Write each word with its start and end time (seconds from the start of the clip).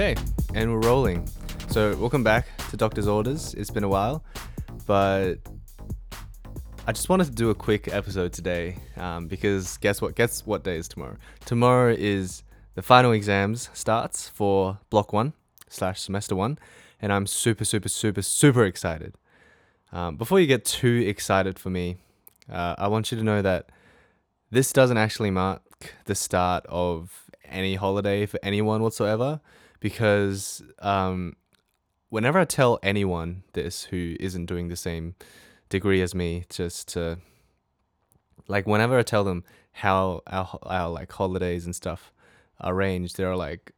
Okay, 0.00 0.18
and 0.54 0.72
we're 0.72 0.88
rolling. 0.88 1.28
So, 1.68 1.94
welcome 1.96 2.24
back 2.24 2.46
to 2.70 2.76
Doctor's 2.78 3.06
Orders. 3.06 3.52
It's 3.52 3.70
been 3.70 3.84
a 3.84 3.88
while, 3.88 4.24
but 4.86 5.34
I 6.86 6.92
just 6.92 7.10
wanted 7.10 7.26
to 7.26 7.32
do 7.32 7.50
a 7.50 7.54
quick 7.54 7.86
episode 7.92 8.32
today 8.32 8.78
um, 8.96 9.28
because 9.28 9.76
guess 9.76 10.00
what? 10.00 10.14
Guess 10.14 10.46
what 10.46 10.64
day 10.64 10.78
is 10.78 10.88
tomorrow? 10.88 11.18
Tomorrow 11.44 11.96
is 11.98 12.44
the 12.76 12.80
final 12.80 13.12
exams 13.12 13.68
starts 13.74 14.26
for 14.26 14.78
Block 14.88 15.12
One 15.12 15.34
slash 15.68 16.00
Semester 16.00 16.34
One, 16.34 16.58
and 17.02 17.12
I'm 17.12 17.26
super, 17.26 17.66
super, 17.66 17.90
super, 17.90 18.22
super 18.22 18.64
excited. 18.64 19.16
Um, 19.92 20.16
before 20.16 20.40
you 20.40 20.46
get 20.46 20.64
too 20.64 21.04
excited 21.06 21.58
for 21.58 21.68
me, 21.68 21.98
uh, 22.50 22.74
I 22.78 22.88
want 22.88 23.12
you 23.12 23.18
to 23.18 23.22
know 23.22 23.42
that 23.42 23.68
this 24.50 24.72
doesn't 24.72 24.96
actually 24.96 25.30
mark 25.30 25.60
the 26.06 26.14
start 26.14 26.64
of 26.70 27.30
any 27.44 27.74
holiday 27.74 28.24
for 28.24 28.40
anyone 28.42 28.80
whatsoever 28.82 29.42
because 29.80 30.62
um, 30.80 31.34
whenever 32.10 32.38
I 32.38 32.44
tell 32.44 32.78
anyone 32.82 33.42
this 33.54 33.84
who 33.84 34.16
isn't 34.20 34.46
doing 34.46 34.68
the 34.68 34.76
same 34.76 35.14
degree 35.68 36.02
as 36.02 36.14
me, 36.14 36.44
just 36.50 36.88
to 36.88 37.18
like 38.46 38.66
whenever 38.66 38.98
I 38.98 39.02
tell 39.02 39.24
them 39.24 39.44
how 39.72 40.22
our, 40.26 40.58
our 40.64 40.90
like 40.90 41.10
holidays 41.10 41.64
and 41.64 41.74
stuff 41.74 42.12
are 42.60 42.74
arranged, 42.74 43.16
they're 43.16 43.36
like, 43.36 43.72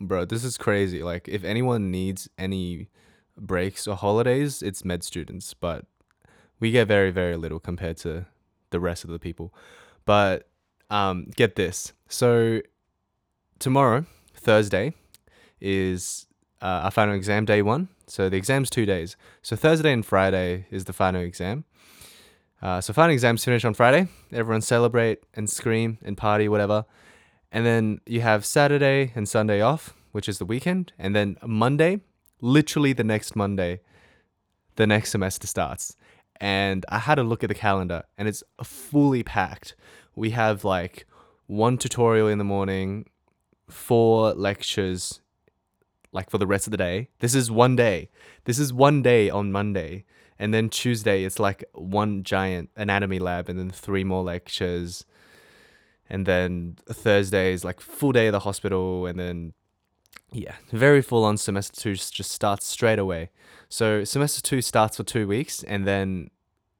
"Bro, 0.00 0.26
this 0.26 0.44
is 0.44 0.56
crazy." 0.56 1.02
Like, 1.02 1.28
if 1.28 1.44
anyone 1.44 1.90
needs 1.90 2.28
any 2.38 2.88
breaks 3.36 3.86
or 3.86 3.96
holidays, 3.96 4.62
it's 4.62 4.84
med 4.84 5.02
students, 5.02 5.54
but 5.54 5.84
we 6.60 6.70
get 6.70 6.88
very 6.88 7.10
very 7.10 7.36
little 7.36 7.60
compared 7.60 7.98
to 7.98 8.26
the 8.70 8.80
rest 8.80 9.04
of 9.04 9.10
the 9.10 9.18
people. 9.18 9.52
But 10.04 10.48
um, 10.90 11.26
get 11.36 11.56
this, 11.56 11.92
so 12.08 12.60
tomorrow, 13.58 14.06
Thursday, 14.34 14.94
is 15.62 16.26
uh, 16.60 16.82
our 16.84 16.90
final 16.90 17.14
exam 17.14 17.44
day 17.44 17.62
one. 17.62 17.88
So 18.06 18.28
the 18.28 18.36
exam's 18.36 18.68
two 18.68 18.84
days. 18.84 19.16
So 19.40 19.56
Thursday 19.56 19.92
and 19.92 20.04
Friday 20.04 20.66
is 20.70 20.84
the 20.84 20.92
final 20.92 21.22
exam. 21.22 21.64
Uh, 22.60 22.80
so 22.80 22.92
final 22.92 23.12
exams 23.12 23.44
finish 23.44 23.64
on 23.64 23.74
Friday. 23.74 24.08
Everyone 24.32 24.60
celebrate 24.60 25.20
and 25.34 25.48
scream 25.48 25.98
and 26.04 26.16
party, 26.16 26.48
whatever. 26.48 26.84
And 27.50 27.64
then 27.64 28.00
you 28.06 28.20
have 28.20 28.44
Saturday 28.44 29.12
and 29.14 29.28
Sunday 29.28 29.60
off, 29.60 29.94
which 30.12 30.28
is 30.28 30.38
the 30.38 30.44
weekend. 30.44 30.92
And 30.98 31.14
then 31.14 31.36
Monday, 31.44 32.00
literally 32.40 32.92
the 32.92 33.04
next 33.04 33.34
Monday, 33.34 33.80
the 34.76 34.86
next 34.86 35.10
semester 35.10 35.46
starts. 35.46 35.96
And 36.40 36.84
I 36.88 36.98
had 36.98 37.18
a 37.18 37.22
look 37.22 37.44
at 37.44 37.48
the 37.48 37.54
calendar 37.54 38.02
and 38.18 38.26
it's 38.28 38.42
fully 38.62 39.22
packed. 39.22 39.74
We 40.14 40.30
have 40.30 40.64
like 40.64 41.06
one 41.46 41.78
tutorial 41.78 42.28
in 42.28 42.38
the 42.38 42.44
morning, 42.44 43.06
four 43.68 44.34
lectures 44.34 45.20
like 46.12 46.30
for 46.30 46.38
the 46.38 46.46
rest 46.46 46.66
of 46.66 46.70
the 46.70 46.76
day. 46.76 47.08
This 47.18 47.34
is 47.34 47.50
one 47.50 47.74
day. 47.74 48.10
This 48.44 48.58
is 48.58 48.72
one 48.72 49.02
day 49.02 49.30
on 49.30 49.50
Monday. 49.50 50.04
And 50.38 50.52
then 50.52 50.68
Tuesday 50.68 51.24
it's 51.24 51.38
like 51.38 51.64
one 51.72 52.22
giant 52.22 52.70
anatomy 52.76 53.18
lab 53.18 53.48
and 53.48 53.58
then 53.58 53.70
three 53.70 54.04
more 54.04 54.22
lectures. 54.22 55.04
And 56.08 56.26
then 56.26 56.76
Thursday 56.86 57.52
is 57.52 57.64
like 57.64 57.80
full 57.80 58.12
day 58.12 58.26
of 58.26 58.32
the 58.32 58.40
hospital 58.40 59.06
and 59.06 59.18
then 59.18 59.54
yeah, 60.32 60.56
very 60.70 61.02
full 61.02 61.24
on 61.24 61.36
semester 61.36 61.80
2 61.80 61.94
just 61.94 62.30
starts 62.30 62.66
straight 62.66 62.98
away. 62.98 63.30
So 63.68 64.04
semester 64.04 64.42
2 64.42 64.62
starts 64.62 64.96
for 64.96 65.04
2 65.04 65.26
weeks 65.26 65.62
and 65.62 65.86
then 65.86 66.30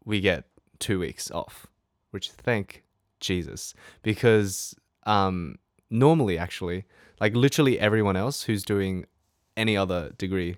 we 0.05 0.21
get 0.21 0.45
2 0.81 0.99
weeks 0.99 1.31
off, 1.31 1.67
which 2.11 2.31
thank 2.31 2.85
Jesus 3.21 3.73
because 4.03 4.75
um 5.05 5.57
normally 5.89 6.37
actually 6.37 6.85
like 7.21 7.37
literally 7.37 7.79
everyone 7.79 8.17
else 8.17 8.43
who's 8.43 8.65
doing 8.65 9.07
any 9.57 9.77
other 9.77 10.13
degree 10.19 10.57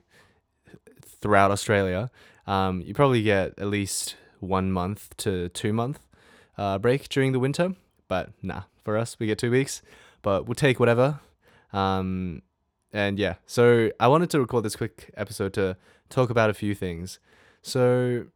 throughout 1.20 1.50
Australia, 1.50 2.10
um, 2.46 2.82
you 2.82 2.94
probably 2.94 3.22
get 3.22 3.58
at 3.58 3.66
least 3.68 4.16
one 4.40 4.70
month 4.70 5.16
to 5.16 5.48
two 5.50 5.72
month 5.72 5.98
uh, 6.58 6.78
break 6.78 7.08
during 7.08 7.32
the 7.32 7.38
winter. 7.38 7.74
But 8.08 8.30
nah, 8.42 8.62
for 8.84 8.96
us, 8.96 9.16
we 9.18 9.26
get 9.26 9.38
two 9.38 9.50
weeks. 9.50 9.82
But 10.22 10.46
we'll 10.46 10.54
take 10.54 10.80
whatever. 10.80 11.20
Um, 11.72 12.42
and 12.92 13.18
yeah, 13.18 13.34
so 13.46 13.90
I 13.98 14.08
wanted 14.08 14.30
to 14.30 14.40
record 14.40 14.64
this 14.64 14.76
quick 14.76 15.10
episode 15.16 15.52
to 15.54 15.76
talk 16.08 16.30
about 16.30 16.48
a 16.48 16.54
few 16.54 16.74
things. 16.74 17.18
So 17.62 18.26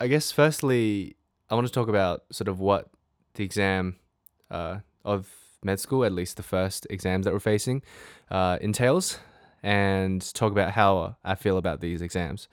I 0.00 0.06
guess 0.06 0.32
firstly, 0.32 1.16
I 1.50 1.54
want 1.54 1.66
to 1.66 1.72
talk 1.72 1.88
about 1.88 2.22
sort 2.32 2.48
of 2.48 2.58
what 2.58 2.88
the 3.34 3.44
exam 3.44 3.96
uh, 4.50 4.78
of 5.04 5.28
med 5.62 5.78
school, 5.78 6.04
at 6.04 6.12
least 6.12 6.36
the 6.36 6.42
first 6.42 6.86
exams 6.88 7.24
that 7.24 7.32
we're 7.32 7.40
facing, 7.40 7.82
uh, 8.30 8.58
entails 8.60 9.18
and 9.62 10.32
talk 10.34 10.52
about 10.52 10.72
how 10.72 11.16
I 11.24 11.34
feel 11.34 11.56
about 11.58 11.80
these 11.80 12.02
exams. 12.02 12.48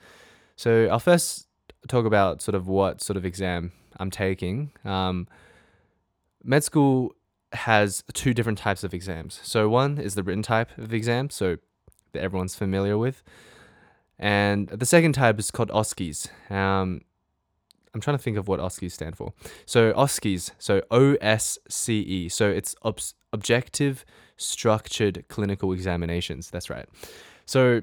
So 0.56 0.88
I'll 0.90 0.98
first 0.98 1.46
talk 1.86 2.04
about 2.04 2.42
sort 2.42 2.54
of 2.54 2.66
what 2.66 3.00
sort 3.02 3.16
of 3.16 3.24
exam 3.24 3.72
I'm 3.98 4.10
taking. 4.10 4.72
Um, 4.84 5.28
med 6.42 6.64
school 6.64 7.14
has 7.52 8.04
two 8.12 8.34
different 8.34 8.58
types 8.58 8.84
of 8.84 8.92
exams. 8.92 9.40
So 9.42 9.68
one 9.68 9.98
is 9.98 10.14
the 10.14 10.22
written 10.22 10.42
type 10.42 10.76
of 10.76 10.92
exam, 10.92 11.30
so 11.30 11.56
that 12.12 12.22
everyone's 12.22 12.54
familiar 12.54 12.98
with, 12.98 13.22
and 14.18 14.68
the 14.68 14.86
second 14.86 15.12
type 15.12 15.38
is 15.38 15.50
called 15.50 15.70
OSCEs. 15.70 16.28
Um, 16.50 17.02
I'm 17.94 18.00
trying 18.00 18.18
to 18.18 18.22
think 18.22 18.36
of 18.36 18.48
what 18.48 18.60
OSCEs 18.60 18.92
stand 18.92 19.16
for. 19.16 19.32
So 19.64 19.92
OSCEs, 19.92 20.50
so 20.58 20.82
O 20.90 21.14
S 21.20 21.58
C 21.68 22.00
E, 22.00 22.28
so 22.28 22.50
it's 22.50 22.74
ob- 22.84 23.00
objective 23.32 24.04
structured 24.38 25.24
clinical 25.28 25.72
examinations. 25.72 26.50
That's 26.50 26.70
right. 26.70 26.88
So 27.44 27.82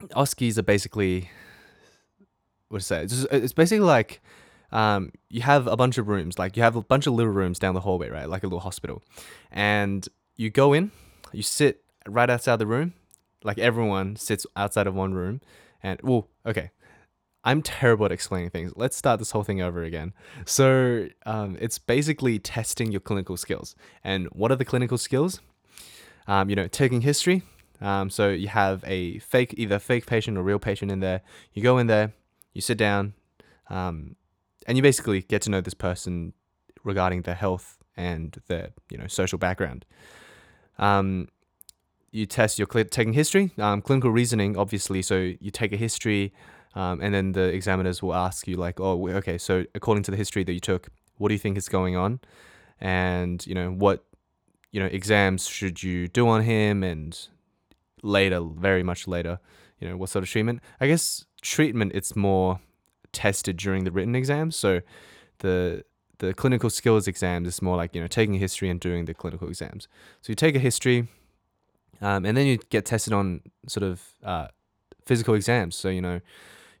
OSCEs 0.00 0.58
are 0.58 0.62
basically 0.62 1.30
what 2.68 2.80
to 2.80 2.84
say? 2.84 3.02
It's, 3.04 3.24
it's 3.30 3.52
basically 3.52 3.86
like 3.86 4.20
um, 4.72 5.12
you 5.28 5.42
have 5.42 5.66
a 5.66 5.76
bunch 5.76 5.98
of 5.98 6.08
rooms, 6.08 6.38
like 6.38 6.56
you 6.56 6.62
have 6.62 6.76
a 6.76 6.82
bunch 6.82 7.06
of 7.06 7.14
little 7.14 7.32
rooms 7.32 7.58
down 7.58 7.74
the 7.74 7.80
hallway, 7.80 8.10
right? 8.10 8.28
Like 8.28 8.42
a 8.42 8.46
little 8.46 8.60
hospital. 8.60 9.02
And 9.50 10.06
you 10.36 10.50
go 10.50 10.72
in, 10.72 10.90
you 11.32 11.42
sit 11.42 11.84
right 12.06 12.28
outside 12.28 12.56
the 12.56 12.66
room, 12.66 12.94
like 13.42 13.58
everyone 13.58 14.16
sits 14.16 14.46
outside 14.56 14.86
of 14.86 14.94
one 14.94 15.14
room. 15.14 15.40
And, 15.82 16.00
well, 16.02 16.28
okay. 16.44 16.70
I'm 17.46 17.60
terrible 17.60 18.06
at 18.06 18.12
explaining 18.12 18.50
things. 18.50 18.72
Let's 18.74 18.96
start 18.96 19.18
this 19.18 19.30
whole 19.30 19.44
thing 19.44 19.60
over 19.60 19.84
again. 19.84 20.14
So, 20.46 21.08
um, 21.26 21.58
it's 21.60 21.78
basically 21.78 22.38
testing 22.38 22.90
your 22.90 23.02
clinical 23.02 23.36
skills. 23.36 23.76
And 24.02 24.28
what 24.28 24.50
are 24.50 24.56
the 24.56 24.64
clinical 24.64 24.96
skills? 24.96 25.42
Um, 26.26 26.50
you 26.50 26.56
know, 26.56 26.66
taking 26.68 27.00
history. 27.02 27.42
Um, 27.80 28.08
so 28.08 28.30
you 28.30 28.48
have 28.48 28.82
a 28.86 29.18
fake, 29.18 29.54
either 29.56 29.78
fake 29.78 30.06
patient 30.06 30.38
or 30.38 30.42
real 30.42 30.58
patient 30.58 30.90
in 30.90 31.00
there. 31.00 31.20
You 31.52 31.62
go 31.62 31.78
in 31.78 31.86
there, 31.86 32.12
you 32.52 32.60
sit 32.60 32.78
down, 32.78 33.14
um, 33.68 34.16
and 34.66 34.76
you 34.76 34.82
basically 34.82 35.22
get 35.22 35.42
to 35.42 35.50
know 35.50 35.60
this 35.60 35.74
person 35.74 36.32
regarding 36.82 37.22
their 37.22 37.34
health 37.34 37.78
and 37.96 38.40
their, 38.46 38.70
you 38.90 38.98
know, 38.98 39.06
social 39.06 39.38
background. 39.38 39.84
Um, 40.78 41.28
you 42.10 42.26
test 42.26 42.58
your 42.58 42.68
cl- 42.72 42.84
taking 42.84 43.12
history, 43.12 43.50
um, 43.58 43.82
clinical 43.82 44.10
reasoning, 44.10 44.56
obviously. 44.56 45.02
So 45.02 45.16
you 45.16 45.50
take 45.50 45.72
a 45.72 45.76
history, 45.76 46.32
um, 46.74 47.00
and 47.00 47.12
then 47.14 47.32
the 47.32 47.52
examiners 47.52 48.02
will 48.02 48.14
ask 48.14 48.46
you 48.46 48.56
like, 48.56 48.80
oh, 48.80 49.08
okay, 49.08 49.36
so 49.36 49.64
according 49.74 50.04
to 50.04 50.10
the 50.10 50.16
history 50.16 50.44
that 50.44 50.52
you 50.52 50.60
took, 50.60 50.88
what 51.18 51.28
do 51.28 51.34
you 51.34 51.38
think 51.38 51.56
is 51.56 51.68
going 51.68 51.96
on? 51.96 52.20
And 52.80 53.44
you 53.46 53.54
know 53.54 53.70
what 53.70 54.04
you 54.74 54.80
know 54.80 54.86
exams 54.86 55.46
should 55.46 55.84
you 55.84 56.08
do 56.08 56.26
on 56.26 56.42
him 56.42 56.82
and 56.82 57.28
later 58.02 58.40
very 58.40 58.82
much 58.82 59.06
later 59.06 59.38
you 59.78 59.88
know 59.88 59.96
what 59.96 60.08
sort 60.10 60.24
of 60.24 60.28
treatment? 60.28 60.60
I 60.80 60.88
guess 60.88 61.24
treatment 61.42 61.92
it's 61.94 62.16
more 62.16 62.58
tested 63.12 63.56
during 63.56 63.84
the 63.84 63.92
written 63.92 64.16
exams 64.16 64.56
so 64.56 64.80
the 65.38 65.84
the 66.18 66.34
clinical 66.34 66.70
skills 66.70 67.06
exams 67.06 67.46
is 67.46 67.62
more 67.62 67.76
like 67.76 67.94
you 67.94 68.00
know 68.00 68.08
taking 68.08 68.34
a 68.34 68.38
history 68.38 68.68
and 68.68 68.80
doing 68.80 69.04
the 69.04 69.14
clinical 69.14 69.48
exams. 69.48 69.86
So 70.22 70.32
you 70.32 70.34
take 70.34 70.56
a 70.56 70.58
history 70.58 71.06
um, 72.00 72.24
and 72.24 72.36
then 72.36 72.46
you 72.46 72.58
get 72.70 72.84
tested 72.84 73.12
on 73.12 73.42
sort 73.68 73.84
of 73.84 74.02
uh, 74.24 74.48
physical 75.04 75.34
exams. 75.34 75.76
So 75.76 75.88
you 75.88 76.00
know 76.00 76.20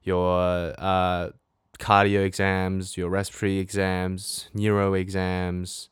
your 0.02 0.74
uh, 0.78 1.30
cardio 1.78 2.24
exams 2.24 2.96
your 2.96 3.10
respiratory 3.10 3.58
exams 3.58 4.48
neuro 4.54 4.94
exams 4.94 5.88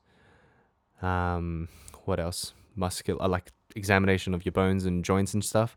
um, 1.00 1.69
what 2.04 2.20
else? 2.20 2.54
Muscular, 2.76 3.22
uh, 3.22 3.28
like 3.28 3.50
examination 3.76 4.34
of 4.34 4.44
your 4.44 4.52
bones 4.52 4.84
and 4.84 5.04
joints 5.04 5.34
and 5.34 5.44
stuff. 5.44 5.76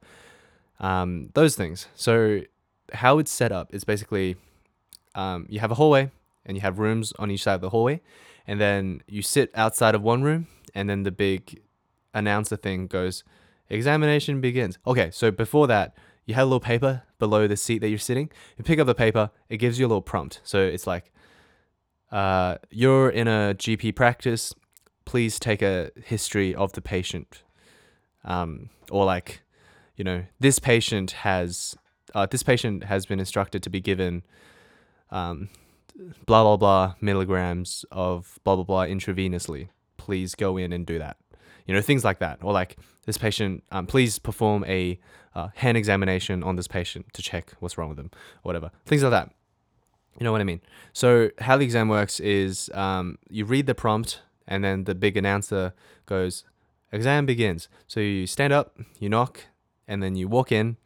Um, 0.79 1.29
those 1.33 1.55
things. 1.55 1.87
So 1.95 2.41
how 2.93 3.19
it's 3.19 3.31
set 3.31 3.51
up 3.51 3.73
is 3.73 3.83
basically 3.83 4.35
um, 5.15 5.45
you 5.49 5.59
have 5.59 5.71
a 5.71 5.75
hallway 5.75 6.11
and 6.45 6.57
you 6.57 6.61
have 6.61 6.79
rooms 6.79 7.13
on 7.17 7.31
each 7.31 7.43
side 7.43 7.55
of 7.55 7.61
the 7.61 7.69
hallway, 7.69 8.01
and 8.45 8.61
then 8.61 9.01
you 9.07 9.21
sit 9.21 9.49
outside 9.55 9.95
of 9.95 10.03
one 10.03 10.21
room, 10.21 10.47
and 10.75 10.87
then 10.87 11.03
the 11.03 11.11
big 11.11 11.59
announcer 12.13 12.55
thing 12.55 12.85
goes, 12.85 13.23
examination 13.69 14.41
begins. 14.41 14.77
Okay, 14.85 15.09
so 15.11 15.31
before 15.31 15.65
that, 15.67 15.95
you 16.25 16.35
have 16.35 16.43
a 16.43 16.45
little 16.45 16.59
paper 16.59 17.03
below 17.17 17.47
the 17.47 17.57
seat 17.57 17.79
that 17.79 17.89
you're 17.89 17.97
sitting. 17.97 18.29
You 18.57 18.63
pick 18.63 18.77
up 18.77 18.85
the 18.85 18.93
paper, 18.93 19.31
it 19.49 19.57
gives 19.57 19.79
you 19.79 19.85
a 19.85 19.89
little 19.89 20.01
prompt. 20.01 20.39
So 20.43 20.59
it's 20.59 20.85
like, 20.85 21.11
uh, 22.11 22.57
you're 22.69 23.09
in 23.09 23.27
a 23.27 23.55
GP 23.57 23.95
practice 23.95 24.53
please 25.05 25.39
take 25.39 25.61
a 25.61 25.91
history 26.03 26.53
of 26.53 26.73
the 26.73 26.81
patient. 26.81 27.43
um, 28.25 28.69
or 28.91 29.05
like, 29.05 29.41
you 29.95 30.03
know, 30.03 30.25
this 30.39 30.59
patient 30.59 31.11
has 31.11 31.75
uh, 32.13 32.25
this 32.25 32.43
patient 32.43 32.83
has 32.85 33.05
been 33.05 33.19
instructed 33.19 33.63
to 33.63 33.69
be 33.69 33.79
given 33.79 34.23
um, 35.11 35.49
blah 36.25 36.43
blah 36.43 36.57
blah 36.57 36.95
milligrams 37.01 37.85
of 37.91 38.39
blah 38.43 38.55
blah 38.55 38.63
blah 38.63 38.85
intravenously. 38.85 39.69
Please 39.97 40.35
go 40.35 40.57
in 40.57 40.73
and 40.73 40.85
do 40.85 40.99
that. 40.99 41.17
You 41.65 41.73
know, 41.73 41.81
things 41.81 42.03
like 42.03 42.19
that, 42.19 42.39
or 42.41 42.53
like 42.53 42.77
this 43.05 43.17
patient, 43.17 43.63
um, 43.71 43.87
please 43.87 44.19
perform 44.19 44.63
a 44.65 44.99
uh, 45.33 45.49
hand 45.55 45.77
examination 45.77 46.43
on 46.43 46.55
this 46.55 46.67
patient 46.67 47.07
to 47.13 47.21
check 47.21 47.53
what's 47.59 47.77
wrong 47.77 47.89
with 47.89 47.97
them, 47.97 48.11
or 48.13 48.49
whatever. 48.49 48.71
Things 48.85 49.03
like 49.03 49.11
that. 49.11 49.31
You 50.19 50.23
know 50.23 50.31
what 50.31 50.41
I 50.41 50.45
mean? 50.45 50.61
So 50.93 51.29
how 51.39 51.57
the 51.57 51.65
exam 51.65 51.89
works 51.89 52.19
is 52.21 52.69
um, 52.73 53.17
you 53.29 53.43
read 53.45 53.65
the 53.65 53.75
prompt, 53.75 54.21
and 54.47 54.63
then 54.63 54.83
the 54.85 54.95
big 54.95 55.17
announcer 55.17 55.73
goes, 56.05 56.43
"Exam 56.91 57.25
begins." 57.25 57.69
So 57.87 57.99
you 57.99 58.27
stand 58.27 58.53
up, 58.53 58.77
you 58.99 59.09
knock, 59.09 59.45
and 59.87 60.01
then 60.01 60.15
you 60.15 60.27
walk 60.27 60.51
in. 60.51 60.77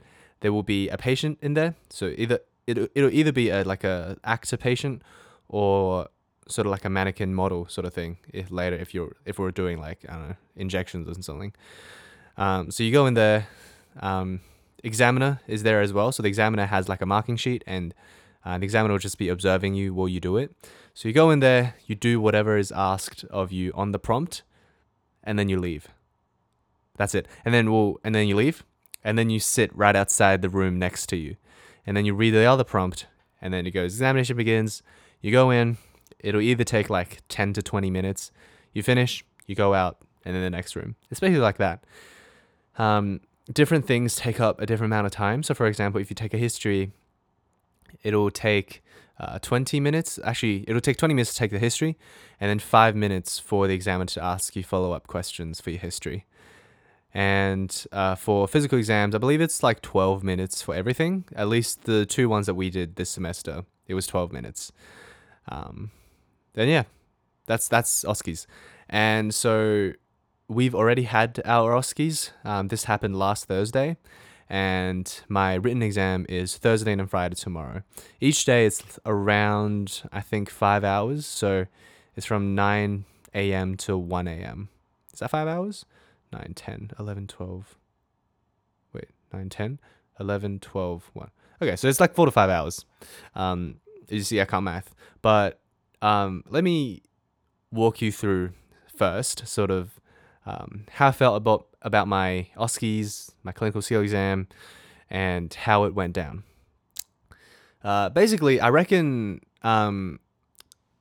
There 0.42 0.54
will 0.54 0.64
be 0.64 0.90
a 0.90 0.98
patient 0.98 1.38
in 1.42 1.54
there. 1.54 1.76
So 1.90 2.14
either 2.18 2.40
it'll, 2.68 2.88
it'll 2.96 3.12
either 3.12 3.32
be 3.32 3.50
a 3.50 3.64
like 3.64 3.84
a 3.84 4.18
actor 4.24 4.58
patient 4.58 5.02
or 5.48 6.08
sort 6.48 6.66
of 6.66 6.72
like 6.72 6.86
a 6.86 6.90
mannequin 6.90 7.34
model 7.34 7.68
sort 7.68 7.86
of 7.86 7.94
thing. 7.94 8.18
If 8.34 8.52
later, 8.52 8.76
if 8.76 8.94
you're 8.94 9.16
if 9.26 9.40
we're 9.40 9.52
doing 9.52 9.80
like 9.80 10.06
I 10.08 10.14
don't 10.14 10.30
know 10.30 10.36
injections 10.56 11.08
or 11.08 11.22
something. 11.22 11.54
Um, 12.38 12.72
so 12.72 12.84
you 12.84 12.92
go 12.92 13.06
in 13.06 13.14
there. 13.16 13.48
Um, 14.00 14.40
examiner 14.84 15.42
is 15.48 15.64
there 15.64 15.82
as 15.82 15.92
well. 15.92 16.12
So 16.12 16.24
the 16.24 16.30
examiner 16.30 16.66
has 16.66 16.88
like 16.88 17.02
a 17.02 17.06
marking 17.06 17.36
sheet, 17.36 17.64
and 17.68 17.94
uh, 18.46 18.58
the 18.58 18.64
examiner 18.64 18.94
will 18.94 19.00
just 19.00 19.18
be 19.18 19.30
observing 19.30 19.76
you 19.76 19.94
while 19.94 20.08
you 20.08 20.20
do 20.20 20.38
it. 20.38 20.56
So 21.00 21.08
you 21.08 21.14
go 21.14 21.32
in 21.32 21.40
there, 21.40 21.76
you 21.86 21.96
do 21.96 22.20
whatever 22.20 22.58
is 22.58 22.74
asked 22.74 23.24
of 23.30 23.54
you 23.54 23.72
on 23.74 23.94
the 23.94 24.00
prompt, 24.00 24.44
and 25.24 25.40
then 25.40 25.48
you 25.48 25.58
leave. 25.58 25.88
That's 26.98 27.16
it. 27.16 27.26
And 27.46 27.54
then 27.54 27.72
we'll 27.72 28.02
and 28.04 28.14
then 28.14 28.28
you 28.28 28.36
leave, 28.36 28.66
and 29.02 29.18
then 29.18 29.30
you 29.30 29.40
sit 29.40 29.74
right 29.74 29.96
outside 29.96 30.42
the 30.42 30.50
room 30.50 30.78
next 30.78 31.06
to 31.08 31.16
you, 31.16 31.38
and 31.88 31.96
then 31.96 32.04
you 32.04 32.14
read 32.14 32.32
the 32.32 32.44
other 32.44 32.66
prompt, 32.66 33.06
and 33.42 33.54
then 33.54 33.66
it 33.66 33.72
goes 33.72 33.94
examination 33.94 34.36
begins. 34.36 34.84
You 35.22 35.32
go 35.32 35.52
in. 35.52 35.78
It'll 36.20 36.42
either 36.42 36.66
take 36.66 36.90
like 36.90 37.22
ten 37.30 37.54
to 37.54 37.62
twenty 37.62 37.90
minutes. 37.90 38.34
You 38.74 38.84
finish. 38.84 39.24
You 39.48 39.56
go 39.56 39.74
out, 39.74 40.00
and 40.26 40.36
then 40.36 40.44
the 40.44 40.50
next 40.50 40.76
room. 40.76 40.98
It's 41.10 41.22
basically 41.22 41.40
like 41.40 41.60
that. 41.60 41.86
Um, 42.78 43.22
different 43.54 43.88
things 43.88 44.18
take 44.18 44.42
up 44.42 44.60
a 44.60 44.66
different 44.66 44.92
amount 44.92 45.06
of 45.06 45.14
time. 45.14 45.44
So, 45.44 45.54
for 45.54 45.68
example, 45.68 46.02
if 46.02 46.10
you 46.10 46.16
take 46.16 46.34
a 46.34 46.38
history, 46.38 46.92
it'll 48.04 48.32
take 48.32 48.84
uh, 49.20 49.40
20 49.40 49.80
minutes. 49.80 50.20
Actually, 50.24 50.64
it'll 50.68 50.82
take 50.82 50.98
20 50.98 51.14
minutes 51.14 51.34
to 51.34 51.40
take 51.40 51.52
the 51.52 51.60
history, 51.60 51.98
and 52.40 52.50
then 52.50 52.60
five 52.60 52.96
minutes 52.96 53.40
for 53.40 53.68
the 53.68 53.74
examiner 53.74 54.06
to 54.06 54.24
ask 54.24 54.56
you 54.56 54.64
follow 54.64 54.92
up 54.92 55.08
questions 55.08 55.60
for 55.60 55.72
your 55.72 55.80
history. 55.80 56.26
And 57.14 57.86
uh, 57.92 58.16
for 58.16 58.48
physical 58.48 58.78
exams, 58.78 59.16
I 59.16 59.18
believe 59.18 59.42
it's 59.42 59.64
like 59.64 59.82
12 59.82 60.24
minutes 60.24 60.62
for 60.62 60.76
everything. 60.76 61.26
At 61.36 61.48
least 61.48 61.84
the 61.86 62.06
two 62.06 62.30
ones 62.30 62.46
that 62.46 62.54
we 62.54 62.70
did 62.70 62.96
this 62.98 63.10
semester, 63.10 63.66
it 63.88 63.96
was 63.96 64.06
12 64.06 64.32
minutes. 64.32 64.72
Um, 65.48 65.92
then 66.54 66.70
yeah, 66.70 66.84
that's 67.48 67.68
that's 67.68 68.04
OSCEs. 68.04 68.46
And 68.90 69.34
so 69.34 69.94
we've 70.48 70.76
already 70.76 71.04
had 71.04 71.42
our 71.46 71.72
OSCEs. 71.74 72.32
Um, 72.46 72.68
this 72.68 72.84
happened 72.86 73.18
last 73.18 73.46
Thursday, 73.46 73.98
and 74.50 75.22
my 75.28 75.54
written 75.54 75.84
exam 75.84 76.26
is 76.28 76.58
Thursday 76.58 76.94
and 76.94 77.10
Friday 77.10 77.36
tomorrow. 77.36 77.84
Each 78.20 78.44
day 78.44 78.66
it's 78.66 79.00
around, 79.06 80.02
I 80.12 80.22
think, 80.22 80.50
five 80.50 80.84
hours. 80.84 81.28
So 81.28 81.68
it's 82.16 82.26
from 82.26 82.56
9 82.56 83.06
a.m. 83.36 83.78
to 83.78 83.98
1 83.98 84.28
a.m. 84.28 84.70
Is 85.14 85.20
that 85.20 85.30
five 85.30 85.48
hours? 85.48 85.86
9, 86.34 86.54
10, 86.56 86.92
11, 87.00 87.28
12. 87.28 87.78
Wait, 88.94 89.10
9, 89.32 89.50
10, 89.50 89.80
11, 90.20 90.60
12, 90.60 91.12
1. 91.14 91.32
Okay, 91.62 91.76
so 91.76 91.88
it's 91.88 92.00
like 92.00 92.16
four 92.16 92.26
to 92.26 92.32
five 92.32 92.50
hours. 92.50 92.86
Um, 93.36 93.76
you 94.08 94.22
see, 94.22 94.42
I 94.42 94.46
can't 94.46 94.64
math. 94.64 94.96
But 95.22 95.60
um, 96.02 96.44
let 96.50 96.64
me 96.64 97.04
walk 97.72 98.02
you 98.02 98.12
through 98.12 98.52
first, 98.96 99.48
sort 99.48 99.70
of 99.70 100.00
um, 100.46 100.86
how 100.94 101.10
I 101.10 101.12
felt 101.12 101.38
about 101.38 101.68
about 101.82 102.08
my 102.08 102.48
OSCEs, 102.58 103.32
my 103.44 103.52
clinical 103.52 103.82
skill 103.82 104.02
exam, 104.02 104.48
and 105.10 105.54
how 105.54 105.86
it 105.86 105.94
went 105.94 106.14
down. 106.14 106.44
Uh, 107.84 108.10
basically, 108.10 108.60
I 108.60 108.70
reckon 108.70 109.42
um, 109.64 110.20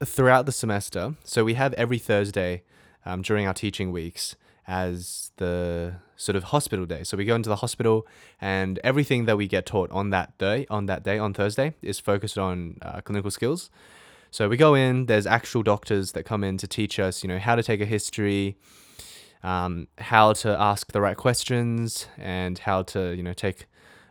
throughout 0.05 0.47
the 0.47 0.53
semester, 0.53 1.15
so 1.25 1.45
we 1.45 1.55
have 1.55 1.73
every 1.75 1.99
Thursday 1.99 2.63
um, 3.05 3.23
during 3.23 3.47
our 3.47 3.55
teaching 3.55 3.91
weeks 3.91 4.37
as 4.67 5.33
the 5.37 5.95
sort 6.15 6.37
of 6.37 6.45
hospital 6.45 6.85
day. 6.85 7.03
So 7.03 7.17
we 7.17 7.25
go 7.25 7.35
into 7.35 7.49
the 7.49 7.57
hospital, 7.57 8.07
and 8.41 8.79
everything 8.85 9.25
that 9.25 9.37
we 9.37 9.49
get 9.49 9.67
taught 9.67 9.91
on 9.91 10.11
that 10.11 10.37
day, 10.39 10.67
on 10.69 10.87
that 10.87 11.03
day, 11.03 11.19
on 11.19 11.33
Thursday, 11.35 11.75
is 11.83 11.99
focused 11.99 12.39
on 12.39 12.77
uh, 12.83 13.01
clinical 13.01 13.31
skills. 13.31 13.71
So 14.31 14.49
we 14.49 14.57
go 14.57 14.75
in. 14.75 15.07
There's 15.07 15.27
actual 15.27 15.63
doctors 15.63 16.13
that 16.13 16.25
come 16.25 16.45
in 16.45 16.59
to 16.59 16.67
teach 16.67 16.99
us, 16.99 17.23
you 17.23 17.29
know, 17.29 17.39
how 17.39 17.57
to 17.57 17.63
take 17.63 17.81
a 17.81 17.87
history, 17.87 18.57
um, 19.43 19.89
how 19.99 20.33
to 20.33 20.49
ask 20.61 20.93
the 20.93 21.01
right 21.01 21.17
questions 21.17 22.07
and 22.19 22.59
how 22.59 22.83
to 22.83 23.15
you 23.15 23.23
know 23.23 23.33
take 23.33 23.67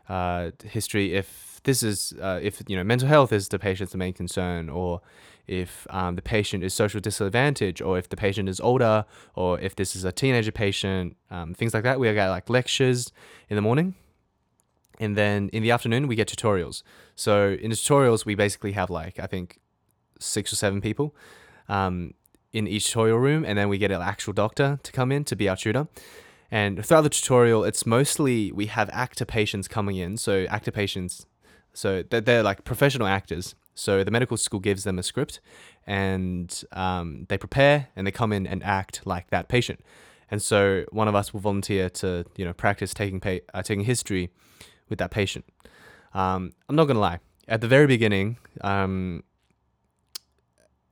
uh, 0.10 0.52
history 0.64 1.14
if 1.14 1.60
this 1.64 1.84
is 1.84 2.14
uh, 2.22 2.40
if 2.42 2.62
you 2.68 2.76
know 2.76 2.84
mental 2.84 3.08
health 3.08 3.34
is 3.34 3.50
the 3.50 3.60
patient's 3.60 3.94
main 3.96 4.14
concern 4.14 4.70
or 4.70 5.02
if 5.48 5.88
um, 5.90 6.16
the 6.16 6.22
patient 6.22 6.64
is 6.64 6.74
social 6.74 7.00
disadvantage 7.00 7.82
or 7.82 7.98
if 7.98 8.10
the 8.10 8.18
patient 8.18 8.50
is 8.50 8.60
older 8.60 9.06
or 9.36 9.60
if 9.60 9.76
this 9.76 9.96
is 9.96 10.04
a 10.04 10.12
teenager 10.12 10.52
patient 10.52 11.16
um, 11.32 11.54
things 11.54 11.74
like 11.74 11.84
that. 11.84 12.00
We 12.00 12.12
get 12.14 12.30
like 12.30 12.50
lectures 12.50 13.12
in 13.50 13.56
the 13.56 13.62
morning 13.62 13.96
and 15.00 15.16
then 15.16 15.50
in 15.50 15.64
the 15.64 15.72
afternoon 15.72 16.08
we 16.08 16.16
get 16.16 16.28
tutorials. 16.28 16.84
So 17.16 17.58
in 17.62 17.70
the 17.70 17.76
tutorials 17.76 18.26
we 18.26 18.36
basically 18.36 18.74
have 18.74 18.90
like 18.90 19.20
i 19.20 19.26
think 19.26 19.60
six 20.20 20.52
or 20.52 20.56
seven 20.56 20.82
people. 20.82 21.16
Um, 21.70 22.14
in 22.54 22.68
each 22.68 22.88
tutorial 22.88 23.18
room, 23.20 23.46
and 23.46 23.58
then 23.58 23.70
we 23.70 23.78
get 23.78 23.92
an 23.92 24.02
actual 24.02 24.34
doctor 24.34 24.80
to 24.84 24.92
come 24.92 25.12
in 25.12 25.24
to 25.26 25.36
be 25.36 25.50
our 25.50 25.56
tutor. 25.56 25.88
And 26.50 26.84
throughout 26.86 27.02
the 27.02 27.10
tutorial, 27.10 27.64
it's 27.64 27.86
mostly 27.86 28.52
we 28.52 28.68
have 28.68 28.90
actor 28.94 29.26
patients 29.26 29.68
coming 29.68 29.98
in. 29.98 30.18
So 30.18 30.46
actor 30.50 30.72
patients, 30.72 31.26
so 31.74 32.04
they're, 32.10 32.22
they're 32.22 32.44
like 32.44 32.64
professional 32.64 33.08
actors. 33.08 33.56
So 33.76 34.04
the 34.04 34.12
medical 34.12 34.38
school 34.38 34.60
gives 34.60 34.84
them 34.86 34.98
a 34.98 35.04
script, 35.04 35.40
and 35.86 36.64
um, 36.72 37.26
they 37.30 37.38
prepare 37.38 37.90
and 37.96 38.08
they 38.08 38.12
come 38.12 38.34
in 38.34 38.48
and 38.48 38.64
act 38.64 39.02
like 39.06 39.30
that 39.30 39.50
patient. 39.50 39.82
And 40.32 40.42
so 40.42 40.86
one 40.92 41.08
of 41.08 41.16
us 41.16 41.34
will 41.34 41.42
volunteer 41.42 41.90
to 41.90 42.26
you 42.38 42.46
know 42.46 42.54
practice 42.54 42.94
taking 42.94 43.20
pa- 43.20 43.46
uh, 43.54 43.62
taking 43.62 43.86
history 43.86 44.30
with 44.90 45.00
that 45.00 45.12
patient. 45.12 45.46
Um, 46.14 46.54
I'm 46.68 46.76
not 46.76 46.86
gonna 46.86 47.00
lie. 47.00 47.20
At 47.48 47.62
the 47.62 47.68
very 47.68 47.88
beginning, 47.88 48.38
um, 48.62 49.24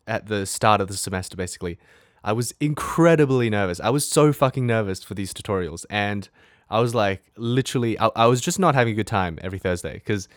at 0.08 0.28
the 0.28 0.46
start 0.46 0.82
of 0.82 0.88
the 0.88 0.98
semester, 0.98 1.36
basically, 1.36 1.78
I 2.24 2.34
was 2.34 2.54
incredibly 2.60 3.50
nervous. 3.50 3.80
I 3.80 3.90
was 3.90 4.08
so 4.08 4.34
fucking 4.34 4.66
nervous 4.66 5.04
for 5.04 5.14
these 5.14 5.34
tutorials. 5.34 5.86
And 5.90 6.28
I 6.70 6.80
was 6.80 6.96
like, 6.96 7.24
literally, 7.38 8.00
I, 8.00 8.10
I 8.16 8.26
was 8.26 8.42
just 8.42 8.60
not 8.60 8.74
having 8.74 8.94
a 8.94 8.96
good 8.96 9.08
time 9.08 9.38
every 9.42 9.60
Thursday 9.60 9.94
because 9.94 10.28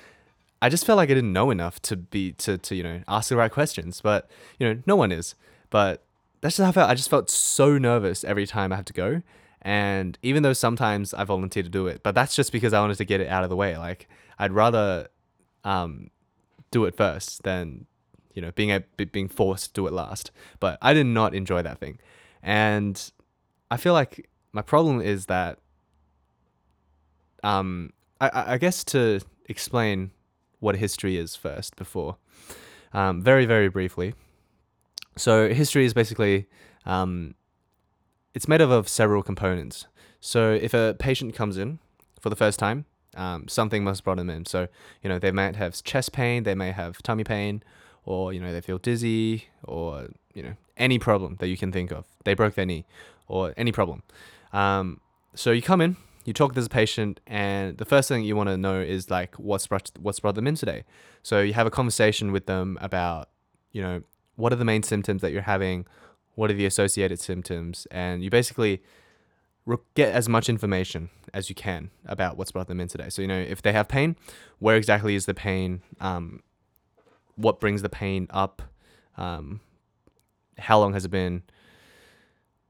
I 0.60 0.68
just 0.68 0.84
felt 0.84 0.98
like 0.98 1.10
I 1.10 1.14
didn't 1.14 1.32
know 1.32 1.50
enough 1.50 1.80
to 1.82 1.96
be, 1.96 2.32
to, 2.32 2.58
to, 2.58 2.74
you 2.74 2.82
know, 2.82 3.00
ask 3.08 3.30
the 3.30 3.36
right 3.36 3.50
questions. 3.50 4.00
But, 4.02 4.30
you 4.58 4.68
know, 4.68 4.82
no 4.86 4.96
one 4.96 5.12
is. 5.12 5.34
But 5.70 6.04
that's 6.40 6.56
just 6.56 6.64
how 6.64 6.70
I 6.70 6.72
felt. 6.72 6.90
I 6.90 6.94
just 6.94 7.08
felt 7.08 7.30
so 7.30 7.78
nervous 7.78 8.22
every 8.22 8.46
time 8.46 8.72
I 8.72 8.76
had 8.76 8.86
to 8.86 8.92
go. 8.92 9.22
And 9.62 10.18
even 10.22 10.42
though 10.42 10.52
sometimes 10.52 11.14
I 11.14 11.24
volunteer 11.24 11.62
to 11.62 11.68
do 11.68 11.86
it, 11.86 12.02
but 12.02 12.14
that's 12.14 12.36
just 12.36 12.52
because 12.52 12.72
I 12.72 12.80
wanted 12.80 12.98
to 12.98 13.04
get 13.04 13.20
it 13.20 13.28
out 13.28 13.44
of 13.44 13.50
the 13.50 13.56
way. 13.56 13.76
Like, 13.76 14.08
I'd 14.38 14.52
rather 14.52 15.08
um, 15.64 16.10
do 16.70 16.84
it 16.84 16.96
first 16.96 17.42
than 17.42 17.86
you 18.38 18.42
know, 18.42 18.52
being 18.52 18.70
a, 18.70 18.84
being 19.06 19.26
forced 19.26 19.74
to 19.74 19.80
do 19.80 19.86
it 19.88 19.92
last. 19.92 20.30
But 20.60 20.78
I 20.80 20.94
did 20.94 21.06
not 21.06 21.34
enjoy 21.34 21.60
that 21.62 21.80
thing, 21.80 21.98
and 22.40 23.10
I 23.68 23.76
feel 23.76 23.94
like 23.94 24.30
my 24.52 24.62
problem 24.62 25.00
is 25.00 25.26
that, 25.26 25.58
um, 27.42 27.92
I, 28.20 28.54
I 28.54 28.58
guess 28.58 28.84
to 28.94 29.18
explain 29.46 30.12
what 30.60 30.76
history 30.76 31.16
is 31.16 31.34
first 31.34 31.74
before, 31.74 32.16
um, 32.92 33.22
very 33.22 33.44
very 33.44 33.68
briefly. 33.68 34.14
So 35.16 35.48
history 35.48 35.84
is 35.84 35.92
basically, 35.92 36.46
um, 36.86 37.34
it's 38.34 38.46
made 38.46 38.60
up 38.60 38.70
of 38.70 38.88
several 38.88 39.24
components. 39.24 39.86
So 40.20 40.52
if 40.52 40.74
a 40.74 40.94
patient 40.96 41.34
comes 41.34 41.58
in 41.58 41.80
for 42.20 42.30
the 42.30 42.36
first 42.36 42.60
time, 42.60 42.84
um, 43.16 43.48
something 43.48 43.82
must 43.82 43.98
have 43.98 44.04
brought 44.04 44.18
them 44.18 44.30
in. 44.30 44.46
So 44.46 44.68
you 45.02 45.08
know 45.08 45.18
they 45.18 45.32
might 45.32 45.56
have 45.56 45.82
chest 45.82 46.12
pain, 46.12 46.44
they 46.44 46.54
may 46.54 46.70
have 46.70 47.02
tummy 47.02 47.24
pain, 47.24 47.64
or 48.08 48.32
you 48.32 48.40
know 48.40 48.52
they 48.52 48.60
feel 48.60 48.78
dizzy 48.78 49.44
or 49.64 50.08
you 50.34 50.42
know 50.42 50.54
any 50.76 50.98
problem 50.98 51.36
that 51.40 51.48
you 51.48 51.56
can 51.56 51.70
think 51.70 51.90
of. 51.90 52.04
They 52.24 52.34
broke 52.34 52.54
their 52.54 52.66
knee 52.66 52.84
or 53.26 53.52
any 53.56 53.72
problem. 53.72 54.02
Um, 54.52 55.00
so 55.34 55.50
you 55.50 55.62
come 55.62 55.80
in 55.80 55.96
you 56.28 56.34
talk 56.34 56.52
to 56.52 56.60
this 56.60 56.68
patient 56.68 57.20
and 57.26 57.78
the 57.78 57.86
first 57.86 58.06
thing 58.06 58.22
you 58.22 58.36
want 58.36 58.50
to 58.50 58.56
know 58.58 58.78
is 58.80 59.10
like 59.10 59.34
what's 59.36 59.66
brought 59.66 59.90
what's 59.98 60.20
brought 60.20 60.34
them 60.34 60.46
in 60.46 60.54
today. 60.54 60.84
So 61.22 61.40
you 61.40 61.54
have 61.54 61.66
a 61.66 61.70
conversation 61.70 62.32
with 62.32 62.44
them 62.44 62.76
about 62.82 63.30
you 63.72 63.80
know 63.80 64.02
what 64.36 64.52
are 64.52 64.56
the 64.56 64.64
main 64.64 64.82
symptoms 64.82 65.22
that 65.22 65.32
you're 65.32 65.50
having? 65.56 65.86
What 66.34 66.50
are 66.50 66.54
the 66.54 66.66
associated 66.66 67.18
symptoms? 67.18 67.86
And 67.90 68.22
you 68.22 68.28
basically 68.28 68.82
get 69.94 70.12
as 70.12 70.28
much 70.28 70.50
information 70.50 71.08
as 71.32 71.48
you 71.48 71.54
can 71.54 71.90
about 72.04 72.36
what's 72.36 72.52
brought 72.52 72.68
them 72.68 72.80
in 72.80 72.88
today. 72.88 73.08
So 73.08 73.22
you 73.22 73.28
know 73.28 73.40
if 73.40 73.62
they 73.62 73.72
have 73.72 73.88
pain, 73.88 74.14
where 74.58 74.76
exactly 74.76 75.14
is 75.14 75.24
the 75.24 75.34
pain? 75.34 75.80
Um, 75.98 76.42
what 77.38 77.60
brings 77.60 77.82
the 77.82 77.88
pain 77.88 78.26
up? 78.30 78.62
Um, 79.16 79.60
how 80.58 80.78
long 80.78 80.92
has 80.92 81.04
it 81.04 81.10
been? 81.10 81.42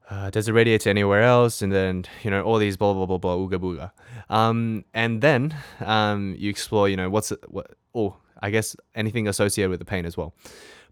Uh, 0.09 0.29
does 0.29 0.47
it 0.47 0.53
radiate 0.53 0.81
to 0.81 0.89
anywhere 0.89 1.23
else? 1.23 1.61
And 1.61 1.71
then 1.71 2.05
you 2.23 2.31
know 2.31 2.41
all 2.43 2.57
these 2.57 2.77
blah 2.77 2.93
blah 2.93 3.05
blah 3.05 3.17
blah 3.17 3.35
ooga 3.35 3.59
booga. 3.59 3.91
Um, 4.33 4.85
and 4.93 5.21
then 5.21 5.55
um, 5.81 6.35
you 6.37 6.49
explore 6.49 6.87
you 6.87 6.95
know 6.95 7.09
what's 7.09 7.33
what 7.47 7.71
oh 7.93 8.15
I 8.41 8.49
guess 8.51 8.75
anything 8.95 9.27
associated 9.27 9.69
with 9.69 9.79
the 9.79 9.85
pain 9.85 10.05
as 10.05 10.15
well. 10.15 10.33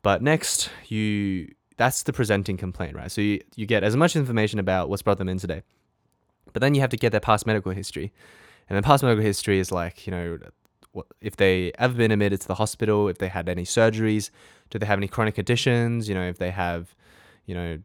But 0.01 0.21
next 0.21 0.69
you 0.87 1.53
that's 1.77 2.03
the 2.03 2.13
presenting 2.13 2.57
complaint, 2.57 2.95
right? 2.95 3.11
So 3.11 3.21
you, 3.21 3.41
you 3.55 3.65
get 3.65 3.83
as 3.83 3.95
much 3.95 4.15
information 4.15 4.59
about 4.59 4.89
what's 4.89 5.03
brought 5.03 5.19
them 5.19 5.29
in 5.29 5.37
today. 5.37 5.61
But 6.51 6.61
then 6.61 6.73
you 6.73 6.81
have 6.81 6.89
to 6.89 6.97
get 6.97 7.11
their 7.11 7.21
past 7.21 7.45
medical 7.45 7.71
history. 7.71 8.11
And 8.67 8.75
then 8.75 8.83
past 8.83 9.03
medical 9.03 9.23
history 9.23 9.59
is 9.59 9.71
like, 9.71 10.07
you 10.07 10.11
know, 10.11 10.39
if 11.21 11.35
they 11.35 11.71
ever 11.77 11.93
been 11.93 12.11
admitted 12.11 12.41
to 12.41 12.47
the 12.47 12.55
hospital, 12.55 13.07
if 13.07 13.17
they 13.17 13.27
had 13.27 13.49
any 13.49 13.63
surgeries, 13.63 14.29
do 14.69 14.79
they 14.79 14.85
have 14.85 14.99
any 14.99 15.07
chronic 15.07 15.35
conditions, 15.35 16.09
you 16.09 16.15
know, 16.15 16.27
if 16.27 16.37
they 16.37 16.51
have, 16.51 16.95
you 17.45 17.55
know, 17.55 17.79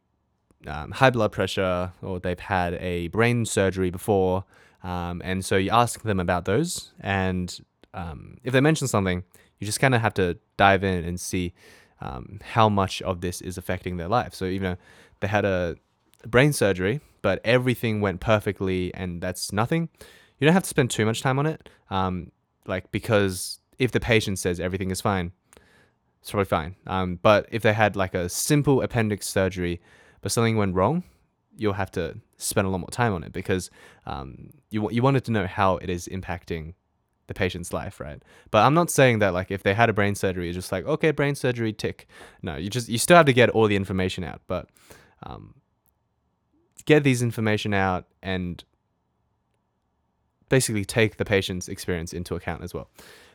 um, 0.66 0.90
high 0.92 1.10
blood 1.10 1.32
pressure 1.32 1.92
or 2.02 2.20
they've 2.20 2.38
had 2.38 2.74
a 2.74 3.08
brain 3.08 3.44
surgery 3.44 3.90
before. 3.90 4.44
Um, 4.82 5.22
and 5.24 5.44
so 5.44 5.56
you 5.56 5.70
ask 5.70 6.02
them 6.02 6.20
about 6.20 6.44
those. 6.44 6.92
And 7.00 7.56
um, 7.94 8.38
if 8.42 8.52
they 8.52 8.60
mention 8.60 8.88
something, 8.88 9.22
you 9.58 9.66
just 9.66 9.80
kind 9.80 9.94
of 9.94 10.00
have 10.00 10.14
to 10.14 10.38
dive 10.56 10.82
in 10.84 11.04
and 11.04 11.20
see 11.20 11.52
um, 12.00 12.40
how 12.42 12.68
much 12.68 13.00
of 13.02 13.20
this 13.20 13.40
is 13.40 13.58
affecting 13.58 13.96
their 13.96 14.08
life. 14.08 14.34
So, 14.34 14.44
you 14.46 14.60
know, 14.60 14.76
they 15.20 15.28
had 15.28 15.44
a 15.44 15.76
brain 16.26 16.52
surgery, 16.52 17.00
but 17.22 17.40
everything 17.44 18.00
went 18.00 18.20
perfectly 18.20 18.92
and 18.94 19.20
that's 19.22 19.52
nothing. 19.52 19.88
You 20.38 20.46
don't 20.46 20.54
have 20.54 20.64
to 20.64 20.68
spend 20.68 20.90
too 20.90 21.06
much 21.06 21.22
time 21.22 21.38
on 21.38 21.46
it. 21.46 21.68
Like, 22.66 22.90
because 22.90 23.60
if 23.78 23.92
the 23.92 24.00
patient 24.00 24.38
says 24.38 24.60
everything 24.60 24.90
is 24.90 25.00
fine, 25.00 25.32
it's 26.20 26.30
probably 26.30 26.44
fine. 26.44 26.76
Um, 26.86 27.18
but 27.20 27.46
if 27.50 27.62
they 27.62 27.72
had 27.72 27.96
like 27.96 28.14
a 28.14 28.28
simple 28.28 28.82
appendix 28.82 29.26
surgery, 29.26 29.80
but 30.20 30.30
something 30.30 30.56
went 30.56 30.74
wrong, 30.74 31.02
you'll 31.56 31.72
have 31.72 31.90
to 31.92 32.18
spend 32.36 32.66
a 32.66 32.70
lot 32.70 32.78
more 32.78 32.90
time 32.90 33.12
on 33.12 33.24
it 33.24 33.32
because 33.32 33.70
um, 34.06 34.50
you 34.70 34.88
you 34.90 35.02
wanted 35.02 35.24
to 35.24 35.32
know 35.32 35.46
how 35.46 35.76
it 35.78 35.90
is 35.90 36.08
impacting 36.08 36.74
the 37.26 37.34
patient's 37.34 37.72
life, 37.72 38.00
right? 38.00 38.22
But 38.50 38.62
I'm 38.64 38.74
not 38.74 38.90
saying 38.90 39.18
that 39.18 39.34
like 39.34 39.50
if 39.50 39.62
they 39.62 39.74
had 39.74 39.88
a 39.90 39.92
brain 39.92 40.14
surgery, 40.14 40.48
it's 40.48 40.56
just 40.56 40.72
like 40.72 40.86
okay, 40.86 41.10
brain 41.10 41.34
surgery, 41.34 41.72
tick. 41.72 42.06
No, 42.42 42.56
you 42.56 42.70
just 42.70 42.88
you 42.88 42.98
still 42.98 43.16
have 43.16 43.26
to 43.26 43.32
get 43.32 43.50
all 43.50 43.66
the 43.66 43.76
information 43.76 44.22
out, 44.22 44.42
but 44.46 44.68
um, 45.24 45.54
get 46.84 47.04
these 47.04 47.22
information 47.22 47.74
out 47.74 48.06
and 48.22 48.62
basically 50.52 50.84
take 50.84 51.16
the 51.16 51.24
patient's 51.24 51.66
experience 51.66 52.12
into 52.12 52.34
account 52.34 52.62
as 52.62 52.74
well. 52.74 52.90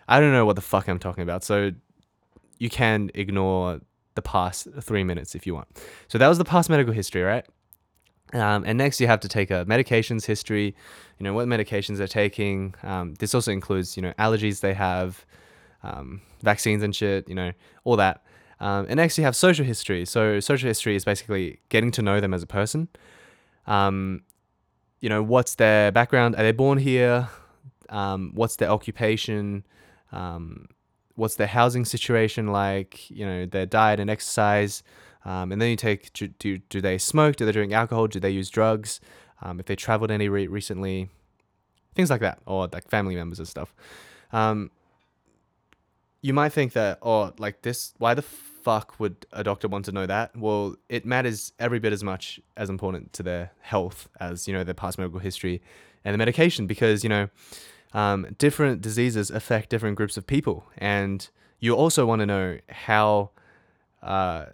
I 0.08 0.20
don't 0.20 0.32
know 0.32 0.46
what 0.46 0.56
the 0.56 0.62
fuck 0.62 0.88
I'm 0.88 1.00
talking 1.00 1.24
about, 1.24 1.44
so 1.44 1.72
you 2.60 2.70
can 2.70 3.10
ignore 3.16 3.82
the 4.14 4.22
past 4.22 4.68
three 4.82 5.04
minutes 5.04 5.34
if 5.34 5.48
you 5.48 5.56
want. 5.56 5.68
So 6.10 6.20
that 6.20 6.28
was 6.28 6.38
the 6.38 6.46
past 6.46 6.70
medical 6.70 6.94
history, 6.94 7.24
right? 7.24 7.44
Um, 8.34 8.64
and 8.68 8.78
next, 8.78 9.02
you 9.02 9.08
have 9.08 9.20
to 9.22 9.28
take 9.28 9.50
a 9.50 9.66
medications 9.66 10.28
history. 10.28 10.76
You 11.18 11.24
know 11.24 11.34
what 11.34 11.48
medications 11.48 11.98
they're 11.98 12.08
taking. 12.24 12.76
Um, 12.84 13.16
this 13.16 13.34
also 13.34 13.52
includes 13.52 13.98
you 13.98 14.04
know 14.04 14.14
allergies 14.20 14.60
they 14.60 14.76
have, 14.76 15.26
um, 15.82 16.22
vaccines 16.44 16.84
and 16.84 16.96
shit. 16.96 17.28
You 17.28 17.36
know 17.36 17.52
all 17.84 17.96
that. 17.96 18.22
Um, 18.60 18.86
and 18.90 18.98
next, 18.98 19.18
you 19.18 19.24
have 19.24 19.36
social 19.36 19.66
history. 19.66 20.06
So 20.06 20.40
social 20.40 20.68
history 20.68 20.96
is 20.96 21.04
basically 21.04 21.62
getting 21.70 21.90
to 21.92 22.04
know 22.04 22.20
them 22.20 22.34
as 22.36 22.44
a 22.44 22.48
person. 22.48 22.90
Um, 23.66 24.22
you 25.00 25.10
know 25.10 25.24
what's 25.24 25.56
their 25.56 25.92
background? 25.92 26.36
Are 26.36 26.44
they 26.44 26.52
born 26.52 26.78
here? 26.78 27.30
Um, 27.90 28.32
what's 28.34 28.56
their 28.58 28.70
occupation? 28.70 29.66
what's 31.16 31.36
their 31.36 31.48
housing 31.48 31.84
situation 31.84 32.48
like? 32.48 33.10
You 33.10 33.26
know 33.26 33.46
their 33.46 33.66
diet 33.66 34.00
and 34.00 34.10
exercise. 34.10 34.84
Um, 35.26 35.52
and 35.52 35.62
then 35.62 35.70
you 35.70 35.76
take 35.76 36.14
do, 36.14 36.28
do, 36.28 36.58
do 36.58 36.80
they 36.80 36.98
smoke? 36.98 37.36
Do 37.36 37.46
they 37.46 37.52
drink 37.52 37.74
alcohol? 37.74 38.08
Do 38.08 38.20
they 38.20 38.30
use 38.30 38.50
drugs? 38.50 39.02
Um, 39.42 39.60
if 39.60 39.66
they 39.66 39.76
traveled 39.76 40.10
any 40.10 40.30
re- 40.30 40.48
recently, 40.48 41.10
things 41.96 42.10
like 42.10 42.22
that, 42.22 42.40
or 42.46 42.70
like 42.72 42.90
family 42.90 43.16
members 43.16 43.40
and 43.40 43.48
stuff. 43.48 43.76
Um, 44.32 44.72
you 46.22 46.34
might 46.34 46.54
think 46.54 46.74
that, 46.74 47.00
oh, 47.02 47.34
like 47.38 47.62
this, 47.62 47.94
why 47.98 48.14
the 48.14 48.22
fuck 48.68 49.00
would 49.00 49.26
a 49.32 49.46
doctor 49.46 49.70
want 49.70 49.86
to 49.86 49.94
know 49.94 50.06
that? 50.06 50.36
Well, 50.36 50.76
it 50.90 51.06
matters 51.06 51.54
every 51.58 51.80
bit 51.80 51.94
as 51.94 52.04
much 52.04 52.38
as 52.58 52.70
important 52.70 53.14
to 53.14 53.24
their 53.24 53.52
health 53.62 54.10
as, 54.20 54.46
you 54.46 54.54
know, 54.54 54.66
their 54.66 54.74
past 54.74 54.98
medical 54.98 55.22
history 55.22 55.62
and 56.04 56.14
the 56.14 56.18
medication 56.18 56.68
because, 56.68 57.02
you 57.02 57.10
know, 57.10 57.30
um, 57.94 58.36
different 58.38 58.82
diseases 58.82 59.32
affect 59.32 59.70
different 59.70 59.96
groups 59.96 60.18
of 60.18 60.28
people. 60.28 60.66
And 60.78 61.30
you 61.62 61.76
also 61.76 62.06
want 62.06 62.20
to 62.20 62.26
know 62.26 62.58
how 62.68 63.30
uh, 64.04 64.48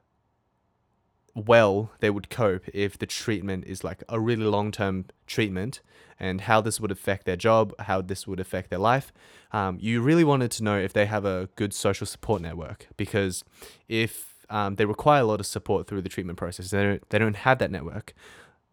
well 1.35 1.91
they 1.99 2.09
would 2.09 2.29
cope 2.29 2.63
if 2.73 2.97
the 2.97 3.05
treatment 3.05 3.65
is 3.65 3.83
like 3.83 4.03
a 4.07 4.19
really 4.19 4.45
long 4.45 4.71
term 4.71 5.05
treatment 5.25 5.81
and 6.19 6.41
how 6.41 6.61
this 6.61 6.79
would 6.79 6.91
affect 6.91 7.25
their 7.25 7.35
job, 7.35 7.73
how 7.79 8.01
this 8.01 8.27
would 8.27 8.39
affect 8.39 8.69
their 8.69 8.79
life. 8.79 9.11
Um, 9.51 9.77
you 9.81 10.01
really 10.01 10.23
wanted 10.23 10.51
to 10.51 10.63
know 10.63 10.77
if 10.77 10.93
they 10.93 11.05
have 11.05 11.25
a 11.25 11.49
good 11.55 11.73
social 11.73 12.07
support 12.07 12.41
network 12.41 12.87
because 12.97 13.43
if 13.87 14.45
um, 14.49 14.75
they 14.75 14.85
require 14.85 15.21
a 15.21 15.25
lot 15.25 15.39
of 15.39 15.45
support 15.45 15.87
through 15.87 16.01
the 16.01 16.09
treatment 16.09 16.37
process, 16.37 16.69
they 16.69 16.83
don't, 16.83 17.09
they 17.09 17.19
don't 17.19 17.35
have 17.37 17.59
that 17.59 17.71
network. 17.71 18.13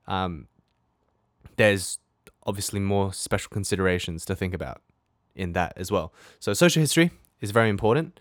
Um, 0.07 0.49
there's 1.57 1.99
obviously 2.47 2.81
more 2.81 3.13
special 3.13 3.51
considerations 3.51 4.25
to 4.27 4.37
think 4.37 4.55
about 4.55 4.83
in 5.35 5.53
that 5.53 5.73
as 5.77 5.91
well. 5.91 6.13
So, 6.39 6.53
social 6.53 6.81
history 6.81 7.11
is 7.41 7.51
very 7.51 7.69
important. 7.69 8.21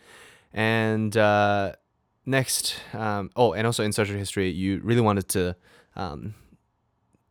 And 0.54 1.16
uh, 1.16 1.74
next, 2.26 2.76
um, 2.94 3.30
oh, 3.36 3.54
and 3.54 3.66
also 3.66 3.84
in 3.84 3.92
social 3.92 4.16
history, 4.16 4.50
you 4.50 4.80
really 4.84 5.02
wanted 5.02 5.28
to 5.30 5.56
um, 5.96 6.36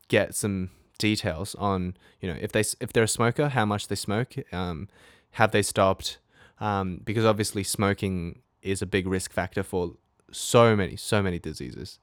get 0.08 0.34
some 0.34 0.70
details 0.98 1.54
on, 1.56 1.96
you 2.20 2.28
know, 2.28 2.38
if 2.40 2.52
they 2.52 2.60
if 2.80 2.92
they're 2.92 3.04
a 3.04 3.08
smoker, 3.08 3.48
how 3.48 3.64
much 3.64 3.88
they 3.88 3.94
smoke, 3.94 4.34
um, 4.52 4.88
have 5.32 5.52
they 5.52 5.62
stopped, 5.62 6.18
um, 6.60 7.00
because 7.04 7.24
obviously 7.24 7.62
smoking 7.62 8.40
is 8.62 8.82
a 8.82 8.86
big 8.86 9.06
risk 9.06 9.32
factor 9.32 9.62
for 9.62 9.94
so 10.32 10.76
many 10.76 10.96
so 10.96 11.22
many 11.22 11.38
diseases. 11.38 11.98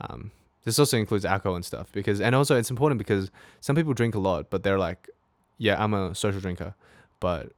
Um, 0.00 0.30
this 0.64 0.78
also 0.78 0.96
includes 0.96 1.24
alcohol 1.24 1.54
and 1.54 1.64
stuff 1.64 1.92
because, 1.92 2.20
and 2.20 2.34
also 2.34 2.56
it's 2.56 2.70
important 2.70 2.98
because 2.98 3.30
some 3.60 3.76
people 3.76 3.94
drink 3.94 4.14
a 4.14 4.18
lot, 4.18 4.50
but 4.50 4.64
they're 4.64 4.78
like, 4.78 5.08
yeah, 5.58 5.82
I'm 5.82 5.94
a 5.94 6.14
social 6.14 6.40
drinker, 6.40 6.74
but 7.20 7.52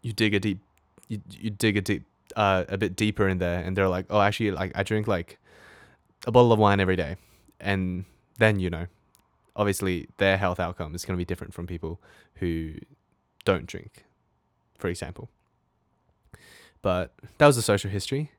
you 0.00 0.12
dig 0.12 0.34
a 0.34 0.40
deep, 0.40 0.60
you, 1.08 1.20
you 1.30 1.50
dig 1.50 1.76
a 1.76 1.80
deep 1.80 2.04
uh, 2.36 2.64
a 2.68 2.76
bit 2.76 2.96
deeper 2.96 3.28
in 3.28 3.38
there 3.38 3.60
and 3.60 3.76
they're 3.76 3.88
like 3.88 4.06
oh 4.10 4.20
actually 4.20 4.50
like 4.50 4.72
i 4.74 4.82
drink 4.82 5.06
like 5.06 5.38
a 6.26 6.32
bottle 6.32 6.52
of 6.52 6.58
wine 6.58 6.80
every 6.80 6.96
day. 6.96 7.16
And 7.60 8.04
then 8.38 8.58
you 8.58 8.70
know 8.70 8.86
obviously 9.56 10.08
their 10.16 10.36
health 10.36 10.58
outcome 10.58 10.94
is 10.94 11.04
going 11.04 11.16
to 11.16 11.18
be 11.18 11.24
different 11.24 11.54
from 11.54 11.66
people 11.66 12.00
who 12.36 12.74
don't 13.44 13.66
drink 13.66 14.04
for 14.78 14.88
example. 14.88 15.30
But 16.82 17.14
that 17.38 17.46
was 17.46 17.56
the 17.56 17.62
social 17.62 17.90
history. 17.90 18.32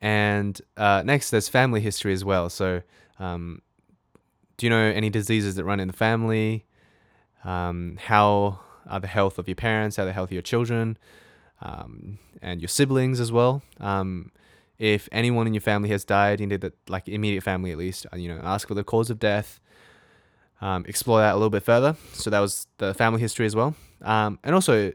And 0.00 0.60
uh, 0.76 1.02
next 1.04 1.30
there's 1.30 1.48
family 1.48 1.80
history 1.80 2.12
as 2.12 2.24
well. 2.24 2.48
So 2.48 2.82
um, 3.18 3.60
do 4.56 4.66
you 4.66 4.70
know 4.70 4.78
any 4.78 5.10
diseases 5.10 5.56
that 5.56 5.64
run 5.64 5.80
in 5.80 5.88
the 5.88 5.92
family? 5.92 6.64
Um, 7.44 7.98
how 8.00 8.60
are 8.88 9.00
the 9.00 9.06
health 9.06 9.38
of 9.38 9.46
your 9.46 9.54
parents 9.54 9.96
how 9.96 10.04
the 10.04 10.12
health 10.12 10.28
of 10.28 10.32
your 10.32 10.42
children 10.42 10.96
um, 11.62 12.18
and 12.40 12.60
your 12.60 12.68
siblings 12.68 13.20
as 13.20 13.30
well. 13.32 13.62
Um, 13.80 14.30
if 14.78 15.08
anyone 15.12 15.46
in 15.46 15.54
your 15.54 15.60
family 15.60 15.88
has 15.90 16.04
died, 16.04 16.40
you 16.40 16.46
need 16.46 16.60
that 16.60 16.74
like 16.88 17.08
immediate 17.08 17.42
family 17.42 17.70
at 17.70 17.78
least, 17.78 18.06
uh, 18.12 18.16
you 18.16 18.28
know, 18.28 18.40
ask 18.42 18.68
for 18.68 18.74
the 18.74 18.84
cause 18.84 19.10
of 19.10 19.18
death. 19.18 19.60
Um, 20.60 20.84
explore 20.86 21.20
that 21.20 21.32
a 21.32 21.34
little 21.34 21.50
bit 21.50 21.64
further. 21.64 21.96
So 22.12 22.30
that 22.30 22.38
was 22.38 22.68
the 22.78 22.94
family 22.94 23.20
history 23.20 23.46
as 23.46 23.56
well, 23.56 23.74
um, 24.02 24.38
and 24.44 24.54
also 24.54 24.92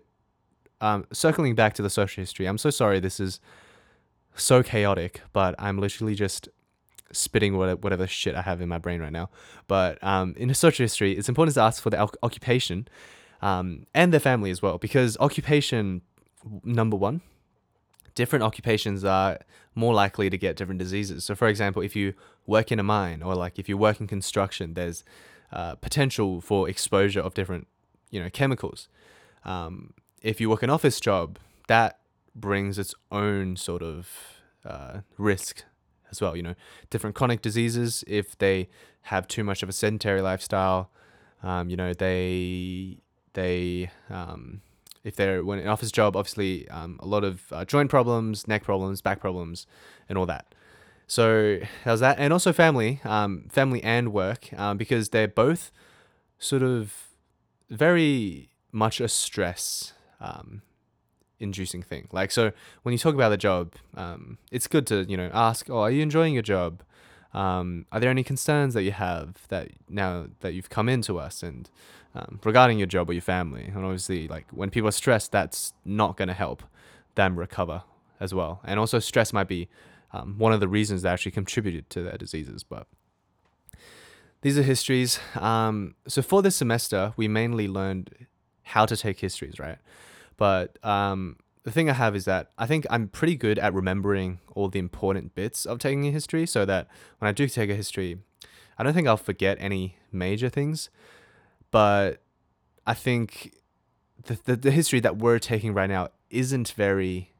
um, 0.80 1.06
circling 1.12 1.56
back 1.56 1.74
to 1.74 1.82
the 1.82 1.90
social 1.90 2.22
history. 2.22 2.46
I'm 2.46 2.58
so 2.58 2.70
sorry 2.70 3.00
this 3.02 3.20
is 3.20 3.42
so 4.36 4.64
chaotic, 4.64 5.22
but 5.34 5.56
I'm 5.60 5.78
literally 5.78 6.16
just 6.16 6.48
spitting 7.12 7.58
whatever 7.58 8.08
shit 8.08 8.36
I 8.36 8.42
have 8.42 8.62
in 8.62 8.70
my 8.70 8.78
brain 8.78 9.02
right 9.02 9.12
now. 9.12 9.30
But 9.68 10.02
um, 10.04 10.36
in 10.38 10.54
social 10.54 10.84
history, 10.84 11.18
it's 11.18 11.30
important 11.30 11.56
to 11.56 11.62
ask 11.62 11.82
for 11.82 11.90
the 11.90 12.00
occupation 12.22 12.88
um, 13.42 13.88
and 13.94 14.14
their 14.14 14.20
family 14.20 14.52
as 14.52 14.62
well, 14.62 14.78
because 14.78 15.18
occupation 15.20 16.02
number 16.64 16.98
one, 16.98 17.22
different 18.16 18.44
occupations 18.44 19.04
are 19.04 19.40
more 19.76 19.94
likely 19.94 20.30
to 20.30 20.38
get 20.38 20.56
different 20.56 20.80
diseases. 20.80 21.24
So, 21.24 21.36
for 21.36 21.48
example, 21.48 21.82
if 21.82 21.96
you 21.96 22.14
work 22.46 22.72
in 22.72 22.80
a 22.80 22.84
mine 22.84 23.22
or 23.22 23.36
like 23.36 23.60
if 23.60 23.70
you 23.70 23.78
work 23.78 24.00
in 24.02 24.08
construction, 24.08 24.74
there's 24.74 25.04
uh, 25.52 25.76
potential 25.76 26.42
for 26.42 26.68
exposure 26.68 27.22
of 27.22 27.34
different, 27.34 27.68
you 28.10 28.22
know, 28.22 28.30
chemicals. 28.30 28.88
Um, 29.46 29.94
if 30.22 30.42
you 30.42 30.50
work 30.50 30.64
an 30.64 30.70
office 30.70 31.00
job, 31.00 31.38
that 31.68 32.00
brings 32.36 32.78
its 32.80 32.94
own 33.12 33.56
sort 33.56 33.84
of 33.84 34.10
uh, 34.66 35.02
risk 35.18 35.64
as 36.12 36.22
well. 36.22 36.36
You 36.36 36.44
know, 36.44 36.56
different 36.90 37.16
chronic 37.16 37.42
diseases 37.42 38.04
if 38.08 38.38
they 38.38 38.68
have 39.04 39.28
too 39.28 39.44
much 39.44 39.64
of 39.64 39.70
a 39.70 39.74
sedentary 39.74 40.22
lifestyle. 40.22 40.90
Um, 41.44 41.70
you 41.70 41.78
know, 41.78 41.94
they 41.94 42.98
they 43.34 43.92
um, 44.10 44.62
if 45.08 45.16
they're 45.16 45.44
when 45.44 45.58
an 45.58 45.68
office 45.68 45.92
job, 45.92 46.18
obviously 46.18 46.68
um, 46.70 47.00
a 47.00 47.08
lot 47.08 47.24
of 47.24 47.42
uh, 47.54 47.64
joint 47.64 47.90
problems, 47.90 48.46
neck 48.48 48.64
problems, 48.64 49.02
back 49.02 49.22
problems, 49.22 49.66
and 50.10 50.18
all 50.18 50.26
that. 50.26 50.54
So 51.08 51.60
how's 51.86 52.02
that? 52.02 52.20
And 52.20 52.34
also 52.34 52.52
family, 52.52 53.00
um, 53.06 53.46
family 53.50 53.82
and 53.82 54.12
work, 54.12 54.50
um, 54.60 54.78
because 54.78 55.10
they're 55.10 55.30
both 55.30 55.72
sort 56.40 56.62
of 56.62 57.08
very 57.70 58.50
much 58.74 59.00
a 59.00 59.08
stress 59.08 59.94
um, 60.20 60.62
inducing 61.40 61.82
thing. 61.82 62.10
Like 62.12 62.32
so, 62.32 62.52
when 62.84 62.92
you 62.92 63.00
talk 63.00 63.16
about 63.16 63.30
the 63.30 63.38
job, 63.38 63.76
um, 63.96 64.38
it's 64.52 64.68
good 64.68 64.86
to 64.88 65.06
you 65.08 65.16
know 65.16 65.32
ask, 65.34 65.70
"Oh, 65.70 65.80
are 65.80 65.92
you 65.92 66.02
enjoying 66.04 66.34
your 66.34 66.44
job? 66.44 66.84
Um, 67.34 67.86
are 67.92 68.00
there 68.00 68.10
any 68.10 68.24
concerns 68.24 68.74
that 68.74 68.84
you 68.84 68.92
have 68.92 69.48
that 69.50 69.70
now 69.90 70.28
that 70.40 70.54
you've 70.54 70.70
come 70.70 70.90
into 70.90 71.20
us 71.20 71.44
and 71.44 71.70
um, 72.16 72.40
regarding 72.44 72.78
your 72.78 72.88
job 72.88 73.10
or 73.10 73.14
your 73.14 73.22
family?" 73.22 73.66
And 73.66 73.84
obviously, 73.84 74.28
like 74.28 74.48
when 74.52 74.70
people 74.70 74.90
are 74.90 74.94
stressed, 74.94 75.32
that's 75.32 75.74
not 75.86 76.18
going 76.18 76.30
to 76.30 76.34
help 76.34 76.64
them 77.16 77.38
recover 77.38 77.84
as 78.20 78.34
well. 78.34 78.62
And 78.64 78.80
also, 78.80 79.00
stress 79.00 79.34
might 79.34 79.48
be 79.48 79.68
um, 80.14 80.36
one 80.38 80.54
of 80.54 80.60
the 80.60 80.68
reasons 80.68 81.02
that 81.02 81.14
actually 81.14 81.32
contributed 81.32 81.90
to 81.92 82.02
their 82.02 82.18
diseases. 82.18 82.64
But 82.64 82.88
these 84.42 84.58
are 84.58 84.64
histories. 84.64 85.20
Um, 85.36 85.96
so 86.08 86.22
for 86.22 86.42
this 86.42 86.56
semester, 86.56 87.14
we 87.18 87.28
mainly 87.28 87.68
learned 87.68 88.28
how 88.64 88.86
to 88.86 88.96
take 88.96 89.20
histories, 89.20 89.60
right? 89.60 89.78
But 90.38 90.84
um, 90.86 91.38
the 91.68 91.74
thing 91.74 91.90
I 91.90 91.94
have 91.94 92.16
is 92.16 92.24
that 92.24 92.52
I 92.58 92.66
think 92.66 92.86
I'm 92.90 93.10
pretty 93.10 93.36
good 93.36 93.60
at 93.60 93.74
remembering 93.74 94.40
all 94.56 94.70
the 94.70 94.80
important 94.80 95.36
bits 95.36 95.66
of 95.66 95.80
taking 95.80 96.08
a 96.08 96.12
history, 96.12 96.46
so 96.46 96.64
that 96.64 96.88
when 97.20 97.28
I 97.28 97.34
do 97.34 97.46
take 97.50 97.70
a 97.70 97.76
history, 97.76 98.20
I 98.78 98.84
don't 98.84 98.94
think 98.94 99.06
I'll 99.06 99.18
forget 99.18 99.58
any 99.60 99.98
major 100.10 100.48
things. 100.48 100.90
But 101.70 102.22
I 102.86 102.94
think 102.94 103.54
the, 104.28 104.40
the, 104.46 104.56
the 104.56 104.72
history 104.72 105.02
that 105.02 105.18
we're 105.18 105.40
taking 105.40 105.74
right 105.74 105.90
now 105.90 106.08
isn't 106.30 106.70
very 106.70 107.34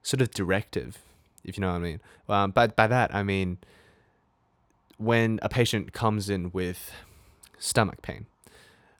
sort 0.00 0.22
of 0.22 0.30
directive 0.30 0.96
if 1.44 1.58
you 1.58 1.60
know 1.60 1.68
what 1.68 1.76
I 1.76 1.80
mean. 1.80 2.00
Um, 2.26 2.50
but 2.52 2.74
by 2.74 2.86
that, 2.86 3.14
I 3.14 3.22
mean 3.22 3.58
when 4.96 5.38
a 5.42 5.50
patient 5.50 5.92
comes 5.92 6.30
in 6.30 6.52
with 6.52 6.90
stomach 7.58 8.00
pain. 8.00 8.24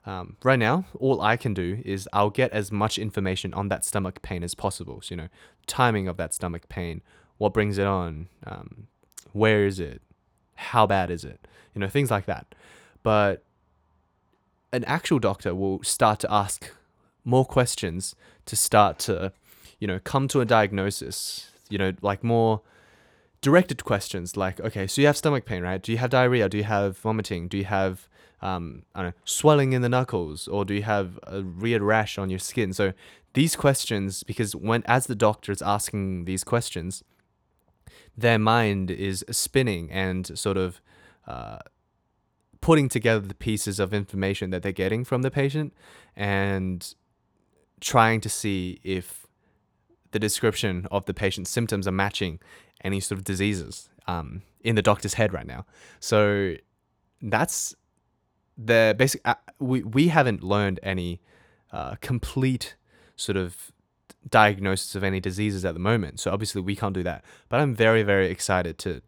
Um, 0.05 0.37
right 0.43 0.59
now, 0.59 0.85
all 0.97 1.21
I 1.21 1.37
can 1.37 1.53
do 1.53 1.81
is 1.85 2.07
I'll 2.13 2.29
get 2.29 2.51
as 2.51 2.71
much 2.71 2.97
information 2.97 3.53
on 3.53 3.67
that 3.67 3.85
stomach 3.85 4.21
pain 4.21 4.43
as 4.43 4.55
possible. 4.55 5.01
So, 5.01 5.13
you 5.13 5.17
know, 5.17 5.27
timing 5.67 6.07
of 6.07 6.17
that 6.17 6.33
stomach 6.33 6.69
pain, 6.69 7.01
what 7.37 7.53
brings 7.53 7.77
it 7.77 7.85
on, 7.85 8.27
um, 8.45 8.87
where 9.33 9.65
is 9.65 9.79
it, 9.79 10.01
how 10.55 10.87
bad 10.87 11.11
is 11.11 11.23
it, 11.23 11.47
you 11.75 11.81
know, 11.81 11.89
things 11.89 12.09
like 12.09 12.25
that. 12.25 12.55
But 13.03 13.43
an 14.71 14.83
actual 14.85 15.19
doctor 15.19 15.53
will 15.53 15.83
start 15.83 16.19
to 16.21 16.31
ask 16.31 16.71
more 17.23 17.45
questions 17.45 18.15
to 18.45 18.55
start 18.55 18.99
to, 18.99 19.31
you 19.79 19.87
know, 19.87 19.99
come 20.03 20.27
to 20.29 20.41
a 20.41 20.45
diagnosis 20.45 21.49
you 21.69 21.77
know, 21.77 21.93
like 22.01 22.23
more 22.23 22.61
directed 23.41 23.85
questions 23.85 24.35
like, 24.35 24.59
okay, 24.59 24.87
so 24.87 24.99
you 24.99 25.07
have 25.07 25.15
stomach 25.15 25.45
pain, 25.45 25.63
right? 25.63 25.81
Do 25.81 25.91
you 25.91 25.97
have 25.99 26.09
diarrhea? 26.09 26.49
Do 26.49 26.57
you 26.57 26.65
have 26.65 26.97
vomiting? 26.97 27.47
Do 27.47 27.57
you 27.57 27.65
have, 27.65 28.09
um, 28.41 28.83
I 28.95 29.01
don't 29.01 29.09
know, 29.09 29.21
swelling 29.25 29.73
in 29.73 29.81
the 29.81 29.89
knuckles? 29.89 30.47
Or 30.47 30.65
do 30.65 30.73
you 30.73 30.83
have 30.83 31.19
a 31.23 31.41
weird 31.41 31.81
rash 31.81 32.17
on 32.17 32.29
your 32.29 32.39
skin? 32.39 32.73
So 32.73 32.93
these 33.33 33.55
questions, 33.55 34.23
because 34.23 34.55
when, 34.55 34.83
as 34.85 35.07
the 35.07 35.15
doctor 35.15 35.51
is 35.51 35.61
asking 35.61 36.25
these 36.25 36.43
questions, 36.43 37.03
their 38.17 38.39
mind 38.39 38.91
is 38.91 39.23
spinning 39.31 39.91
and 39.91 40.37
sort 40.37 40.57
of, 40.57 40.81
uh, 41.27 41.59
putting 42.61 42.89
together 42.89 43.25
the 43.25 43.35
pieces 43.35 43.79
of 43.79 43.93
information 43.93 44.49
that 44.49 44.63
they're 44.63 44.71
getting 44.71 45.05
from 45.05 45.21
the 45.21 45.31
patient 45.31 45.73
and 46.15 46.93
trying 47.79 48.19
to 48.19 48.29
see 48.29 48.79
if 48.83 49.25
the 50.11 50.19
description 50.19 50.87
of 50.91 51.05
the 51.05 51.13
patient's 51.13 51.49
symptoms 51.49 51.87
are 51.87 51.91
matching 51.91 52.39
any 52.83 52.99
sort 52.99 53.17
of 53.17 53.23
diseases 53.23 53.89
um, 54.07 54.41
in 54.61 54.75
the 54.75 54.81
doctor's 54.81 55.13
head 55.13 55.33
right 55.33 55.47
now. 55.47 55.65
So 55.99 56.55
that's 57.21 57.75
the 58.63 58.95
basic. 58.97 59.21
Uh, 59.25 59.35
we 59.59 59.83
we 59.83 60.09
haven't 60.09 60.43
learned 60.43 60.79
any 60.83 61.21
uh, 61.71 61.95
complete 62.01 62.75
sort 63.15 63.37
of 63.37 63.71
diagnosis 64.29 64.95
of 64.95 65.03
any 65.03 65.19
diseases 65.19 65.63
at 65.63 65.73
the 65.73 65.79
moment. 65.79 66.19
So 66.19 66.31
obviously 66.31 66.61
we 66.61 66.75
can't 66.75 66.93
do 66.93 67.03
that. 67.03 67.23
But 67.47 67.61
I'm 67.61 67.73
very 67.73 68.03
very 68.03 68.29
excited 68.29 68.77
to 68.79 69.01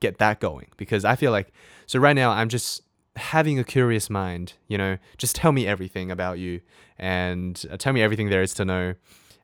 get 0.00 0.18
that 0.18 0.40
going 0.40 0.68
because 0.76 1.04
I 1.04 1.14
feel 1.14 1.30
like 1.30 1.52
so 1.86 1.98
right 1.98 2.14
now 2.14 2.30
I'm 2.30 2.48
just 2.48 2.82
having 3.16 3.58
a 3.58 3.64
curious 3.64 4.10
mind. 4.10 4.54
You 4.68 4.78
know, 4.78 4.98
just 5.18 5.36
tell 5.36 5.52
me 5.52 5.66
everything 5.66 6.10
about 6.10 6.38
you 6.38 6.60
and 6.98 7.64
uh, 7.70 7.76
tell 7.76 7.92
me 7.92 8.02
everything 8.02 8.28
there 8.30 8.42
is 8.42 8.54
to 8.54 8.64
know 8.64 8.94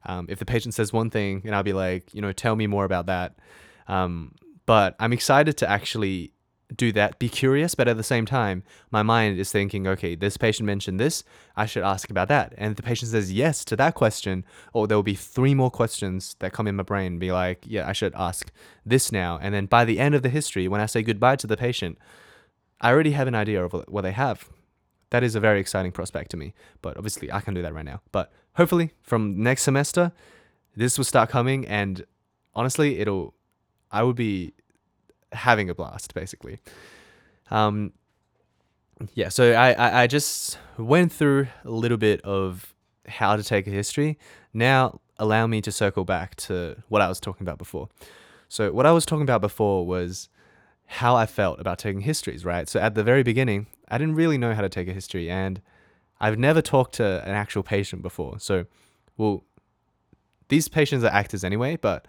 um, 0.05 0.27
if 0.29 0.39
the 0.39 0.47
patient 0.47 0.75
says 0.75 0.93
one 0.93 1.11
thing, 1.11 1.43
and 1.45 1.55
I'll 1.55 1.65
be 1.65 1.73
like, 1.73 2.15
you 2.15 2.23
know, 2.23 2.33
tell 2.33 2.55
me 2.55 2.67
more 2.67 2.85
about 2.85 3.07
that. 3.07 3.37
Um, 3.89 4.33
but 4.65 4.95
I'm 5.01 5.13
excited 5.13 5.57
to 5.59 5.71
actually 5.71 6.33
do 6.75 6.91
that, 6.93 7.19
be 7.19 7.29
curious, 7.29 7.75
but 7.75 7.87
at 7.87 7.97
the 7.97 8.03
same 8.03 8.27
time, 8.27 8.65
my 8.91 9.03
mind 9.03 9.39
is 9.39 9.53
thinking, 9.53 9.87
okay, 9.87 10.15
this 10.15 10.37
patient 10.37 10.67
mentioned 10.67 10.99
this, 10.99 11.23
I 11.55 11.67
should 11.67 11.85
ask 11.85 12.11
about 12.11 12.29
that. 12.29 12.55
And 12.59 12.73
if 12.73 12.77
the 12.77 12.83
patient 12.83 13.13
says 13.13 13.33
yes 13.33 13.65
to 13.67 13.77
that 13.77 13.95
question, 13.95 14.45
or 14.73 14.87
there 14.87 14.97
will 14.97 15.03
be 15.03 15.15
three 15.15 15.55
more 15.55 15.71
questions 15.71 16.35
that 16.41 16.53
come 16.53 16.67
in 16.67 16.77
my 16.77 16.83
brain, 16.83 17.19
be 17.19 17.31
like, 17.31 17.65
yeah, 17.67 17.89
I 17.89 17.93
should 17.93 18.15
ask 18.15 18.51
this 18.85 19.13
now. 19.13 19.39
And 19.41 19.55
then 19.55 19.67
by 19.67 19.85
the 19.85 20.01
end 20.01 20.15
of 20.15 20.23
the 20.23 20.29
history, 20.29 20.67
when 20.67 20.81
I 20.81 20.87
say 20.87 21.03
goodbye 21.03 21.37
to 21.37 21.47
the 21.47 21.57
patient, 21.57 21.99
I 22.81 22.91
already 22.91 23.13
have 23.13 23.29
an 23.29 23.35
idea 23.35 23.65
of 23.65 23.73
what 23.89 24.03
they 24.03 24.13
have. 24.13 24.49
That 25.11 25.23
is 25.23 25.37
a 25.37 25.41
very 25.41 25.61
exciting 25.61 25.93
prospect 25.93 26.33
to 26.33 26.37
me, 26.37 26.53
but 26.83 26.97
obviously 26.97 27.31
I 27.31 27.41
can't 27.41 27.55
do 27.55 27.63
that 27.63 27.75
right 27.75 27.85
now. 27.85 28.01
But 28.11 28.33
hopefully 28.55 28.93
from 29.03 29.41
next 29.41 29.63
semester, 29.63 30.13
this 30.75 30.99
will 30.99 31.05
start 31.05 31.31
coming, 31.31 31.67
and 31.67 32.05
honestly, 32.55 32.99
it'll. 32.99 33.35
I 33.91 34.03
would 34.03 34.17
be 34.17 34.53
having 35.33 35.71
a 35.71 35.75
blast 35.75 36.15
basically. 36.15 36.59
Um, 37.51 37.93
yeah, 39.15 39.29
so 39.29 39.53
I, 39.53 39.73
I, 39.73 40.03
I 40.03 40.07
just 40.07 40.59
went 40.79 41.13
through 41.13 41.49
a 41.65 41.71
little 41.71 41.99
bit 41.99 42.21
of 42.23 42.75
how 43.07 43.37
to 43.37 43.43
take 43.43 43.67
a 43.67 43.71
history. 43.71 44.19
Now 44.53 45.01
allow 45.19 45.47
me 45.47 45.61
to 45.63 45.73
circle 45.73 46.05
back 46.05 46.35
to 46.37 46.83
what 46.89 47.03
I 47.03 47.09
was 47.09 47.21
talking 47.21 47.45
about 47.45 47.59
before. 47.59 47.89
So 48.49 48.73
what 48.73 48.87
I 48.87 48.93
was 48.93 49.05
talking 49.07 49.23
about 49.23 49.41
before 49.41 49.87
was 49.87 50.29
how 50.87 51.17
I 51.17 51.27
felt 51.27 51.61
about 51.61 51.79
taking 51.79 52.03
histories, 52.03 52.45
right? 52.45 52.69
So 52.69 52.81
at 52.81 52.95
the 52.95 53.03
very 53.03 53.23
beginning, 53.23 53.67
I 53.89 53.99
didn't 53.99 54.15
really 54.15 54.39
know 54.39 54.55
how 54.55 54.63
to 54.63 54.69
take 54.69 54.89
a 54.89 54.93
history 54.93 55.31
and 55.31 55.61
I've 56.21 56.39
never 56.39 56.63
talked 56.63 56.95
to 56.95 57.23
an 57.25 57.33
actual 57.33 57.63
patient 57.63 58.03
before. 58.03 58.39
So, 58.39 58.67
well, 59.17 59.45
these 60.49 60.69
patients 60.69 61.05
are 61.05 61.13
actors 61.13 61.45
anyway, 61.45 61.77
but 61.77 62.07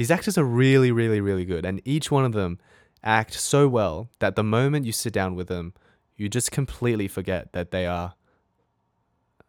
these 0.00 0.10
actors 0.10 0.38
are 0.38 0.44
really, 0.44 0.90
really, 0.90 1.20
really 1.20 1.44
good. 1.44 1.66
And 1.66 1.82
each 1.84 2.10
one 2.10 2.24
of 2.24 2.32
them 2.32 2.58
act 3.04 3.34
so 3.34 3.68
well 3.68 4.08
that 4.18 4.34
the 4.34 4.42
moment 4.42 4.86
you 4.86 4.92
sit 4.92 5.12
down 5.12 5.34
with 5.34 5.48
them, 5.48 5.74
you 6.16 6.26
just 6.26 6.50
completely 6.50 7.06
forget 7.06 7.52
that 7.52 7.70
they 7.70 7.84
are 7.84 8.14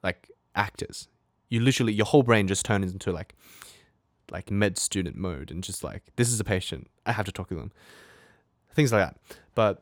like 0.04 0.30
actors. 0.54 1.08
You 1.48 1.62
literally, 1.62 1.94
your 1.94 2.06
whole 2.06 2.22
brain 2.22 2.50
just 2.50 2.66
turns 2.66 2.92
into 2.92 3.14
like, 3.14 3.34
like 4.30 4.52
med 4.52 4.78
student 4.78 5.16
mode 5.16 5.52
and 5.52 5.64
just 5.64 5.86
like, 5.86 6.04
this 6.18 6.28
is 6.28 6.42
a 6.42 6.44
patient. 6.44 6.88
I 7.06 7.14
have 7.14 7.26
to 7.28 7.32
talk 7.32 7.48
to 7.48 7.56
them. 7.56 7.72
Things 8.74 8.92
like 8.92 9.08
that. 9.08 9.16
But 9.56 9.82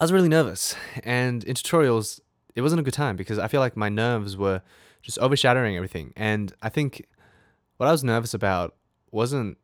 I 0.00 0.02
was 0.02 0.12
really 0.12 0.28
nervous. 0.28 0.74
And 1.04 1.44
in 1.44 1.54
tutorials, 1.54 2.18
it 2.56 2.62
wasn't 2.62 2.80
a 2.80 2.82
good 2.82 2.94
time 2.94 3.14
because 3.14 3.38
I 3.38 3.46
feel 3.46 3.60
like 3.60 3.76
my 3.76 3.88
nerves 3.88 4.36
were 4.36 4.60
just 5.02 5.20
overshadowing 5.20 5.76
everything. 5.76 6.12
And 6.16 6.52
I 6.62 6.68
think 6.68 7.06
what 7.76 7.86
I 7.86 7.92
was 7.92 8.02
nervous 8.02 8.34
about 8.34 8.74
wasn't, 9.12 9.58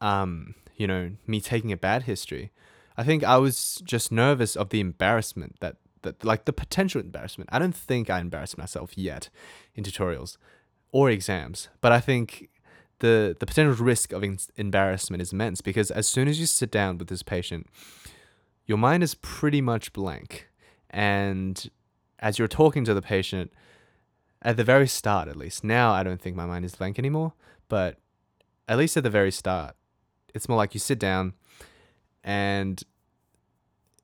um, 0.00 0.54
you 0.76 0.86
know, 0.86 1.12
me 1.26 1.40
taking 1.40 1.70
a 1.70 1.76
bad 1.76 2.04
history. 2.04 2.50
I 2.96 3.04
think 3.04 3.22
I 3.22 3.36
was 3.36 3.82
just 3.84 4.10
nervous 4.10 4.56
of 4.56 4.70
the 4.70 4.80
embarrassment 4.80 5.56
that, 5.60 5.76
that 6.02 6.24
like 6.24 6.44
the 6.44 6.52
potential 6.52 7.00
embarrassment. 7.00 7.50
I 7.52 7.58
don't 7.58 7.76
think 7.76 8.10
I 8.10 8.20
embarrassed 8.20 8.58
myself 8.58 8.96
yet 8.96 9.30
in 9.74 9.84
tutorials 9.84 10.36
or 10.90 11.10
exams, 11.10 11.68
but 11.80 11.92
I 11.92 12.00
think 12.00 12.50
the 13.00 13.36
the 13.38 13.46
potential 13.46 13.84
risk 13.84 14.12
of 14.12 14.24
embarrassment 14.56 15.20
is 15.20 15.32
immense 15.32 15.60
because 15.60 15.90
as 15.90 16.06
soon 16.06 16.28
as 16.28 16.40
you 16.40 16.46
sit 16.46 16.70
down 16.70 16.98
with 16.98 17.08
this 17.08 17.22
patient, 17.22 17.66
your 18.66 18.78
mind 18.78 19.02
is 19.02 19.14
pretty 19.14 19.60
much 19.60 19.92
blank 19.92 20.48
and 20.90 21.70
as 22.20 22.38
you're 22.38 22.48
talking 22.48 22.84
to 22.84 22.94
the 22.94 23.02
patient, 23.02 23.52
at 24.44 24.56
the 24.56 24.64
very 24.64 24.86
start 24.86 25.26
at 25.28 25.36
least, 25.36 25.64
now 25.64 25.92
I 25.92 26.02
don't 26.02 26.20
think 26.20 26.36
my 26.36 26.46
mind 26.46 26.64
is 26.64 26.74
blank 26.74 26.98
anymore, 26.98 27.32
but 27.68 27.96
at 28.68 28.78
least 28.78 28.96
at 28.96 29.02
the 29.02 29.10
very 29.10 29.32
start, 29.32 29.74
it's 30.34 30.48
more 30.48 30.58
like 30.58 30.74
you 30.74 30.80
sit 30.80 30.98
down 30.98 31.32
and 32.22 32.82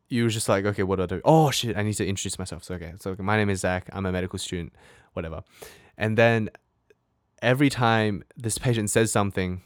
you 0.09 0.24
were 0.24 0.31
just 0.31 0.48
like, 0.48 0.64
okay, 0.64 0.83
what 0.83 0.96
do 0.96 1.03
I 1.03 1.07
do? 1.07 1.20
Oh 1.24 1.50
shit, 1.50 1.76
I 1.76 1.83
need 1.83 1.94
to 1.94 2.07
introduce 2.07 2.38
myself. 2.38 2.64
So 2.64 2.74
okay, 2.74 2.94
so 2.98 3.14
my 3.18 3.37
name 3.37 3.50
is 3.50 3.61
Zach. 3.61 3.88
I'm 3.92 4.07
a 4.07 4.12
medical 4.12 4.38
student, 4.38 4.72
whatever. 5.12 5.42
And 5.96 6.16
then 6.16 6.50
every 7.42 7.68
time 7.68 8.24
this 8.37 8.59
patient 8.59 8.90
says 8.90 9.12
something, 9.12 9.61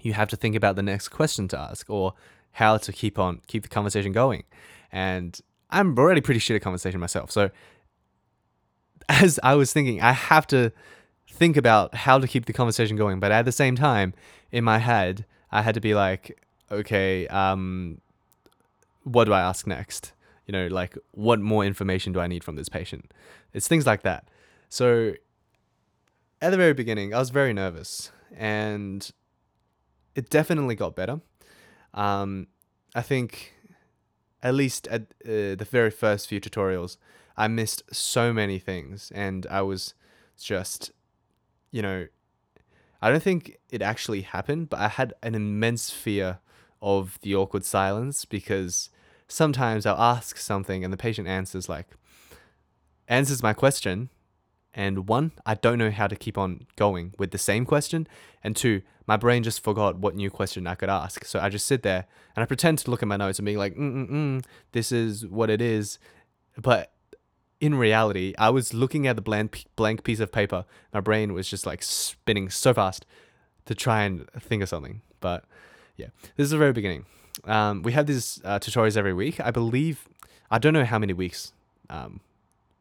you 0.00 0.12
have 0.12 0.28
to 0.30 0.36
think 0.36 0.54
about 0.54 0.76
the 0.76 0.82
next 0.82 1.08
question 1.08 1.48
to 1.48 1.58
ask 1.58 1.88
or 1.88 2.14
how 2.52 2.76
to 2.76 2.92
keep 2.92 3.18
on 3.18 3.40
keep 3.46 3.62
the 3.62 3.68
conversation 3.68 4.12
going. 4.12 4.44
And 4.90 5.40
I'm 5.70 5.98
already 5.98 6.20
pretty 6.20 6.40
shit 6.40 6.54
at 6.54 6.62
conversation 6.62 7.00
myself. 7.00 7.30
So 7.30 7.50
as 9.12 9.38
I 9.42 9.54
was 9.54 9.72
thinking, 9.72 10.00
I 10.00 10.12
have 10.12 10.46
to 10.48 10.72
think 11.28 11.56
about 11.56 11.94
how 11.94 12.18
to 12.18 12.26
keep 12.26 12.46
the 12.46 12.52
conversation 12.52 12.96
going. 12.96 13.20
But 13.20 13.30
at 13.30 13.44
the 13.44 13.52
same 13.52 13.76
time, 13.76 14.14
in 14.50 14.64
my 14.64 14.78
head, 14.78 15.26
I 15.50 15.62
had 15.62 15.74
to 15.74 15.80
be 15.80 15.94
like, 15.94 16.42
okay, 16.70 17.26
um, 17.28 18.00
what 19.04 19.24
do 19.24 19.32
I 19.34 19.40
ask 19.40 19.66
next? 19.66 20.12
You 20.46 20.52
know, 20.52 20.66
like 20.68 20.96
what 21.12 21.40
more 21.40 21.64
information 21.64 22.12
do 22.12 22.20
I 22.20 22.26
need 22.26 22.42
from 22.42 22.56
this 22.56 22.68
patient? 22.68 23.12
It's 23.52 23.68
things 23.68 23.86
like 23.86 24.02
that. 24.02 24.28
So 24.70 25.12
at 26.40 26.50
the 26.50 26.56
very 26.56 26.72
beginning, 26.72 27.14
I 27.14 27.18
was 27.18 27.30
very 27.30 27.52
nervous 27.52 28.10
and 28.34 29.10
it 30.14 30.30
definitely 30.30 30.74
got 30.74 30.96
better. 30.96 31.20
Um, 31.92 32.46
I 32.94 33.02
think 33.02 33.52
at 34.42 34.54
least 34.54 34.88
at 34.88 35.02
uh, 35.02 35.54
the 35.54 35.66
very 35.70 35.90
first 35.90 36.28
few 36.28 36.40
tutorials, 36.40 36.96
I 37.36 37.48
missed 37.48 37.82
so 37.92 38.32
many 38.32 38.58
things 38.58 39.12
and 39.14 39.46
I 39.50 39.62
was 39.62 39.94
just, 40.38 40.92
you 41.70 41.82
know, 41.82 42.06
I 43.00 43.10
don't 43.10 43.22
think 43.22 43.58
it 43.70 43.82
actually 43.82 44.22
happened, 44.22 44.70
but 44.70 44.80
I 44.80 44.88
had 44.88 45.14
an 45.22 45.34
immense 45.34 45.90
fear 45.90 46.38
of 46.80 47.18
the 47.22 47.34
awkward 47.34 47.64
silence 47.64 48.24
because 48.24 48.90
sometimes 49.28 49.86
I'll 49.86 50.00
ask 50.00 50.36
something 50.36 50.84
and 50.84 50.92
the 50.92 50.96
patient 50.96 51.28
answers 51.28 51.68
like, 51.68 51.88
answers 53.08 53.42
my 53.42 53.52
question 53.52 54.10
and 54.74 55.08
one, 55.08 55.32
I 55.44 55.54
don't 55.54 55.78
know 55.78 55.90
how 55.90 56.06
to 56.06 56.16
keep 56.16 56.38
on 56.38 56.66
going 56.76 57.14
with 57.18 57.30
the 57.30 57.38
same 57.38 57.66
question. 57.66 58.06
And 58.42 58.56
two, 58.56 58.82
my 59.06 59.16
brain 59.16 59.42
just 59.42 59.62
forgot 59.62 59.98
what 59.98 60.14
new 60.14 60.30
question 60.30 60.66
I 60.66 60.74
could 60.74 60.88
ask. 60.88 61.24
So 61.24 61.38
I 61.40 61.48
just 61.48 61.66
sit 61.66 61.82
there 61.82 62.06
and 62.34 62.42
I 62.42 62.46
pretend 62.46 62.78
to 62.78 62.90
look 62.90 63.02
at 63.02 63.08
my 63.08 63.16
notes 63.16 63.38
and 63.38 63.46
be 63.46 63.56
like, 63.56 63.74
mm 63.74 63.92
mm 63.92 64.10
mm, 64.10 64.44
this 64.72 64.92
is 64.92 65.26
what 65.26 65.50
it 65.50 65.60
is. 65.60 65.98
But 66.56 66.91
in 67.62 67.76
reality, 67.76 68.34
I 68.38 68.50
was 68.50 68.74
looking 68.74 69.06
at 69.06 69.14
the 69.14 69.22
blank 69.22 69.66
blank 69.76 70.02
piece 70.02 70.18
of 70.18 70.32
paper. 70.32 70.64
My 70.92 70.98
brain 70.98 71.32
was 71.32 71.48
just 71.48 71.64
like 71.64 71.80
spinning 71.80 72.50
so 72.50 72.74
fast 72.74 73.06
to 73.66 73.74
try 73.74 74.02
and 74.02 74.28
think 74.40 74.64
of 74.64 74.68
something. 74.68 75.00
But 75.20 75.44
yeah, 75.96 76.08
this 76.36 76.46
is 76.46 76.50
the 76.50 76.58
very 76.58 76.72
beginning. 76.72 77.06
Um, 77.44 77.82
we 77.82 77.92
have 77.92 78.06
these 78.06 78.40
uh, 78.44 78.58
tutorials 78.58 78.96
every 78.96 79.14
week. 79.14 79.40
I 79.40 79.52
believe 79.52 80.08
I 80.50 80.58
don't 80.58 80.74
know 80.74 80.84
how 80.84 80.98
many 80.98 81.12
weeks 81.12 81.52
um, 81.88 82.20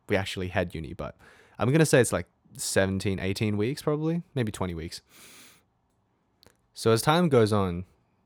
we 0.10 0.16
actually 0.16 0.48
had 0.48 0.74
uni, 0.74 0.94
but 0.94 1.16
I'm 1.60 1.72
to 1.72 1.86
say 1.86 2.02
it's 2.02 2.12
like 2.12 2.26
17, 2.58 3.20
18 3.20 3.58
weeks, 3.58 3.84
probably, 3.84 4.24
maybe 4.34 4.52
20 4.52 4.74
weeks. 4.74 5.04
So 6.74 6.90
as 6.90 7.04
time 7.04 7.30
goes 7.30 7.54
on, 7.54 7.86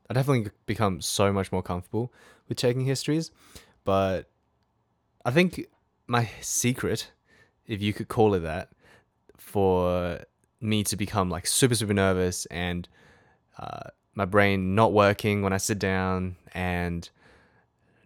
I 0.10 0.14
definitely 0.14 0.52
become 0.66 1.02
so 1.02 1.34
much 1.34 1.52
more 1.52 1.62
comfortable 1.62 2.14
with 2.48 2.58
taking 2.58 2.86
histories. 2.86 3.30
But 3.84 4.30
I 5.26 5.32
think 5.32 5.68
my 6.08 6.30
secret, 6.42 7.12
if 7.68 7.82
you 7.82 7.94
could 7.94 8.08
call 8.08 8.34
it 8.34 8.42
that, 8.42 8.70
for 9.38 10.20
me 10.62 10.84
to 10.84 10.96
become 10.96 11.30
like 11.30 11.48
super, 11.48 11.76
super 11.76 11.94
nervous 11.94 12.46
and 12.48 12.88
uh, 13.58 13.90
my 14.14 14.26
brain 14.26 14.76
not 14.76 14.94
working 14.94 15.42
when 15.42 15.54
I 15.54 15.58
sit 15.58 15.80
down 15.80 16.36
and 16.54 17.10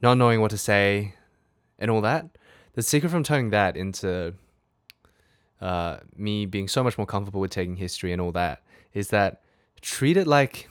not 0.02 0.18
knowing 0.18 0.42
what 0.42 0.52
to 0.52 0.58
say 0.58 1.16
and 1.78 1.90
all 1.90 2.02
that, 2.02 2.26
the 2.74 2.82
secret 2.82 3.10
from 3.10 3.24
turning 3.24 3.50
that 3.50 3.76
into 3.76 4.34
uh, 5.62 5.98
me 6.16 6.46
being 6.46 6.68
so 6.68 6.84
much 6.84 6.98
more 6.98 7.08
comfortable 7.08 7.42
with 7.42 7.52
taking 7.52 7.76
history 7.76 8.12
and 8.14 8.22
all 8.22 8.32
that 8.32 8.62
is 8.94 9.10
that 9.10 9.42
treat 9.82 10.18
it 10.18 10.28
like 10.28 10.70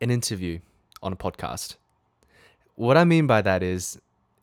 an 0.00 0.10
interview 0.10 0.58
on 1.02 1.12
a 1.12 1.16
podcast. 1.16 1.76
What 2.74 2.96
I 2.96 3.04
mean 3.04 3.26
by 3.26 3.42
that 3.42 3.62
is 3.62 4.00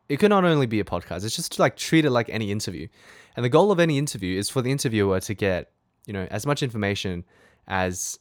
it 0.10 0.17
could 0.17 0.30
not 0.30 0.46
only 0.46 0.65
be 0.65 0.80
a 0.80 0.84
podcast, 0.84 1.26
it's 1.26 1.36
just 1.36 1.54
to 1.54 1.62
like 1.62 1.76
treat 1.76 2.06
it 2.06 2.12
like 2.12 2.30
any 2.30 2.52
interview. 2.52 2.88
And 3.36 3.43
the 3.43 3.50
goal 3.50 3.72
of 3.72 3.80
any 3.80 3.98
interview 3.98 4.38
is 4.38 4.50
for 4.50 4.62
the 4.62 4.72
interviewer 4.72 5.20
to 5.20 5.34
get, 5.34 5.72
you 6.06 6.13
know, 6.13 6.28
as 6.32 6.46
much 6.46 6.63
information 6.63 7.26
as 7.67 8.20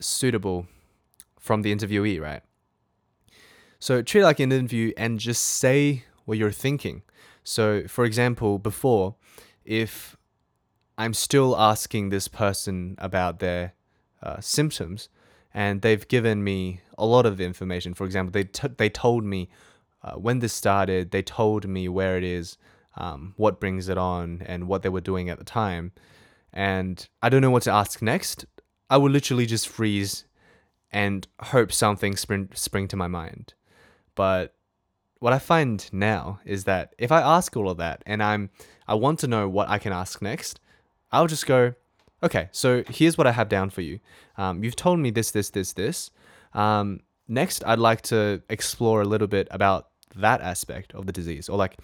suitable 0.00 0.66
from 1.38 1.62
the 1.62 1.74
interviewee, 1.74 2.20
right? 2.20 2.42
So 3.78 4.02
treat 4.02 4.22
it 4.22 4.24
like 4.24 4.40
an 4.40 4.52
interview 4.52 4.92
and 4.96 5.18
just 5.18 5.42
say 5.42 6.04
what 6.24 6.38
you're 6.38 6.50
thinking. 6.50 7.02
So, 7.44 7.86
for 7.86 8.04
example, 8.04 8.58
before, 8.58 9.14
if 9.64 10.16
I'm 10.98 11.14
still 11.14 11.56
asking 11.56 12.08
this 12.08 12.26
person 12.26 12.96
about 12.98 13.38
their 13.38 13.74
uh, 14.22 14.40
symptoms, 14.40 15.08
and 15.54 15.80
they've 15.80 16.06
given 16.08 16.44
me 16.44 16.80
a 16.98 17.06
lot 17.06 17.24
of 17.24 17.40
information. 17.40 17.94
For 17.94 18.04
example, 18.04 18.30
they 18.30 18.44
t- 18.44 18.68
they 18.76 18.90
told 18.90 19.24
me 19.24 19.48
uh, 20.06 20.14
when 20.14 20.38
this 20.38 20.52
started. 20.52 21.10
They 21.10 21.22
told 21.22 21.68
me 21.68 21.88
where 21.88 22.16
it 22.16 22.24
is, 22.24 22.56
um, 22.96 23.34
what 23.36 23.60
brings 23.60 23.88
it 23.88 23.98
on, 23.98 24.42
and 24.46 24.68
what 24.68 24.82
they 24.82 24.88
were 24.88 25.00
doing 25.00 25.28
at 25.28 25.38
the 25.38 25.44
time. 25.44 25.92
And 26.52 27.06
I 27.22 27.28
don't 27.28 27.42
know 27.42 27.50
what 27.50 27.64
to 27.64 27.72
ask 27.72 28.00
next. 28.00 28.46
I 28.88 28.96
would 28.96 29.12
literally 29.12 29.46
just 29.46 29.68
freeze 29.68 30.24
and 30.92 31.26
hope 31.40 31.72
something 31.72 32.16
spring 32.16 32.48
spring 32.54 32.88
to 32.88 32.96
my 32.96 33.08
mind. 33.08 33.54
But 34.14 34.54
what 35.18 35.32
I 35.32 35.38
find 35.38 35.88
now 35.92 36.40
is 36.44 36.64
that 36.64 36.94
if 36.98 37.10
I 37.10 37.20
ask 37.20 37.56
all 37.56 37.68
of 37.68 37.78
that 37.78 38.02
and 38.06 38.22
I'm 38.22 38.50
I 38.86 38.94
want 38.94 39.18
to 39.20 39.26
know 39.26 39.48
what 39.48 39.68
I 39.68 39.78
can 39.78 39.92
ask 39.92 40.22
next, 40.22 40.60
I'll 41.10 41.26
just 41.26 41.46
go, 41.46 41.74
okay, 42.22 42.48
so 42.52 42.84
here's 42.88 43.18
what 43.18 43.26
I 43.26 43.32
have 43.32 43.48
down 43.48 43.70
for 43.70 43.80
you. 43.82 43.98
Um, 44.36 44.62
you've 44.62 44.76
told 44.76 45.00
me 45.00 45.10
this, 45.10 45.32
this, 45.32 45.50
this, 45.50 45.72
this. 45.72 46.10
Um, 46.54 47.00
next, 47.28 47.64
I'd 47.66 47.78
like 47.78 48.02
to 48.02 48.42
explore 48.48 49.02
a 49.02 49.04
little 49.04 49.26
bit 49.26 49.48
about 49.50 49.88
that 50.16 50.40
aspect 50.40 50.94
of 50.94 51.06
the 51.06 51.12
disease, 51.12 51.48
or 51.48 51.56
like 51.56 51.76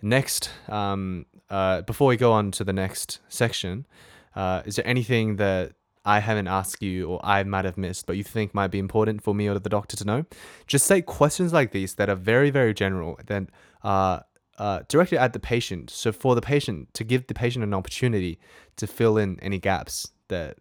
next, 0.00 0.50
um, 0.68 1.26
uh, 1.50 1.82
before 1.82 2.08
we 2.08 2.16
go 2.16 2.32
on 2.32 2.50
to 2.52 2.64
the 2.64 2.72
next 2.72 3.20
section, 3.28 3.86
uh, 4.34 4.62
is 4.64 4.76
there 4.76 4.86
anything 4.86 5.36
that 5.36 5.72
I 6.04 6.18
haven't 6.18 6.48
asked 6.48 6.82
you 6.82 7.08
or 7.08 7.20
I 7.22 7.44
might 7.44 7.64
have 7.64 7.78
missed, 7.78 8.06
but 8.06 8.16
you 8.16 8.24
think 8.24 8.54
might 8.54 8.68
be 8.68 8.78
important 8.78 9.22
for 9.22 9.34
me 9.34 9.48
or 9.48 9.58
the 9.58 9.68
doctor 9.68 9.96
to 9.96 10.04
know? 10.04 10.24
Just 10.66 10.86
say 10.86 11.00
questions 11.00 11.52
like 11.52 11.70
these 11.70 11.94
that 11.94 12.08
are 12.08 12.16
very, 12.16 12.50
very 12.50 12.74
general, 12.74 13.18
then 13.26 13.48
uh, 13.84 14.20
uh, 14.58 14.80
directed 14.88 15.18
at 15.18 15.32
the 15.32 15.38
patient. 15.38 15.90
So 15.90 16.10
for 16.12 16.34
the 16.34 16.42
patient 16.42 16.92
to 16.94 17.04
give 17.04 17.26
the 17.26 17.34
patient 17.34 17.62
an 17.64 17.74
opportunity 17.74 18.38
to 18.76 18.86
fill 18.86 19.16
in 19.16 19.38
any 19.40 19.58
gaps 19.58 20.10
that 20.28 20.58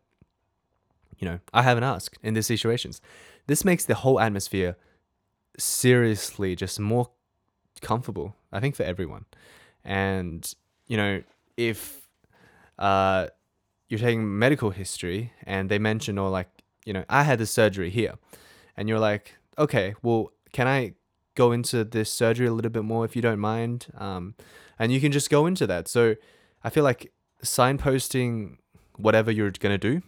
you 1.17 1.27
know 1.27 1.39
I 1.53 1.61
haven't 1.63 1.83
asked 1.83 2.17
in 2.21 2.33
these 2.33 2.47
situations. 2.47 3.01
This 3.47 3.65
makes 3.65 3.85
the 3.85 3.95
whole 3.95 4.19
atmosphere 4.19 4.75
seriously 5.57 6.55
just 6.55 6.79
more 6.79 7.09
comfortable. 7.81 8.35
I 8.51 8.59
think 8.59 8.75
for 8.75 8.83
everyone, 8.83 9.25
and 9.83 10.51
you 10.87 10.97
know 10.97 11.23
if 11.57 12.07
uh, 12.79 13.27
you're 13.89 13.99
taking 13.99 14.37
medical 14.39 14.71
history 14.71 15.33
and 15.43 15.69
they 15.69 15.79
mention 15.79 16.17
or 16.17 16.29
like 16.29 16.49
you 16.85 16.93
know 16.93 17.05
I 17.09 17.23
had 17.23 17.39
the 17.39 17.45
surgery 17.45 17.89
here, 17.89 18.15
and 18.75 18.89
you're 18.89 18.99
like 18.99 19.37
okay 19.57 19.93
well 20.01 20.31
can 20.53 20.67
I 20.67 20.93
go 21.35 21.51
into 21.51 21.83
this 21.83 22.11
surgery 22.11 22.47
a 22.47 22.53
little 22.53 22.71
bit 22.71 22.83
more 22.83 23.05
if 23.05 23.15
you 23.15 23.21
don't 23.21 23.39
mind. 23.39 23.87
Um, 23.97 24.35
and 24.77 24.91
you 24.91 24.99
can 24.99 25.11
just 25.11 25.29
go 25.29 25.45
into 25.45 25.65
that. 25.67 25.87
So 25.87 26.15
I 26.63 26.69
feel 26.69 26.83
like 26.83 27.11
signposting 27.43 28.57
whatever 28.97 29.31
you're 29.31 29.51
going 29.51 29.77
to 29.77 29.77
do 29.77 30.01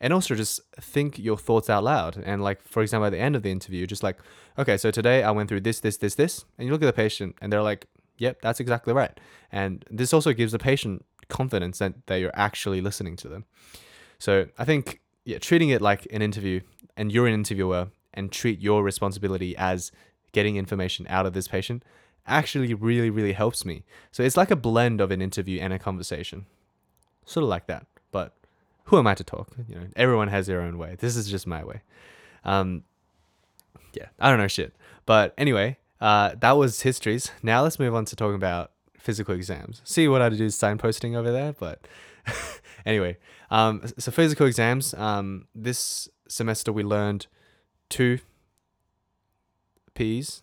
and 0.00 0.12
also 0.12 0.34
just 0.34 0.60
think 0.80 1.18
your 1.18 1.36
thoughts 1.36 1.68
out 1.68 1.84
loud. 1.84 2.16
And 2.24 2.42
like, 2.42 2.62
for 2.62 2.82
example, 2.82 3.06
at 3.06 3.10
the 3.10 3.18
end 3.18 3.36
of 3.36 3.42
the 3.42 3.50
interview, 3.50 3.86
just 3.86 4.02
like, 4.02 4.18
okay, 4.58 4.76
so 4.76 4.90
today 4.90 5.22
I 5.22 5.30
went 5.30 5.48
through 5.48 5.62
this, 5.62 5.80
this, 5.80 5.96
this, 5.96 6.14
this, 6.14 6.44
and 6.56 6.66
you 6.66 6.72
look 6.72 6.82
at 6.82 6.86
the 6.86 6.92
patient 6.92 7.36
and 7.40 7.52
they're 7.52 7.62
like, 7.62 7.86
yep, 8.16 8.40
that's 8.40 8.60
exactly 8.60 8.92
right. 8.92 9.18
And 9.50 9.84
this 9.90 10.12
also 10.12 10.32
gives 10.32 10.52
the 10.52 10.58
patient 10.58 11.04
confidence 11.28 11.78
that, 11.78 12.06
that 12.06 12.16
you're 12.16 12.30
actually 12.34 12.80
listening 12.80 13.16
to 13.16 13.28
them. 13.28 13.44
So 14.18 14.46
I 14.58 14.64
think, 14.64 15.00
yeah, 15.24 15.38
treating 15.38 15.70
it 15.70 15.82
like 15.82 16.06
an 16.12 16.22
interview 16.22 16.60
and 16.96 17.12
you're 17.12 17.26
an 17.26 17.34
interviewer 17.34 17.88
and 18.14 18.32
treat 18.32 18.60
your 18.60 18.82
responsibility 18.82 19.56
as 19.56 19.92
getting 20.32 20.56
information 20.56 21.06
out 21.08 21.26
of 21.26 21.32
this 21.32 21.48
patient 21.48 21.82
actually 22.26 22.74
really, 22.74 23.10
really 23.10 23.32
helps 23.32 23.64
me. 23.64 23.84
So 24.12 24.22
it's 24.22 24.36
like 24.36 24.50
a 24.50 24.56
blend 24.56 25.00
of 25.00 25.10
an 25.10 25.22
interview 25.22 25.60
and 25.60 25.72
a 25.72 25.78
conversation. 25.78 26.46
Sort 27.24 27.44
of 27.44 27.48
like 27.48 27.66
that. 27.66 27.86
Who 28.88 28.98
am 28.98 29.06
I 29.06 29.14
to 29.14 29.24
talk? 29.24 29.54
You 29.68 29.76
know, 29.76 29.86
everyone 29.96 30.28
has 30.28 30.46
their 30.46 30.62
own 30.62 30.78
way. 30.78 30.96
This 30.98 31.14
is 31.14 31.30
just 31.30 31.46
my 31.46 31.62
way. 31.62 31.82
Um, 32.44 32.84
yeah, 33.92 34.06
I 34.18 34.30
don't 34.30 34.38
know 34.38 34.48
shit. 34.48 34.74
But 35.04 35.34
anyway, 35.36 35.76
uh, 36.00 36.34
that 36.40 36.52
was 36.52 36.80
histories. 36.80 37.30
Now 37.42 37.62
let's 37.62 37.78
move 37.78 37.94
on 37.94 38.06
to 38.06 38.16
talking 38.16 38.36
about 38.36 38.72
physical 38.98 39.34
exams. 39.34 39.82
See 39.84 40.08
what 40.08 40.22
I 40.22 40.30
do 40.30 40.42
is 40.42 40.56
signposting 40.56 41.14
over 41.16 41.30
there, 41.30 41.52
but 41.52 41.86
anyway, 42.86 43.18
um, 43.50 43.82
so 43.98 44.10
physical 44.10 44.46
exams. 44.46 44.94
Um, 44.94 45.48
this 45.54 46.08
semester 46.28 46.72
we 46.72 46.82
learned 46.82 47.26
two 47.90 48.20
P's. 49.94 50.42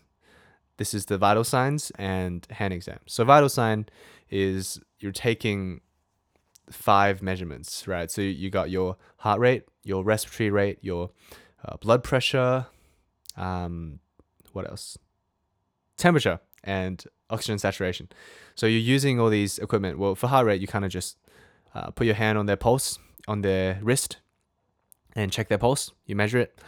This 0.76 0.94
is 0.94 1.06
the 1.06 1.18
vital 1.18 1.42
signs 1.42 1.90
and 1.98 2.46
hand 2.50 2.74
exam. 2.74 2.98
So 3.06 3.24
vital 3.24 3.48
sign 3.48 3.86
is 4.30 4.78
you're 5.00 5.10
taking 5.10 5.80
five 6.70 7.22
measurements, 7.22 7.86
right? 7.86 8.10
So 8.10 8.22
you 8.22 8.50
got 8.50 8.70
your 8.70 8.96
heart 9.18 9.40
rate, 9.40 9.64
your 9.84 10.04
respiratory 10.04 10.50
rate, 10.50 10.78
your 10.82 11.10
uh, 11.64 11.76
blood 11.76 12.02
pressure, 12.02 12.66
um, 13.36 14.00
what 14.52 14.68
else? 14.68 14.98
Temperature 15.96 16.40
and 16.64 17.04
oxygen 17.30 17.58
saturation. 17.58 18.08
So 18.54 18.66
you're 18.66 18.80
using 18.80 19.20
all 19.20 19.28
these 19.28 19.58
equipment. 19.58 19.98
Well, 19.98 20.14
for 20.14 20.26
heart 20.26 20.46
rate, 20.46 20.60
you 20.60 20.66
kind 20.66 20.84
of 20.84 20.90
just 20.90 21.18
uh, 21.74 21.90
put 21.90 22.06
your 22.06 22.16
hand 22.16 22.38
on 22.38 22.46
their 22.46 22.56
pulse, 22.56 22.98
on 23.28 23.42
their 23.42 23.78
wrist, 23.82 24.18
and 25.14 25.32
check 25.32 25.48
their 25.48 25.58
pulse. 25.58 25.92
You 26.06 26.16
measure 26.16 26.38
it, 26.38 26.60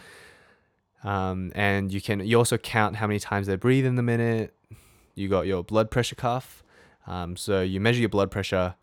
um, 1.05 1.53
and 1.55 1.93
you 1.93 2.01
can. 2.01 2.21
You 2.21 2.39
also 2.39 2.59
count 2.59 2.97
how 2.97 3.07
many 3.07 3.19
times 3.19 3.47
they 3.47 3.57
breathe 3.57 3.87
in 3.87 3.97
the 3.97 4.03
minute. 4.03 4.55
You 5.15 5.29
got 5.29 5.47
your 5.47 5.65
blood 5.65 5.91
pressure 5.91 6.15
cuff. 6.15 6.63
Um, 7.07 7.37
so 7.37 7.63
you 7.63 7.81
measure 7.81 8.01
your 8.01 8.11
blood 8.11 8.31
pressure 8.31 8.75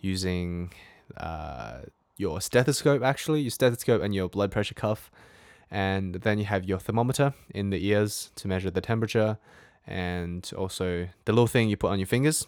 using 0.00 0.72
uh, 1.16 1.80
your 2.16 2.40
stethoscope, 2.40 3.02
actually, 3.02 3.40
your 3.42 3.50
stethoscope 3.50 4.02
and 4.02 4.14
your 4.14 4.28
blood 4.28 4.50
pressure 4.50 4.74
cuff. 4.74 5.10
And 5.70 6.14
then 6.14 6.38
you 6.38 6.44
have 6.44 6.64
your 6.64 6.78
thermometer 6.78 7.34
in 7.50 7.70
the 7.70 7.84
ears 7.86 8.30
to 8.36 8.48
measure 8.48 8.70
the 8.70 8.80
temperature, 8.80 9.38
and 9.86 10.48
also 10.56 11.08
the 11.24 11.32
little 11.32 11.46
thing 11.48 11.68
you 11.68 11.76
put 11.76 11.90
on 11.90 11.98
your 11.98 12.06
fingers 12.06 12.46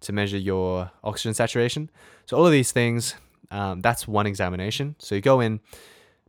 to 0.00 0.12
measure 0.12 0.38
your 0.38 0.90
oxygen 1.04 1.34
saturation. 1.34 1.90
So, 2.26 2.36
all 2.36 2.46
of 2.46 2.52
these 2.52 2.72
things, 2.72 3.14
um, 3.50 3.82
that's 3.82 4.08
one 4.08 4.26
examination. 4.26 4.96
So, 4.98 5.14
you 5.14 5.20
go 5.20 5.40
in, 5.40 5.60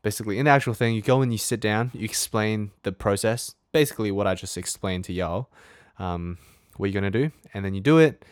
basically, 0.01 0.37
in 0.37 0.45
the 0.45 0.51
actual 0.51 0.73
thing, 0.73 0.95
you 0.95 1.01
go 1.01 1.21
in, 1.21 1.31
you 1.31 1.37
sit 1.37 1.59
down, 1.59 1.91
you 1.93 2.03
explain 2.03 2.71
the 2.83 2.91
process, 2.91 3.55
basically, 3.71 4.11
what 4.11 4.27
I 4.27 4.35
just 4.35 4.57
explained 4.57 5.05
to 5.05 5.13
y'all, 5.13 5.49
um, 5.97 6.37
what 6.75 6.91
you're 6.91 7.01
going 7.01 7.11
to 7.11 7.19
do, 7.27 7.31
and 7.53 7.63
then 7.63 7.73
you 7.73 7.81
do 7.81 7.97
it, 7.99 8.23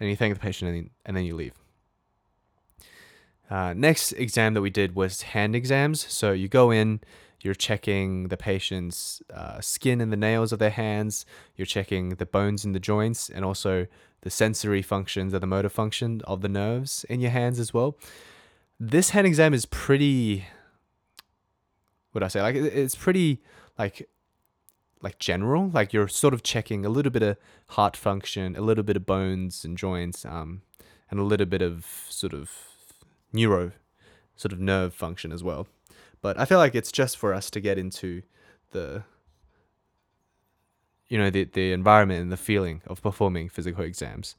and 0.00 0.08
you 0.08 0.16
thank 0.16 0.34
the 0.34 0.40
patient, 0.40 0.70
and 0.70 0.76
then, 0.76 0.90
and 1.06 1.16
then 1.16 1.24
you 1.24 1.34
leave. 1.34 1.54
Uh, 3.50 3.72
next 3.74 4.12
exam 4.12 4.54
that 4.54 4.60
we 4.60 4.70
did 4.70 4.94
was 4.94 5.22
hand 5.22 5.56
exams. 5.56 6.06
So 6.12 6.32
you 6.32 6.48
go 6.48 6.70
in, 6.70 7.00
you're 7.40 7.54
checking 7.54 8.28
the 8.28 8.36
patient's 8.36 9.22
uh, 9.32 9.60
skin 9.60 10.00
and 10.00 10.12
the 10.12 10.16
nails 10.16 10.52
of 10.52 10.58
their 10.58 10.70
hands, 10.70 11.24
you're 11.56 11.66
checking 11.66 12.10
the 12.16 12.26
bones 12.26 12.64
in 12.64 12.72
the 12.72 12.80
joints, 12.80 13.28
and 13.30 13.44
also 13.44 13.86
the 14.22 14.30
sensory 14.30 14.82
functions 14.82 15.32
or 15.32 15.38
the 15.38 15.46
motor 15.46 15.68
function 15.68 16.20
of 16.24 16.42
the 16.42 16.48
nerves 16.48 17.04
in 17.08 17.20
your 17.20 17.30
hands 17.30 17.58
as 17.58 17.72
well. 17.72 17.96
This 18.80 19.10
hand 19.10 19.26
exam 19.26 19.54
is 19.54 19.66
pretty. 19.66 20.44
What 22.12 22.22
I 22.22 22.28
say? 22.28 22.42
Like 22.42 22.56
it's 22.56 22.94
pretty 22.96 23.42
like 23.78 24.08
like 25.02 25.18
general. 25.18 25.68
Like 25.68 25.92
you're 25.92 26.08
sort 26.08 26.34
of 26.34 26.42
checking 26.42 26.84
a 26.84 26.88
little 26.88 27.12
bit 27.12 27.22
of 27.22 27.36
heart 27.68 27.96
function, 27.96 28.56
a 28.56 28.60
little 28.60 28.84
bit 28.84 28.96
of 28.96 29.06
bones 29.06 29.64
and 29.64 29.76
joints, 29.76 30.24
um, 30.24 30.62
and 31.10 31.20
a 31.20 31.24
little 31.24 31.46
bit 31.46 31.62
of 31.62 31.86
sort 32.08 32.32
of 32.32 32.50
neuro 33.32 33.72
sort 34.36 34.52
of 34.52 34.60
nerve 34.60 34.94
function 34.94 35.32
as 35.32 35.42
well. 35.42 35.66
But 36.22 36.38
I 36.38 36.44
feel 36.44 36.58
like 36.58 36.74
it's 36.74 36.92
just 36.92 37.16
for 37.16 37.34
us 37.34 37.50
to 37.50 37.60
get 37.60 37.78
into 37.78 38.22
the 38.70 39.04
you 41.08 41.18
know 41.18 41.30
the 41.30 41.44
the 41.44 41.72
environment 41.72 42.22
and 42.22 42.32
the 42.32 42.36
feeling 42.36 42.82
of 42.86 43.02
performing 43.02 43.48
physical 43.48 43.84
exams. 43.84 44.36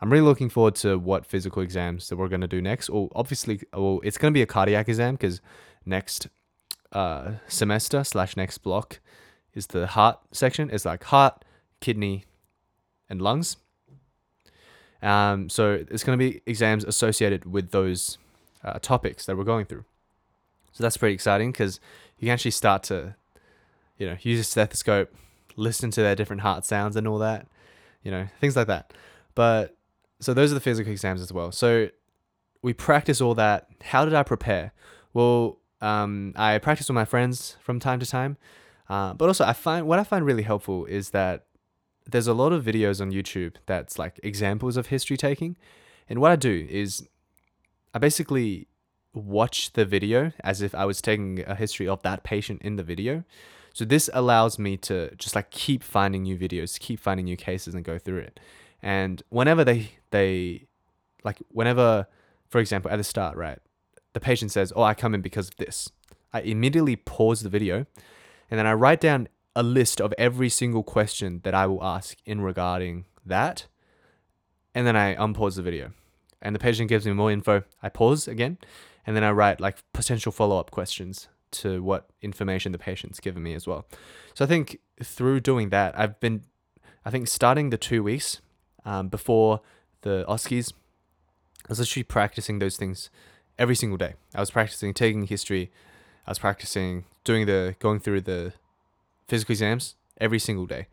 I'm 0.00 0.12
really 0.12 0.24
looking 0.24 0.48
forward 0.48 0.76
to 0.76 0.96
what 0.96 1.26
physical 1.26 1.60
exams 1.60 2.08
that 2.08 2.16
we're 2.16 2.28
going 2.28 2.40
to 2.40 2.46
do 2.46 2.62
next. 2.62 2.88
Or 2.88 3.08
obviously, 3.16 3.62
well, 3.72 4.00
it's 4.04 4.16
going 4.16 4.32
to 4.32 4.36
be 4.36 4.42
a 4.42 4.46
cardiac 4.46 4.88
exam 4.88 5.14
because 5.14 5.40
next 5.84 6.28
uh, 6.92 7.32
semester 7.48 8.04
slash 8.04 8.36
next 8.36 8.58
block 8.58 9.00
is 9.58 9.66
the 9.66 9.88
heart 9.88 10.18
section. 10.32 10.70
It's 10.72 10.86
like 10.86 11.04
heart, 11.04 11.44
kidney, 11.80 12.24
and 13.10 13.20
lungs. 13.20 13.56
Um, 15.02 15.48
so 15.48 15.84
it's 15.90 16.02
going 16.02 16.18
to 16.18 16.30
be 16.30 16.40
exams 16.46 16.84
associated 16.84 17.44
with 17.44 17.70
those 17.70 18.18
uh, 18.64 18.78
topics 18.80 19.26
that 19.26 19.36
we're 19.36 19.44
going 19.44 19.66
through. 19.66 19.84
So 20.72 20.82
that's 20.82 20.96
pretty 20.96 21.14
exciting 21.14 21.52
because 21.52 21.80
you 22.18 22.26
can 22.26 22.32
actually 22.32 22.52
start 22.52 22.82
to, 22.84 23.14
you 23.96 24.06
know, 24.06 24.16
use 24.22 24.40
a 24.40 24.44
stethoscope, 24.44 25.14
listen 25.56 25.90
to 25.92 26.00
their 26.00 26.14
different 26.14 26.42
heart 26.42 26.64
sounds 26.64 26.96
and 26.96 27.06
all 27.06 27.18
that, 27.18 27.46
you 28.02 28.10
know, 28.10 28.26
things 28.40 28.56
like 28.56 28.66
that. 28.68 28.92
But 29.34 29.76
so 30.20 30.34
those 30.34 30.50
are 30.50 30.54
the 30.54 30.60
physical 30.60 30.90
exams 30.90 31.20
as 31.20 31.32
well. 31.32 31.52
So 31.52 31.90
we 32.62 32.72
practice 32.72 33.20
all 33.20 33.34
that. 33.34 33.68
How 33.82 34.04
did 34.04 34.14
I 34.14 34.22
prepare? 34.22 34.72
Well, 35.14 35.58
um, 35.80 36.32
I 36.36 36.58
practice 36.58 36.88
with 36.88 36.94
my 36.94 37.04
friends 37.04 37.56
from 37.60 37.78
time 37.78 38.00
to 38.00 38.06
time, 38.06 38.36
uh, 38.88 39.14
but 39.14 39.26
also 39.28 39.44
I 39.44 39.52
find 39.52 39.86
what 39.86 39.98
I 39.98 40.04
find 40.04 40.24
really 40.24 40.42
helpful 40.42 40.84
is 40.86 41.10
that 41.10 41.44
there's 42.06 42.26
a 42.26 42.34
lot 42.34 42.52
of 42.52 42.64
videos 42.64 43.00
on 43.00 43.12
YouTube 43.12 43.56
that's 43.66 43.98
like 43.98 44.18
examples 44.22 44.76
of 44.76 44.86
history 44.86 45.16
taking, 45.16 45.56
and 46.08 46.20
what 46.20 46.30
I 46.30 46.36
do 46.36 46.66
is 46.70 47.06
I 47.94 47.98
basically 47.98 48.68
watch 49.14 49.72
the 49.72 49.84
video 49.84 50.32
as 50.44 50.62
if 50.62 50.74
I 50.74 50.84
was 50.84 51.02
taking 51.02 51.44
a 51.46 51.54
history 51.54 51.88
of 51.88 52.02
that 52.02 52.22
patient 52.22 52.62
in 52.62 52.76
the 52.76 52.82
video. 52.82 53.24
So 53.74 53.84
this 53.84 54.10
allows 54.12 54.58
me 54.58 54.76
to 54.78 55.14
just 55.16 55.34
like 55.34 55.50
keep 55.50 55.82
finding 55.82 56.22
new 56.22 56.36
videos, 56.36 56.80
keep 56.80 56.98
finding 57.00 57.24
new 57.24 57.36
cases 57.36 57.74
and 57.74 57.84
go 57.84 57.98
through 57.98 58.18
it. 58.18 58.40
And 58.82 59.22
whenever 59.28 59.64
they 59.64 59.90
they 60.10 60.66
like 61.24 61.38
whenever 61.50 62.06
for 62.48 62.60
example 62.60 62.90
at 62.90 62.96
the 62.96 63.04
start, 63.04 63.36
right? 63.36 63.58
The 64.14 64.20
patient 64.20 64.50
says, 64.50 64.72
"Oh, 64.74 64.82
I 64.82 64.94
come 64.94 65.14
in 65.14 65.20
because 65.20 65.48
of 65.48 65.56
this." 65.56 65.90
I 66.32 66.40
immediately 66.40 66.96
pause 66.96 67.40
the 67.42 67.48
video 67.48 67.86
and 68.50 68.58
then 68.58 68.66
I 68.66 68.72
write 68.72 69.00
down 69.00 69.28
a 69.54 69.62
list 69.62 70.00
of 70.00 70.14
every 70.16 70.48
single 70.48 70.82
question 70.82 71.40
that 71.44 71.54
I 71.54 71.66
will 71.66 71.82
ask 71.82 72.16
in 72.24 72.40
regarding 72.40 73.06
that. 73.26 73.66
And 74.74 74.86
then 74.86 74.96
I 74.96 75.16
unpause 75.16 75.56
the 75.56 75.62
video. 75.62 75.92
And 76.40 76.54
the 76.54 76.60
patient 76.60 76.88
gives 76.88 77.04
me 77.04 77.12
more 77.12 77.32
info. 77.32 77.64
I 77.82 77.88
pause 77.88 78.28
again 78.28 78.58
and 79.08 79.16
then 79.16 79.24
I 79.24 79.30
write 79.30 79.58
like 79.58 79.78
potential 79.92 80.30
follow 80.30 80.58
up 80.58 80.70
questions 80.70 81.28
to 81.50 81.82
what 81.82 82.10
information 82.20 82.72
the 82.72 82.78
patient's 82.78 83.20
given 83.20 83.42
me 83.42 83.54
as 83.54 83.66
well. 83.66 83.86
So 84.34 84.44
I 84.44 84.48
think 84.48 84.80
through 85.02 85.40
doing 85.40 85.70
that, 85.70 85.98
I've 85.98 86.20
been, 86.20 86.42
I 87.04 87.10
think 87.10 87.26
starting 87.26 87.70
the 87.70 87.78
two 87.78 88.02
weeks 88.02 88.40
um, 88.84 89.08
before 89.08 89.62
the 90.02 90.26
OSCEs, 90.28 90.72
I 90.72 91.70
was 91.70 91.78
literally 91.78 92.04
practicing 92.04 92.58
those 92.58 92.76
things 92.76 93.10
every 93.58 93.74
single 93.74 93.96
day. 93.96 94.14
I 94.34 94.40
was 94.40 94.50
practicing 94.50 94.92
taking 94.94 95.24
history. 95.24 95.72
I 96.28 96.30
was 96.30 96.38
practicing 96.38 97.04
doing 97.24 97.46
the 97.46 97.74
going 97.78 98.00
through 98.00 98.20
the 98.20 98.52
physical 99.28 99.54
exams 99.54 99.94
every 100.20 100.38
single 100.38 100.66
day, 100.66 100.86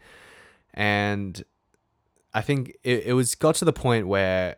and 0.73 1.43
I 2.33 2.39
think 2.39 2.77
it, 2.83 3.07
it 3.07 3.13
was 3.13 3.35
got 3.35 3.55
to 3.55 3.65
the 3.65 3.73
point 3.73 4.07
where 4.07 4.55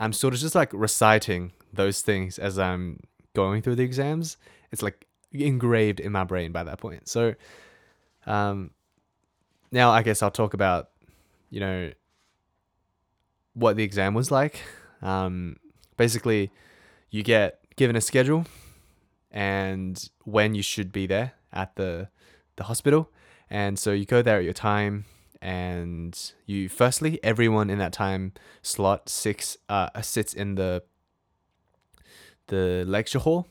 I'm 0.00 0.12
sort 0.12 0.34
of 0.34 0.40
just 0.40 0.56
like 0.56 0.72
reciting 0.72 1.52
those 1.72 2.02
things 2.02 2.40
as 2.40 2.58
I'm 2.58 3.04
going 3.34 3.62
through 3.62 3.76
the 3.76 3.84
exams. 3.84 4.36
It's 4.72 4.82
like 4.82 5.06
engraved 5.30 6.00
in 6.00 6.10
my 6.10 6.24
brain 6.24 6.50
by 6.50 6.64
that 6.64 6.78
point. 6.78 7.08
So, 7.08 7.36
um, 8.26 8.72
now 9.70 9.92
I 9.92 10.02
guess 10.02 10.24
I'll 10.24 10.32
talk 10.32 10.54
about, 10.54 10.88
you 11.50 11.60
know, 11.60 11.92
what 13.54 13.76
the 13.76 13.84
exam 13.84 14.14
was 14.14 14.32
like. 14.32 14.60
Um, 15.02 15.60
basically, 15.96 16.50
you 17.10 17.22
get 17.22 17.60
given 17.76 17.94
a 17.94 18.00
schedule 18.00 18.44
and 19.30 20.10
when 20.24 20.54
you 20.54 20.62
should 20.62 20.92
be 20.92 21.06
there 21.06 21.32
at 21.52 21.76
the 21.76 22.08
the 22.56 22.64
hospital, 22.64 23.10
and 23.48 23.78
so 23.78 23.92
you 23.92 24.04
go 24.04 24.22
there 24.22 24.38
at 24.38 24.44
your 24.44 24.52
time 24.52 25.04
and 25.42 26.32
you 26.44 26.68
firstly 26.68 27.18
everyone 27.22 27.70
in 27.70 27.78
that 27.78 27.94
time 27.94 28.32
slot 28.60 29.08
six 29.08 29.56
uh 29.70 29.88
sits 30.02 30.34
in 30.34 30.54
the 30.56 30.82
the 32.48 32.84
lecture 32.86 33.18
hall. 33.18 33.46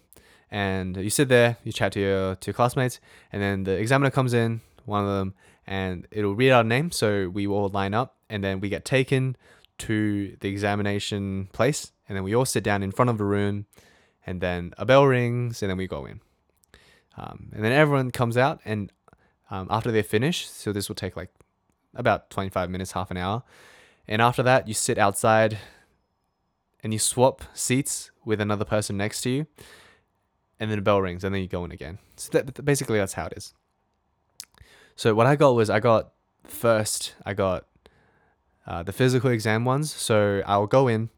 And 0.51 0.97
you 0.97 1.09
sit 1.09 1.29
there 1.29 1.57
you 1.63 1.71
chat 1.71 1.91
to 1.93 1.99
your 1.99 2.35
to 2.35 2.47
your 2.47 2.53
classmates 2.53 2.99
and 3.31 3.41
then 3.41 3.63
the 3.63 3.73
examiner 3.73 4.11
comes 4.11 4.33
in 4.33 4.61
one 4.85 5.03
of 5.03 5.09
them 5.09 5.33
and 5.67 6.07
it'll 6.11 6.35
read 6.35 6.51
our 6.51 6.63
name. 6.63 6.91
So 6.91 7.29
we 7.29 7.45
all 7.47 7.69
line 7.69 7.93
up 7.93 8.15
and 8.29 8.43
then 8.43 8.59
we 8.59 8.69
get 8.69 8.85
taken 8.85 9.35
to 9.79 10.35
the 10.41 10.49
examination 10.49 11.49
place 11.53 11.91
and 12.07 12.15
then 12.15 12.23
we 12.23 12.35
all 12.35 12.45
sit 12.45 12.63
down 12.63 12.83
in 12.83 12.91
front 12.91 13.09
of 13.09 13.17
the 13.17 13.23
room 13.23 13.65
and 14.25 14.41
then 14.41 14.73
a 14.77 14.85
bell 14.85 15.05
rings 15.05 15.61
and 15.61 15.69
then 15.69 15.77
we 15.77 15.87
go 15.87 16.05
in 16.05 16.21
um, 17.17 17.49
and 17.53 17.63
then 17.63 17.71
everyone 17.71 18.11
comes 18.11 18.37
out 18.37 18.59
and 18.65 18.91
um, 19.51 19.67
after 19.69 19.91
they 19.91 20.01
finish 20.01 20.47
so 20.47 20.71
this 20.71 20.87
will 20.87 20.95
take 20.95 21.17
like 21.17 21.29
about 21.95 22.29
25 22.29 22.69
minutes, 22.69 22.93
half 22.93 23.11
an 23.11 23.17
hour. 23.17 23.43
And 24.07 24.21
after 24.21 24.43
that, 24.43 24.67
you 24.67 24.73
sit 24.73 24.97
outside 24.97 25.57
and 26.83 26.93
you 26.93 26.99
swap 26.99 27.43
seats 27.53 28.11
with 28.25 28.41
another 28.41 28.65
person 28.65 28.97
next 28.97 29.21
to 29.21 29.29
you. 29.29 29.47
And 30.59 30.69
then 30.69 30.79
a 30.79 30.81
bell 30.81 31.01
rings 31.01 31.23
and 31.23 31.33
then 31.33 31.41
you 31.41 31.47
go 31.47 31.63
in 31.63 31.71
again. 31.71 31.99
So 32.15 32.31
that, 32.31 32.65
basically, 32.65 32.99
that's 32.99 33.13
how 33.13 33.27
it 33.27 33.33
is. 33.37 33.53
So 34.95 35.15
what 35.15 35.25
I 35.25 35.35
got 35.35 35.51
was 35.51 35.69
I 35.69 35.79
got 35.79 36.11
first, 36.43 37.15
I 37.25 37.33
got 37.33 37.65
uh, 38.67 38.83
the 38.83 38.91
physical 38.91 39.29
exam 39.29 39.63
ones. 39.63 39.93
So 39.93 40.41
I'll 40.45 40.67
go 40.67 40.87
in, 40.87 41.09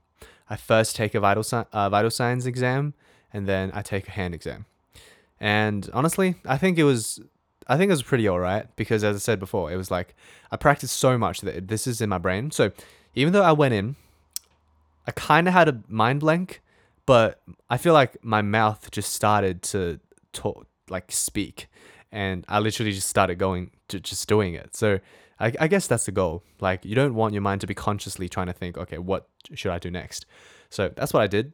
I 0.52 0.58
first 0.58 0.96
take 0.96 1.16
a 1.16 1.20
vital, 1.20 1.44
si- 1.44 1.64
uh, 1.72 1.90
vital 1.90 2.12
signs 2.12 2.46
exam, 2.46 2.94
and 3.34 3.48
then 3.48 3.72
I 3.74 3.82
take 3.82 4.08
a 4.08 4.12
hand 4.12 4.36
exam. 4.36 4.66
And 5.40 5.90
honestly, 5.94 6.36
I 6.46 6.58
think 6.58 6.78
it 6.78 6.84
was 6.84 7.20
I 7.68 7.78
think 7.78 7.90
it 7.90 7.94
was 7.94 8.04
pretty 8.04 8.28
alright 8.28 8.68
because, 8.76 9.04
as 9.04 9.16
I 9.16 9.20
said 9.20 9.40
before, 9.40 9.72
it 9.72 9.78
was 9.78 9.90
like 9.90 10.14
I 10.52 10.58
practiced 10.58 10.98
so 10.98 11.18
much 11.18 11.42
that 11.42 11.70
this 11.70 11.88
is 11.88 12.02
in 12.02 12.10
my 12.10 12.18
brain. 12.18 12.52
So 12.52 12.72
even 13.16 13.34
though 13.34 13.44
I 13.44 13.54
went 13.54 13.74
in 13.74 13.96
I 15.08 15.12
kind 15.12 15.48
of 15.48 15.54
had 15.54 15.68
a 15.68 15.82
mind 15.88 16.20
blank, 16.20 16.62
but 17.06 17.42
I 17.70 17.78
feel 17.78 17.94
like 17.94 18.24
my 18.24 18.42
mouth 18.42 18.92
just 18.92 19.14
started 19.14 19.62
to 19.64 20.00
talk, 20.34 20.68
like 20.90 21.12
speak, 21.12 21.68
and 22.12 22.46
I 22.48 22.60
literally 22.60 22.92
just 22.92 23.10
started 23.10 23.36
going 23.36 23.72
to 23.88 24.00
just 24.00 24.28
doing 24.28 24.54
it. 24.54 24.76
So 24.76 25.00
I, 25.42 25.52
I 25.60 25.68
guess 25.68 25.88
that's 25.88 26.06
the 26.06 26.12
goal. 26.12 26.44
Like 26.60 26.86
you 26.86 26.96
don't 26.96 27.16
want 27.16 27.34
your 27.34 27.42
mind 27.42 27.62
to 27.62 27.68
be 27.68 27.74
consciously 27.74 28.30
trying 28.30 28.48
to 28.48 28.54
think, 28.54 28.78
okay, 28.78 28.98
what 28.98 29.28
should 29.54 29.72
I 29.72 29.80
do 29.80 29.90
next? 29.90 30.26
So 30.70 30.90
that's 30.90 31.14
what 31.14 31.22
I 31.22 31.28
did. 31.28 31.54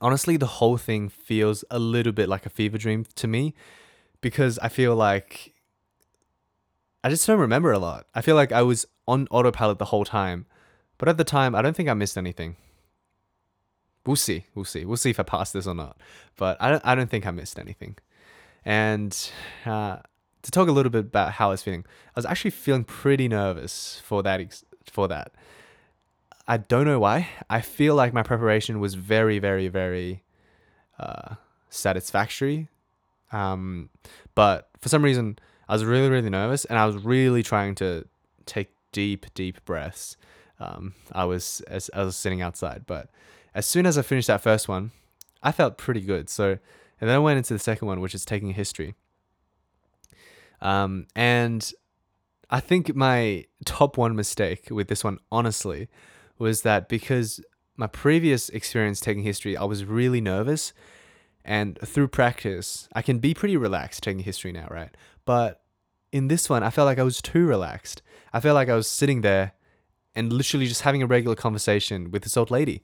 Honestly, 0.00 0.36
the 0.36 0.46
whole 0.46 0.76
thing 0.76 1.08
feels 1.08 1.64
a 1.70 1.78
little 1.78 2.12
bit 2.12 2.28
like 2.28 2.44
a 2.44 2.50
fever 2.50 2.76
dream 2.76 3.06
to 3.16 3.26
me 3.26 3.54
because 4.20 4.58
I 4.58 4.68
feel 4.68 4.94
like 4.94 5.54
I 7.02 7.08
just 7.08 7.26
don't 7.26 7.40
remember 7.40 7.72
a 7.72 7.78
lot. 7.78 8.06
I 8.14 8.20
feel 8.20 8.36
like 8.36 8.52
I 8.52 8.62
was 8.62 8.86
on 9.06 9.26
autopilot 9.30 9.78
the 9.78 9.86
whole 9.86 10.04
time, 10.04 10.46
but 10.98 11.08
at 11.08 11.16
the 11.16 11.24
time, 11.24 11.54
I 11.54 11.62
don't 11.62 11.74
think 11.74 11.88
I 11.88 11.94
missed 11.94 12.18
anything. 12.18 12.56
We'll 14.04 14.16
see. 14.16 14.44
We'll 14.54 14.64
see. 14.64 14.84
We'll 14.84 14.96
see 14.96 15.10
if 15.10 15.18
I 15.20 15.22
pass 15.22 15.52
this 15.52 15.66
or 15.66 15.74
not. 15.74 15.96
But 16.36 16.56
I 16.60 16.70
don't. 16.70 16.84
I 16.84 16.94
don't 16.94 17.10
think 17.10 17.26
I 17.26 17.30
missed 17.30 17.58
anything. 17.58 17.96
And 18.64 19.16
uh, 19.64 19.98
to 20.42 20.50
talk 20.50 20.68
a 20.68 20.72
little 20.72 20.90
bit 20.90 21.06
about 21.06 21.32
how 21.32 21.48
I 21.48 21.50
was 21.52 21.62
feeling, 21.62 21.84
I 22.08 22.18
was 22.18 22.26
actually 22.26 22.52
feeling 22.52 22.84
pretty 22.84 23.28
nervous 23.28 24.00
for 24.04 24.22
that. 24.22 24.40
Ex- 24.40 24.64
for 24.86 25.08
that, 25.08 25.32
I 26.46 26.56
don't 26.56 26.86
know 26.86 26.98
why. 26.98 27.28
I 27.50 27.60
feel 27.60 27.94
like 27.94 28.12
my 28.14 28.22
preparation 28.22 28.80
was 28.80 28.94
very, 28.94 29.38
very, 29.38 29.68
very 29.68 30.22
uh, 30.98 31.34
satisfactory. 31.68 32.68
Um, 33.32 33.90
but 34.34 34.70
for 34.80 34.88
some 34.88 35.04
reason, 35.04 35.38
I 35.68 35.74
was 35.74 35.84
really, 35.84 36.08
really 36.08 36.30
nervous, 36.30 36.64
and 36.64 36.78
I 36.78 36.86
was 36.86 36.96
really 36.96 37.42
trying 37.42 37.74
to 37.76 38.06
take 38.46 38.70
deep, 38.92 39.26
deep 39.34 39.62
breaths. 39.66 40.16
Um, 40.58 40.94
I 41.12 41.24
was 41.24 41.60
as 41.68 41.90
I 41.94 42.02
was 42.02 42.16
sitting 42.16 42.40
outside, 42.42 42.84
but 42.86 43.10
as 43.54 43.66
soon 43.66 43.86
as 43.86 43.98
I 43.98 44.02
finished 44.02 44.28
that 44.28 44.40
first 44.40 44.68
one, 44.68 44.92
I 45.42 45.52
felt 45.52 45.78
pretty 45.78 46.00
good. 46.00 46.28
So, 46.28 46.58
and 47.00 47.08
then 47.08 47.14
I 47.14 47.18
went 47.18 47.38
into 47.38 47.52
the 47.52 47.58
second 47.58 47.86
one, 47.86 48.00
which 48.00 48.14
is 48.14 48.24
taking 48.24 48.50
history. 48.50 48.94
Um, 50.60 51.06
and 51.14 51.70
I 52.50 52.60
think 52.60 52.94
my 52.94 53.44
top 53.64 53.96
one 53.96 54.16
mistake 54.16 54.68
with 54.70 54.88
this 54.88 55.04
one, 55.04 55.18
honestly, 55.30 55.88
was 56.38 56.62
that 56.62 56.88
because 56.88 57.40
my 57.76 57.86
previous 57.86 58.48
experience 58.50 59.00
taking 59.00 59.22
history, 59.22 59.56
I 59.56 59.64
was 59.64 59.84
really 59.84 60.20
nervous. 60.20 60.72
And 61.44 61.78
through 61.84 62.08
practice, 62.08 62.88
I 62.92 63.02
can 63.02 63.18
be 63.18 63.34
pretty 63.34 63.56
relaxed 63.56 64.02
taking 64.02 64.22
history 64.22 64.52
now, 64.52 64.66
right? 64.70 64.90
But 65.24 65.62
in 66.12 66.28
this 66.28 66.50
one, 66.50 66.62
I 66.62 66.70
felt 66.70 66.86
like 66.86 66.98
I 66.98 67.04
was 67.04 67.22
too 67.22 67.46
relaxed. 67.46 68.02
I 68.32 68.40
felt 68.40 68.54
like 68.54 68.68
I 68.68 68.74
was 68.74 68.88
sitting 68.88 69.20
there 69.20 69.52
and 70.14 70.32
literally 70.32 70.66
just 70.66 70.82
having 70.82 71.02
a 71.02 71.06
regular 71.06 71.36
conversation 71.36 72.10
with 72.10 72.22
this 72.22 72.36
old 72.36 72.50
lady. 72.50 72.82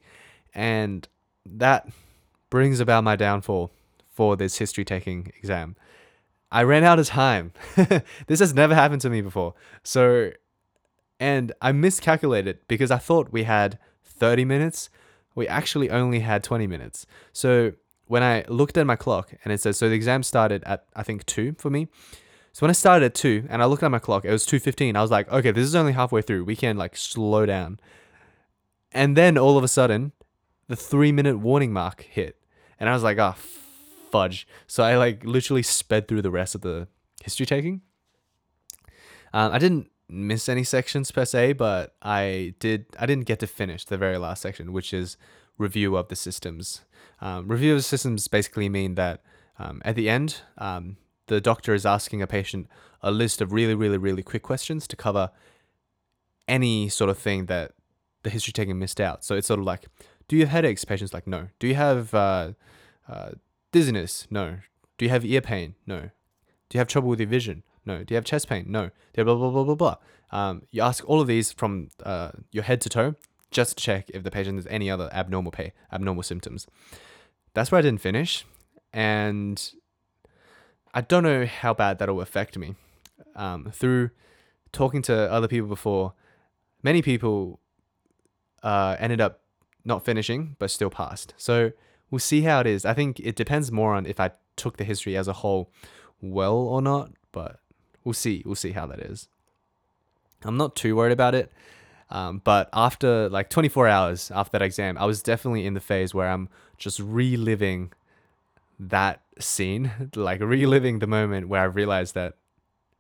And 0.54 1.08
that 1.44 1.88
brings 2.48 2.80
about 2.80 3.04
my 3.04 3.16
downfall 3.16 3.72
for 4.08 4.36
this 4.36 4.58
history 4.58 4.84
taking 4.84 5.32
exam. 5.36 5.76
I 6.54 6.62
ran 6.62 6.84
out 6.84 7.00
of 7.00 7.08
time. 7.08 7.52
this 8.28 8.38
has 8.38 8.54
never 8.54 8.76
happened 8.76 9.00
to 9.00 9.10
me 9.10 9.20
before. 9.20 9.54
So, 9.82 10.30
and 11.18 11.52
I 11.60 11.72
miscalculated 11.72 12.60
because 12.68 12.92
I 12.92 12.98
thought 12.98 13.32
we 13.32 13.42
had 13.42 13.76
30 14.04 14.44
minutes. 14.44 14.88
We 15.34 15.48
actually 15.48 15.90
only 15.90 16.20
had 16.20 16.44
20 16.44 16.68
minutes. 16.68 17.06
So, 17.32 17.72
when 18.06 18.22
I 18.22 18.44
looked 18.46 18.78
at 18.78 18.86
my 18.86 18.94
clock 18.94 19.34
and 19.42 19.52
it 19.52 19.60
says, 19.60 19.78
so 19.78 19.88
the 19.88 19.96
exam 19.96 20.22
started 20.22 20.62
at, 20.64 20.84
I 20.94 21.02
think, 21.02 21.26
2 21.26 21.56
for 21.58 21.70
me. 21.70 21.88
So 22.52 22.60
when 22.60 22.70
I 22.70 22.74
started 22.74 23.06
at 23.06 23.14
2 23.14 23.46
and 23.48 23.60
I 23.60 23.64
looked 23.64 23.82
at 23.82 23.90
my 23.90 23.98
clock, 23.98 24.24
it 24.24 24.30
was 24.30 24.46
2.15. 24.46 24.94
I 24.94 25.02
was 25.02 25.10
like, 25.10 25.28
okay, 25.32 25.50
this 25.50 25.64
is 25.64 25.74
only 25.74 25.92
halfway 25.92 26.22
through. 26.22 26.44
We 26.44 26.54
can 26.54 26.76
like 26.76 26.96
slow 26.96 27.46
down. 27.46 27.80
And 28.92 29.16
then 29.16 29.36
all 29.36 29.58
of 29.58 29.64
a 29.64 29.68
sudden, 29.68 30.12
the 30.68 30.76
three 30.76 31.10
minute 31.10 31.38
warning 31.38 31.72
mark 31.72 32.02
hit. 32.02 32.36
And 32.78 32.88
I 32.88 32.92
was 32.92 33.02
like, 33.02 33.18
oh, 33.18 33.34
fudge. 34.14 34.46
So 34.68 34.84
I 34.84 34.96
like 34.96 35.24
literally 35.24 35.64
sped 35.64 36.06
through 36.06 36.22
the 36.22 36.30
rest 36.30 36.54
of 36.54 36.60
the 36.60 36.86
history 37.24 37.46
taking. 37.46 37.82
Um, 39.32 39.50
I 39.52 39.58
didn't 39.58 39.90
miss 40.08 40.48
any 40.48 40.62
sections 40.62 41.10
per 41.10 41.24
se, 41.24 41.54
but 41.54 41.96
I 42.00 42.54
did. 42.60 42.86
I 43.02 43.06
didn't 43.06 43.26
get 43.26 43.40
to 43.40 43.48
finish 43.48 43.84
the 43.84 43.98
very 43.98 44.18
last 44.18 44.40
section, 44.42 44.72
which 44.72 44.94
is 44.94 45.16
review 45.58 45.96
of 45.96 46.06
the 46.08 46.16
systems. 46.16 46.82
Um, 47.20 47.48
review 47.48 47.72
of 47.72 47.78
the 47.78 47.82
systems 47.82 48.28
basically 48.28 48.68
mean 48.68 48.94
that 48.94 49.22
um, 49.58 49.82
at 49.84 49.96
the 49.96 50.08
end, 50.08 50.42
um, 50.58 50.96
the 51.26 51.40
doctor 51.40 51.74
is 51.74 51.84
asking 51.84 52.22
a 52.22 52.26
patient 52.26 52.68
a 53.02 53.10
list 53.10 53.40
of 53.40 53.52
really, 53.52 53.74
really, 53.74 53.98
really 53.98 54.22
quick 54.22 54.42
questions 54.42 54.86
to 54.88 54.96
cover 54.96 55.30
any 56.46 56.88
sort 56.88 57.10
of 57.10 57.18
thing 57.18 57.46
that 57.46 57.72
the 58.22 58.30
history 58.30 58.52
taking 58.52 58.78
missed 58.78 59.00
out. 59.00 59.24
So 59.24 59.34
it's 59.34 59.48
sort 59.48 59.60
of 59.60 59.66
like, 59.66 59.86
do 60.28 60.36
you 60.36 60.42
have 60.42 60.50
headaches? 60.50 60.84
Patient's 60.84 61.12
like, 61.12 61.26
no. 61.26 61.48
Do 61.58 61.66
you 61.66 61.74
have 61.74 62.14
uh, 62.14 62.52
uh, 63.08 63.32
dizziness? 63.74 64.28
No. 64.30 64.58
Do 64.96 65.04
you 65.04 65.10
have 65.10 65.24
ear 65.24 65.40
pain? 65.40 65.74
No. 65.84 66.00
Do 66.68 66.76
you 66.76 66.78
have 66.78 66.86
trouble 66.86 67.08
with 67.08 67.18
your 67.18 67.28
vision? 67.28 67.64
No. 67.84 68.04
Do 68.04 68.14
you 68.14 68.16
have 68.16 68.24
chest 68.24 68.48
pain? 68.48 68.66
No. 68.68 68.86
Do 68.86 69.16
you 69.18 69.24
blah 69.24 69.34
blah 69.34 69.50
blah 69.50 69.64
blah 69.64 69.74
blah. 69.74 69.96
Um, 70.30 70.62
you 70.70 70.80
ask 70.80 71.06
all 71.08 71.20
of 71.20 71.26
these 71.26 71.50
from 71.52 71.88
uh, 72.04 72.30
your 72.52 72.62
head 72.64 72.80
to 72.82 72.88
toe, 72.88 73.16
just 73.50 73.76
to 73.76 73.82
check 73.82 74.10
if 74.10 74.22
the 74.22 74.30
patient 74.30 74.56
has 74.58 74.66
any 74.68 74.88
other 74.88 75.10
abnormal 75.12 75.50
pay, 75.50 75.72
abnormal 75.92 76.22
symptoms. 76.22 76.68
That's 77.52 77.72
where 77.72 77.80
I 77.80 77.82
didn't 77.82 78.00
finish, 78.00 78.44
and 78.92 79.60
I 80.92 81.00
don't 81.00 81.24
know 81.24 81.44
how 81.44 81.74
bad 81.74 81.98
that'll 81.98 82.20
affect 82.20 82.56
me. 82.56 82.76
Um, 83.34 83.70
through 83.72 84.10
talking 84.72 85.02
to 85.02 85.32
other 85.32 85.48
people 85.48 85.68
before, 85.68 86.14
many 86.82 87.02
people 87.02 87.58
uh, 88.62 88.96
ended 89.00 89.20
up 89.20 89.40
not 89.84 90.04
finishing 90.04 90.54
but 90.60 90.70
still 90.70 90.90
passed. 90.90 91.34
So 91.36 91.72
we'll 92.14 92.20
see 92.20 92.42
how 92.42 92.60
it 92.60 92.66
is. 92.68 92.84
I 92.84 92.94
think 92.94 93.18
it 93.18 93.34
depends 93.34 93.72
more 93.72 93.92
on 93.92 94.06
if 94.06 94.20
I 94.20 94.30
took 94.54 94.76
the 94.76 94.84
history 94.84 95.16
as 95.16 95.26
a 95.26 95.32
whole 95.32 95.72
well 96.20 96.54
or 96.54 96.80
not, 96.80 97.10
but 97.32 97.58
we'll 98.04 98.12
see. 98.12 98.40
We'll 98.46 98.54
see 98.54 98.70
how 98.70 98.86
that 98.86 99.00
is. 99.00 99.26
I'm 100.44 100.56
not 100.56 100.76
too 100.76 100.94
worried 100.94 101.10
about 101.10 101.34
it. 101.34 101.50
Um, 102.10 102.40
but 102.44 102.68
after 102.72 103.28
like 103.28 103.50
24 103.50 103.88
hours 103.88 104.30
after 104.30 104.52
that 104.52 104.62
exam, 104.62 104.96
I 104.96 105.06
was 105.06 105.24
definitely 105.24 105.66
in 105.66 105.74
the 105.74 105.80
phase 105.80 106.14
where 106.14 106.30
I'm 106.30 106.48
just 106.78 107.00
reliving 107.00 107.92
that 108.78 109.22
scene, 109.40 109.90
like 110.14 110.40
reliving 110.40 111.00
the 111.00 111.08
moment 111.08 111.48
where 111.48 111.62
I 111.62 111.64
realized 111.64 112.14
that 112.14 112.36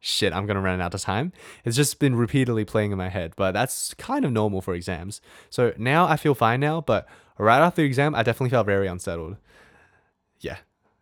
shit, 0.04 0.34
I'm 0.34 0.46
gonna 0.46 0.60
run 0.60 0.80
out 0.82 0.92
of 0.92 1.00
time. 1.00 1.32
It's 1.64 1.76
just 1.76 1.98
been 1.98 2.14
repeatedly 2.14 2.66
playing 2.66 2.92
in 2.92 2.98
my 2.98 3.08
head, 3.08 3.32
but 3.36 3.52
that's 3.52 3.94
kind 3.94 4.24
of 4.24 4.32
normal 4.32 4.60
for 4.60 4.74
exams. 4.74 5.22
So 5.48 5.72
now 5.78 6.06
I 6.06 6.16
feel 6.16 6.34
fine 6.34 6.60
now, 6.60 6.82
but 6.82 7.08
right 7.38 7.60
after 7.60 7.80
the 7.80 7.86
exam, 7.86 8.14
I 8.14 8.22
definitely 8.22 8.50
felt 8.50 8.66
very 8.66 8.86
unsettled. 8.86 9.38
Yeah, 10.40 10.58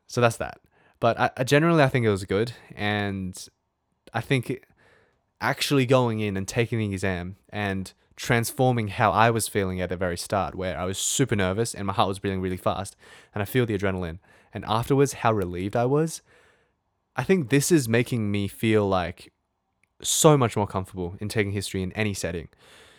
so 0.06 0.20
that's 0.20 0.36
that. 0.36 0.60
But 1.00 1.18
I, 1.18 1.30
I 1.36 1.44
generally, 1.44 1.82
I 1.82 1.88
think 1.88 2.06
it 2.06 2.10
was 2.10 2.24
good, 2.24 2.52
and 2.76 3.36
I 4.14 4.20
think 4.20 4.64
actually 5.40 5.84
going 5.84 6.20
in 6.20 6.36
and 6.36 6.46
taking 6.46 6.78
the 6.78 6.92
exam 6.92 7.34
and 7.48 7.92
transforming 8.14 8.86
how 8.86 9.10
I 9.10 9.30
was 9.30 9.48
feeling 9.48 9.80
at 9.80 9.88
the 9.88 9.96
very 9.96 10.16
start, 10.16 10.54
where 10.54 10.78
I 10.78 10.84
was 10.84 10.96
super 10.96 11.34
nervous 11.34 11.74
and 11.74 11.88
my 11.88 11.92
heart 11.92 12.08
was 12.08 12.20
beating 12.20 12.40
really 12.40 12.56
fast, 12.56 12.94
and 13.34 13.42
I 13.42 13.46
feel 13.46 13.66
the 13.66 13.76
adrenaline. 13.76 14.20
And 14.54 14.64
afterwards, 14.68 15.14
how 15.14 15.32
relieved 15.32 15.74
I 15.74 15.86
was. 15.86 16.22
I 17.16 17.24
think 17.24 17.50
this 17.50 17.70
is 17.70 17.88
making 17.88 18.30
me 18.30 18.48
feel 18.48 18.88
like 18.88 19.32
so 20.02 20.36
much 20.36 20.56
more 20.56 20.66
comfortable 20.66 21.16
in 21.20 21.28
taking 21.28 21.52
history 21.52 21.82
in 21.82 21.92
any 21.92 22.14
setting. 22.14 22.48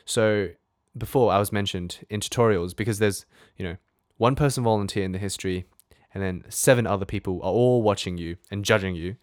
So 0.06 0.50
before 0.98 1.32
I 1.32 1.40
was 1.40 1.52
mentioned 1.52 2.06
in 2.10 2.20
tutorials 2.20 2.76
because 2.76 3.00
there's, 3.00 3.26
you 3.58 3.66
know, 3.66 3.78
one 4.18 4.36
person 4.36 4.64
volunteer 4.64 5.04
in 5.04 5.12
the 5.12 5.18
history 5.18 5.66
and 6.14 6.22
then 6.22 6.44
seven 6.50 6.86
other 6.86 7.06
people 7.06 7.38
are 7.38 7.52
all 7.52 7.82
watching 7.82 8.18
you 8.18 8.38
and 8.52 8.64
judging 8.64 8.96
you. 8.96 9.16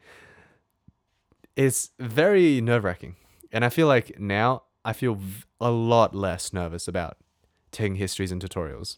It's 1.56 1.90
very 1.98 2.60
nerve 2.60 2.84
wracking. 2.84 3.16
And 3.52 3.64
I 3.64 3.68
feel 3.68 3.86
like 3.86 4.18
now 4.18 4.64
I 4.84 4.92
feel 4.92 5.18
a 5.60 5.70
lot 5.70 6.14
less 6.14 6.52
nervous 6.52 6.88
about 6.88 7.16
taking 7.70 7.96
histories 7.96 8.32
and 8.32 8.42
tutorials, 8.42 8.96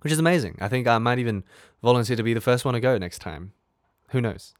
which 0.00 0.12
is 0.12 0.18
amazing. 0.18 0.58
I 0.60 0.68
think 0.68 0.88
I 0.88 0.98
might 0.98 1.18
even 1.18 1.44
volunteer 1.82 2.16
to 2.16 2.22
be 2.22 2.34
the 2.34 2.40
first 2.40 2.64
one 2.64 2.74
to 2.74 2.80
go 2.80 2.98
next 2.98 3.20
time. 3.20 3.52
Who 4.12 4.20
knows? 4.20 4.54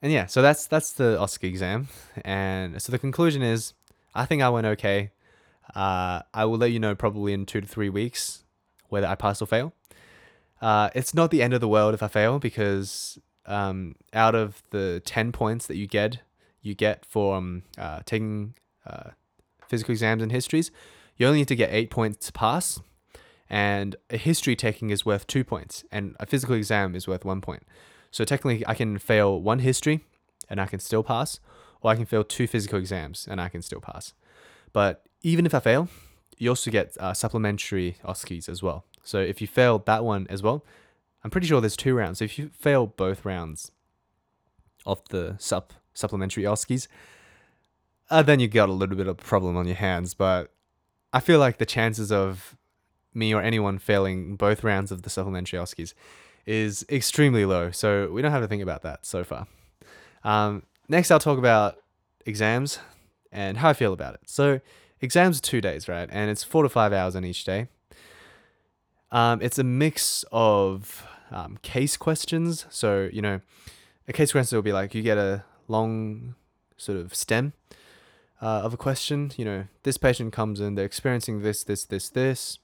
And 0.00 0.12
yeah, 0.12 0.26
so 0.26 0.42
that's 0.42 0.66
that's 0.66 0.92
the 0.92 1.16
OSCE 1.18 1.44
exam, 1.44 1.88
and 2.24 2.80
so 2.80 2.92
the 2.92 2.98
conclusion 2.98 3.42
is, 3.42 3.74
I 4.14 4.26
think 4.26 4.42
I 4.42 4.48
went 4.48 4.66
okay. 4.66 5.10
Uh, 5.74 6.22
I 6.32 6.44
will 6.44 6.56
let 6.56 6.70
you 6.70 6.78
know 6.78 6.94
probably 6.94 7.32
in 7.32 7.46
two 7.46 7.60
to 7.60 7.66
three 7.66 7.88
weeks 7.88 8.44
whether 8.88 9.06
I 9.06 9.16
pass 9.16 9.42
or 9.42 9.46
fail. 9.46 9.72
Uh, 10.62 10.90
it's 10.94 11.14
not 11.14 11.30
the 11.30 11.42
end 11.42 11.52
of 11.52 11.60
the 11.60 11.68
world 11.68 11.94
if 11.94 12.02
I 12.02 12.08
fail 12.08 12.38
because 12.38 13.18
um, 13.46 13.96
out 14.14 14.36
of 14.36 14.62
the 14.70 15.02
ten 15.04 15.32
points 15.32 15.66
that 15.66 15.76
you 15.76 15.88
get 15.88 16.20
you 16.62 16.74
get 16.74 17.04
for 17.04 17.36
um, 17.36 17.62
uh, 17.76 18.00
taking 18.06 18.54
uh, 18.86 19.10
physical 19.66 19.92
exams 19.92 20.22
and 20.22 20.30
histories, 20.30 20.70
you 21.16 21.26
only 21.26 21.40
need 21.40 21.48
to 21.48 21.56
get 21.56 21.70
eight 21.72 21.90
points 21.90 22.26
to 22.26 22.32
pass. 22.32 22.80
And 23.50 23.96
a 24.10 24.16
history 24.16 24.54
taking 24.54 24.90
is 24.90 25.06
worth 25.06 25.26
two 25.26 25.42
points, 25.42 25.82
and 25.90 26.14
a 26.20 26.26
physical 26.26 26.54
exam 26.54 26.94
is 26.94 27.08
worth 27.08 27.24
one 27.24 27.40
point. 27.40 27.64
So 28.10 28.24
technically, 28.24 28.66
I 28.66 28.74
can 28.74 28.98
fail 28.98 29.40
one 29.40 29.60
history 29.60 30.04
and 30.48 30.60
I 30.60 30.66
can 30.66 30.80
still 30.80 31.02
pass, 31.02 31.40
or 31.82 31.90
I 31.90 31.96
can 31.96 32.06
fail 32.06 32.24
two 32.24 32.46
physical 32.46 32.78
exams 32.78 33.26
and 33.30 33.40
I 33.40 33.48
can 33.48 33.62
still 33.62 33.80
pass. 33.80 34.14
But 34.72 35.04
even 35.22 35.46
if 35.46 35.54
I 35.54 35.60
fail, 35.60 35.88
you 36.36 36.50
also 36.50 36.70
get 36.70 36.96
uh, 36.98 37.14
supplementary 37.14 37.96
OSCEs 38.04 38.48
as 38.48 38.62
well. 38.62 38.84
So 39.02 39.18
if 39.18 39.40
you 39.40 39.46
fail 39.46 39.78
that 39.80 40.04
one 40.04 40.26
as 40.30 40.42
well, 40.42 40.64
I'm 41.24 41.30
pretty 41.30 41.46
sure 41.46 41.60
there's 41.60 41.76
two 41.76 41.94
rounds. 41.94 42.18
So 42.18 42.24
if 42.24 42.38
you 42.38 42.50
fail 42.52 42.86
both 42.86 43.24
rounds 43.24 43.72
of 44.86 45.02
the 45.08 45.36
sup 45.38 45.72
supplementary 45.94 46.44
OSCEs, 46.44 46.86
uh, 48.10 48.22
then 48.22 48.40
you 48.40 48.48
got 48.48 48.68
a 48.68 48.72
little 48.72 48.96
bit 48.96 49.08
of 49.08 49.18
a 49.18 49.22
problem 49.22 49.56
on 49.56 49.66
your 49.66 49.76
hands. 49.76 50.14
But 50.14 50.52
I 51.12 51.20
feel 51.20 51.38
like 51.38 51.58
the 51.58 51.66
chances 51.66 52.12
of 52.12 52.56
me 53.12 53.34
or 53.34 53.42
anyone 53.42 53.78
failing 53.78 54.36
both 54.36 54.62
rounds 54.62 54.92
of 54.92 55.02
the 55.02 55.10
supplementary 55.10 55.58
OSCEs 55.58 55.94
is 56.48 56.82
extremely 56.88 57.44
low. 57.44 57.70
So 57.70 58.10
we 58.10 58.22
don't 58.22 58.32
have 58.32 58.40
to 58.40 58.48
think 58.48 58.62
about 58.62 58.80
that 58.82 59.04
so 59.04 59.22
far. 59.22 59.46
Um, 60.24 60.62
next, 60.88 61.10
I'll 61.10 61.18
talk 61.18 61.36
about 61.36 61.76
exams 62.24 62.78
and 63.30 63.58
how 63.58 63.68
I 63.68 63.74
feel 63.74 63.92
about 63.92 64.14
it. 64.14 64.20
So 64.24 64.60
exams 65.02 65.38
are 65.38 65.42
two 65.42 65.60
days, 65.60 65.88
right? 65.88 66.08
And 66.10 66.30
it's 66.30 66.42
four 66.42 66.62
to 66.62 66.70
five 66.70 66.94
hours 66.94 67.14
on 67.14 67.24
each 67.26 67.44
day. 67.44 67.68
Um, 69.12 69.42
it's 69.42 69.58
a 69.58 69.64
mix 69.64 70.24
of 70.32 71.06
um, 71.30 71.58
case 71.60 71.98
questions. 71.98 72.64
So, 72.70 73.10
you 73.12 73.20
know, 73.20 73.42
a 74.08 74.14
case 74.14 74.32
question 74.32 74.56
will 74.56 74.62
be 74.62 74.72
like 74.72 74.94
you 74.94 75.02
get 75.02 75.18
a 75.18 75.44
long 75.68 76.34
sort 76.78 76.96
of 76.96 77.14
stem 77.14 77.52
uh, 78.40 78.62
of 78.62 78.72
a 78.72 78.78
question. 78.78 79.32
You 79.36 79.44
know, 79.44 79.64
this 79.82 79.98
patient 79.98 80.32
comes 80.32 80.60
in, 80.60 80.76
they're 80.76 80.86
experiencing 80.86 81.42
this, 81.42 81.62
this, 81.62 81.84
this, 81.84 82.08
this. 82.08 82.58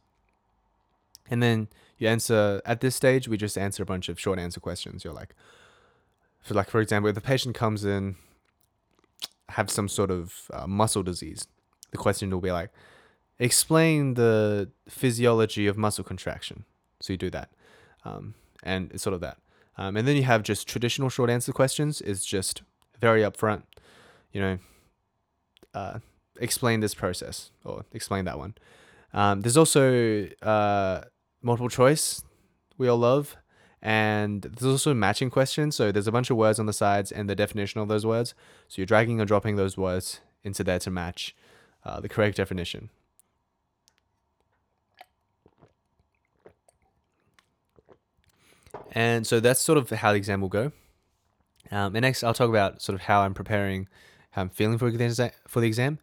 And 1.30 1.42
then 1.42 1.68
you 1.98 2.08
answer 2.08 2.60
at 2.64 2.80
this 2.80 2.96
stage, 2.96 3.28
we 3.28 3.36
just 3.36 3.56
answer 3.56 3.82
a 3.82 3.86
bunch 3.86 4.08
of 4.08 4.18
short 4.18 4.38
answer 4.38 4.60
questions. 4.60 5.04
You're 5.04 5.14
like, 5.14 5.34
for 6.40 6.54
like, 6.54 6.68
for 6.68 6.80
example, 6.80 7.08
if 7.08 7.14
the 7.14 7.20
patient 7.20 7.54
comes 7.54 7.84
in, 7.84 8.16
have 9.50 9.70
some 9.70 9.88
sort 9.88 10.10
of 10.10 10.50
uh, 10.52 10.66
muscle 10.66 11.02
disease, 11.02 11.46
the 11.90 11.96
question 11.98 12.30
will 12.30 12.40
be 12.40 12.52
like, 12.52 12.70
explain 13.38 14.14
the 14.14 14.70
physiology 14.88 15.66
of 15.66 15.76
muscle 15.76 16.04
contraction. 16.04 16.64
So 17.00 17.12
you 17.12 17.16
do 17.16 17.30
that. 17.30 17.50
Um, 18.04 18.34
and 18.62 18.90
it's 18.92 19.02
sort 19.02 19.14
of 19.14 19.20
that. 19.20 19.38
Um, 19.76 19.96
and 19.96 20.06
then 20.06 20.16
you 20.16 20.22
have 20.24 20.42
just 20.42 20.68
traditional 20.68 21.08
short 21.08 21.30
answer 21.30 21.52
questions. 21.52 22.00
is 22.00 22.24
just 22.24 22.62
very 23.00 23.22
upfront, 23.22 23.62
you 24.32 24.40
know, 24.40 24.58
uh, 25.74 25.98
explain 26.40 26.80
this 26.80 26.94
process 26.94 27.50
or 27.64 27.84
explain 27.92 28.24
that 28.24 28.38
one. 28.38 28.54
Um, 29.12 29.42
there's 29.42 29.56
also 29.56 30.26
uh, 30.42 31.02
multiple 31.44 31.68
choice 31.68 32.22
we 32.78 32.88
all 32.88 32.98
love. 32.98 33.36
And 33.82 34.42
there's 34.42 34.70
also 34.70 34.94
matching 34.94 35.30
questions. 35.30 35.76
So 35.76 35.92
there's 35.92 36.06
a 36.06 36.12
bunch 36.12 36.30
of 36.30 36.36
words 36.36 36.58
on 36.58 36.66
the 36.66 36.72
sides 36.72 37.12
and 37.12 37.28
the 37.28 37.34
definition 37.34 37.80
of 37.80 37.88
those 37.88 38.06
words. 38.06 38.34
So 38.68 38.80
you're 38.80 38.86
dragging 38.86 39.20
or 39.20 39.26
dropping 39.26 39.56
those 39.56 39.76
words 39.76 40.20
into 40.42 40.64
there 40.64 40.78
to 40.80 40.90
match 40.90 41.36
uh, 41.84 42.00
the 42.00 42.08
correct 42.08 42.38
definition. 42.38 42.88
And 48.92 49.26
so 49.26 49.40
that's 49.40 49.60
sort 49.60 49.76
of 49.76 49.90
how 49.90 50.12
the 50.12 50.18
exam 50.18 50.40
will 50.40 50.48
go. 50.48 50.72
Um, 51.70 51.94
and 51.96 52.02
next, 52.02 52.22
I'll 52.22 52.34
talk 52.34 52.48
about 52.48 52.80
sort 52.80 52.94
of 52.94 53.02
how 53.02 53.22
I'm 53.22 53.34
preparing, 53.34 53.88
how 54.30 54.42
I'm 54.42 54.50
feeling 54.50 54.78
for 54.78 54.90
the 54.90 55.04
exam. 55.04 55.30
For 55.46 55.60
the 55.60 55.66
exam. 55.66 55.98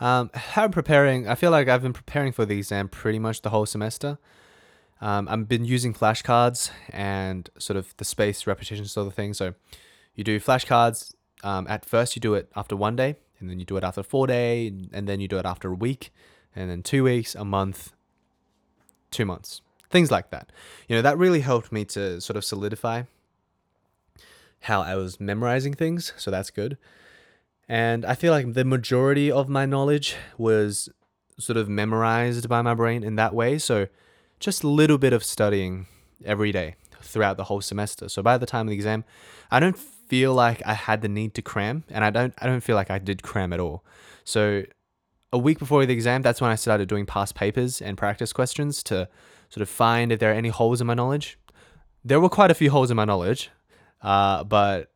Um, 0.00 0.30
how 0.32 0.64
I'm 0.64 0.70
preparing, 0.70 1.28
I 1.28 1.34
feel 1.34 1.50
like 1.50 1.68
I've 1.68 1.82
been 1.82 1.92
preparing 1.92 2.32
for 2.32 2.46
the 2.46 2.56
exam 2.56 2.88
pretty 2.88 3.18
much 3.18 3.42
the 3.42 3.50
whole 3.50 3.66
semester. 3.66 4.18
Um, 5.00 5.28
I've 5.28 5.48
been 5.48 5.64
using 5.64 5.94
flashcards 5.94 6.70
and 6.90 7.48
sort 7.58 7.76
of 7.76 7.96
the 7.98 8.04
space 8.04 8.46
repetition 8.46 8.84
sort 8.86 9.06
of 9.06 9.14
thing. 9.14 9.34
So 9.34 9.54
you 10.14 10.24
do 10.24 10.40
flashcards. 10.40 11.14
Um, 11.44 11.66
at 11.68 11.84
first, 11.84 12.16
you 12.16 12.20
do 12.20 12.34
it 12.34 12.50
after 12.56 12.74
one 12.74 12.96
day, 12.96 13.16
and 13.38 13.48
then 13.48 13.60
you 13.60 13.64
do 13.64 13.76
it 13.76 13.84
after 13.84 14.02
four 14.02 14.26
day, 14.26 14.66
and 14.92 15.08
then 15.08 15.20
you 15.20 15.28
do 15.28 15.38
it 15.38 15.46
after 15.46 15.70
a 15.70 15.74
week, 15.74 16.12
and 16.56 16.68
then 16.68 16.82
two 16.82 17.04
weeks, 17.04 17.36
a 17.36 17.44
month, 17.44 17.92
two 19.12 19.24
months 19.24 19.62
things 19.90 20.10
like 20.10 20.30
that. 20.30 20.50
You 20.88 20.96
know, 20.96 21.02
that 21.02 21.18
really 21.18 21.40
helped 21.40 21.72
me 21.72 21.84
to 21.86 22.20
sort 22.20 22.36
of 22.36 22.44
solidify 22.44 23.02
how 24.62 24.82
I 24.82 24.96
was 24.96 25.20
memorizing 25.20 25.74
things, 25.74 26.12
so 26.16 26.30
that's 26.30 26.50
good. 26.50 26.76
And 27.68 28.04
I 28.04 28.14
feel 28.14 28.32
like 28.32 28.54
the 28.54 28.64
majority 28.64 29.30
of 29.30 29.48
my 29.48 29.66
knowledge 29.66 30.16
was 30.36 30.88
sort 31.38 31.56
of 31.56 31.68
memorized 31.68 32.48
by 32.48 32.62
my 32.62 32.74
brain 32.74 33.04
in 33.04 33.16
that 33.16 33.34
way, 33.34 33.58
so 33.58 33.86
just 34.38 34.62
a 34.62 34.68
little 34.68 34.98
bit 34.98 35.12
of 35.12 35.24
studying 35.24 35.86
every 36.24 36.52
day 36.52 36.76
throughout 37.00 37.36
the 37.36 37.44
whole 37.44 37.60
semester. 37.60 38.08
So 38.08 38.22
by 38.22 38.38
the 38.38 38.46
time 38.46 38.66
of 38.66 38.70
the 38.70 38.76
exam, 38.76 39.04
I 39.50 39.60
don't 39.60 39.78
feel 39.78 40.34
like 40.34 40.62
I 40.66 40.74
had 40.74 41.02
the 41.02 41.08
need 41.08 41.34
to 41.34 41.42
cram, 41.42 41.84
and 41.88 42.04
I 42.04 42.10
don't 42.10 42.34
I 42.38 42.46
don't 42.46 42.60
feel 42.60 42.76
like 42.76 42.90
I 42.90 42.98
did 42.98 43.22
cram 43.22 43.52
at 43.52 43.60
all. 43.60 43.84
So 44.24 44.64
a 45.32 45.38
week 45.38 45.58
before 45.58 45.84
the 45.84 45.92
exam, 45.92 46.22
that's 46.22 46.40
when 46.40 46.50
I 46.50 46.54
started 46.54 46.88
doing 46.88 47.06
past 47.06 47.34
papers 47.34 47.82
and 47.82 47.98
practice 47.98 48.32
questions 48.32 48.82
to 48.84 49.08
sort 49.50 49.62
of 49.62 49.68
find 49.68 50.12
if 50.12 50.20
there 50.20 50.30
are 50.30 50.34
any 50.34 50.48
holes 50.48 50.80
in 50.80 50.86
my 50.86 50.94
knowledge. 50.94 51.38
There 52.04 52.20
were 52.20 52.28
quite 52.28 52.50
a 52.50 52.54
few 52.54 52.70
holes 52.70 52.90
in 52.90 52.96
my 52.96 53.04
knowledge, 53.04 53.50
uh, 54.00 54.44
but 54.44 54.90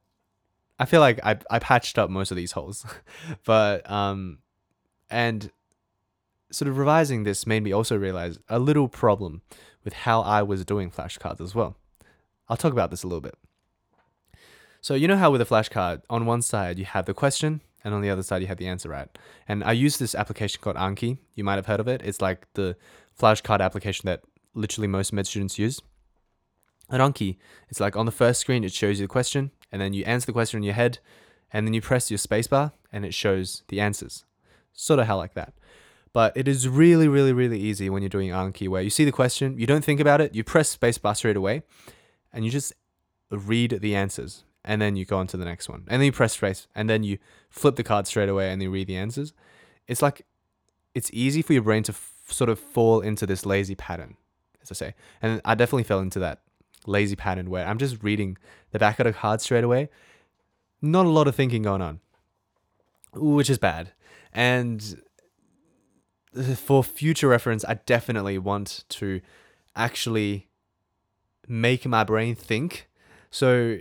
I 0.78 0.84
feel 0.86 1.00
like 1.00 1.20
I, 1.24 1.36
I 1.50 1.58
patched 1.58 1.98
up 1.98 2.10
most 2.10 2.30
of 2.30 2.36
these 2.36 2.52
holes. 2.52 2.86
but, 3.44 3.88
um, 3.90 4.38
and 5.10 5.50
sort 6.52 6.68
of 6.68 6.78
revising 6.78 7.24
this 7.24 7.46
made 7.46 7.62
me 7.62 7.72
also 7.72 7.96
realize 7.96 8.38
a 8.48 8.58
little 8.58 8.88
problem 8.88 9.42
with 9.84 9.94
how 9.94 10.20
I 10.20 10.42
was 10.42 10.64
doing 10.64 10.90
flashcards 10.90 11.40
as 11.40 11.54
well. 11.54 11.76
I'll 12.48 12.56
talk 12.56 12.72
about 12.72 12.90
this 12.90 13.02
a 13.02 13.06
little 13.06 13.20
bit. 13.20 13.34
So, 14.80 14.94
you 14.94 15.08
know 15.08 15.16
how 15.16 15.30
with 15.30 15.40
a 15.40 15.44
flashcard, 15.44 16.02
on 16.10 16.26
one 16.26 16.42
side 16.42 16.78
you 16.78 16.84
have 16.84 17.06
the 17.06 17.14
question, 17.14 17.60
and 17.84 17.94
on 17.94 18.00
the 18.00 18.10
other 18.10 18.22
side 18.22 18.42
you 18.42 18.48
have 18.48 18.58
the 18.58 18.66
answer, 18.66 18.88
right? 18.88 19.08
And 19.48 19.64
I 19.64 19.72
use 19.72 19.98
this 19.98 20.14
application 20.14 20.60
called 20.60 20.76
Anki. 20.76 21.18
You 21.34 21.44
might 21.44 21.56
have 21.56 21.66
heard 21.66 21.80
of 21.80 21.88
it. 21.88 22.02
It's 22.04 22.20
like 22.20 22.46
the 22.54 22.76
flashcard 23.18 23.60
application 23.60 24.06
that 24.06 24.22
literally 24.54 24.88
most 24.88 25.12
med 25.12 25.26
students 25.26 25.58
use. 25.58 25.80
At 26.90 27.00
Anki, 27.00 27.38
it's 27.68 27.80
like 27.80 27.96
on 27.96 28.06
the 28.06 28.12
first 28.12 28.40
screen, 28.40 28.64
it 28.64 28.72
shows 28.72 29.00
you 29.00 29.06
the 29.06 29.12
question, 29.12 29.50
and 29.70 29.80
then 29.80 29.94
you 29.94 30.04
answer 30.04 30.26
the 30.26 30.32
question 30.32 30.58
in 30.58 30.64
your 30.64 30.74
head, 30.74 30.98
and 31.52 31.66
then 31.66 31.74
you 31.74 31.80
press 31.80 32.10
your 32.10 32.18
spacebar, 32.18 32.72
and 32.92 33.04
it 33.04 33.14
shows 33.14 33.62
the 33.68 33.80
answers. 33.80 34.24
Sort 34.72 35.00
of 35.00 35.06
how 35.06 35.16
like 35.16 35.34
that. 35.34 35.54
But 36.12 36.36
it 36.36 36.46
is 36.46 36.68
really, 36.68 37.08
really, 37.08 37.32
really 37.32 37.58
easy 37.58 37.88
when 37.88 38.02
you're 38.02 38.10
doing 38.10 38.30
Anki, 38.30 38.68
where 38.68 38.82
you 38.82 38.90
see 38.90 39.04
the 39.04 39.12
question, 39.12 39.58
you 39.58 39.66
don't 39.66 39.84
think 39.84 40.00
about 40.00 40.20
it, 40.20 40.34
you 40.34 40.44
press 40.44 40.76
spacebar 40.76 41.16
straight 41.16 41.36
away, 41.36 41.62
and 42.32 42.44
you 42.44 42.50
just 42.50 42.72
read 43.30 43.78
the 43.80 43.94
answers, 43.94 44.44
and 44.64 44.82
then 44.82 44.94
you 44.94 45.06
go 45.06 45.16
on 45.16 45.26
to 45.28 45.36
the 45.38 45.44
next 45.44 45.68
one, 45.68 45.84
and 45.88 46.00
then 46.00 46.06
you 46.06 46.12
press 46.12 46.34
space, 46.34 46.66
and 46.74 46.90
then 46.90 47.02
you 47.02 47.18
flip 47.48 47.76
the 47.76 47.82
card 47.82 48.06
straight 48.06 48.28
away, 48.28 48.52
and 48.52 48.62
you 48.62 48.70
read 48.70 48.88
the 48.88 48.96
answers. 48.96 49.32
It's 49.88 50.02
like 50.02 50.26
it's 50.94 51.10
easy 51.14 51.40
for 51.40 51.54
your 51.54 51.62
brain 51.62 51.82
to 51.84 51.92
f- 51.92 52.12
sort 52.26 52.50
of 52.50 52.58
fall 52.58 53.00
into 53.00 53.24
this 53.26 53.46
lazy 53.46 53.74
pattern 53.74 54.16
as 54.62 54.70
I 54.70 54.74
say. 54.74 54.94
And 55.20 55.40
I 55.44 55.54
definitely 55.54 55.82
fell 55.84 56.00
into 56.00 56.18
that 56.20 56.40
lazy 56.86 57.16
pattern 57.16 57.50
where 57.50 57.66
I'm 57.66 57.78
just 57.78 58.02
reading 58.02 58.38
the 58.70 58.78
back 58.78 58.98
of 58.98 59.04
the 59.04 59.12
card 59.12 59.40
straight 59.40 59.64
away. 59.64 59.90
Not 60.80 61.06
a 61.06 61.10
lot 61.10 61.28
of 61.28 61.34
thinking 61.34 61.62
going 61.62 61.82
on, 61.82 62.00
which 63.14 63.50
is 63.50 63.58
bad. 63.58 63.92
And 64.32 65.02
for 66.56 66.82
future 66.82 67.28
reference, 67.28 67.64
I 67.64 67.74
definitely 67.74 68.38
want 68.38 68.84
to 68.90 69.20
actually 69.76 70.48
make 71.48 71.86
my 71.86 72.04
brain 72.04 72.34
think. 72.34 72.88
So 73.30 73.78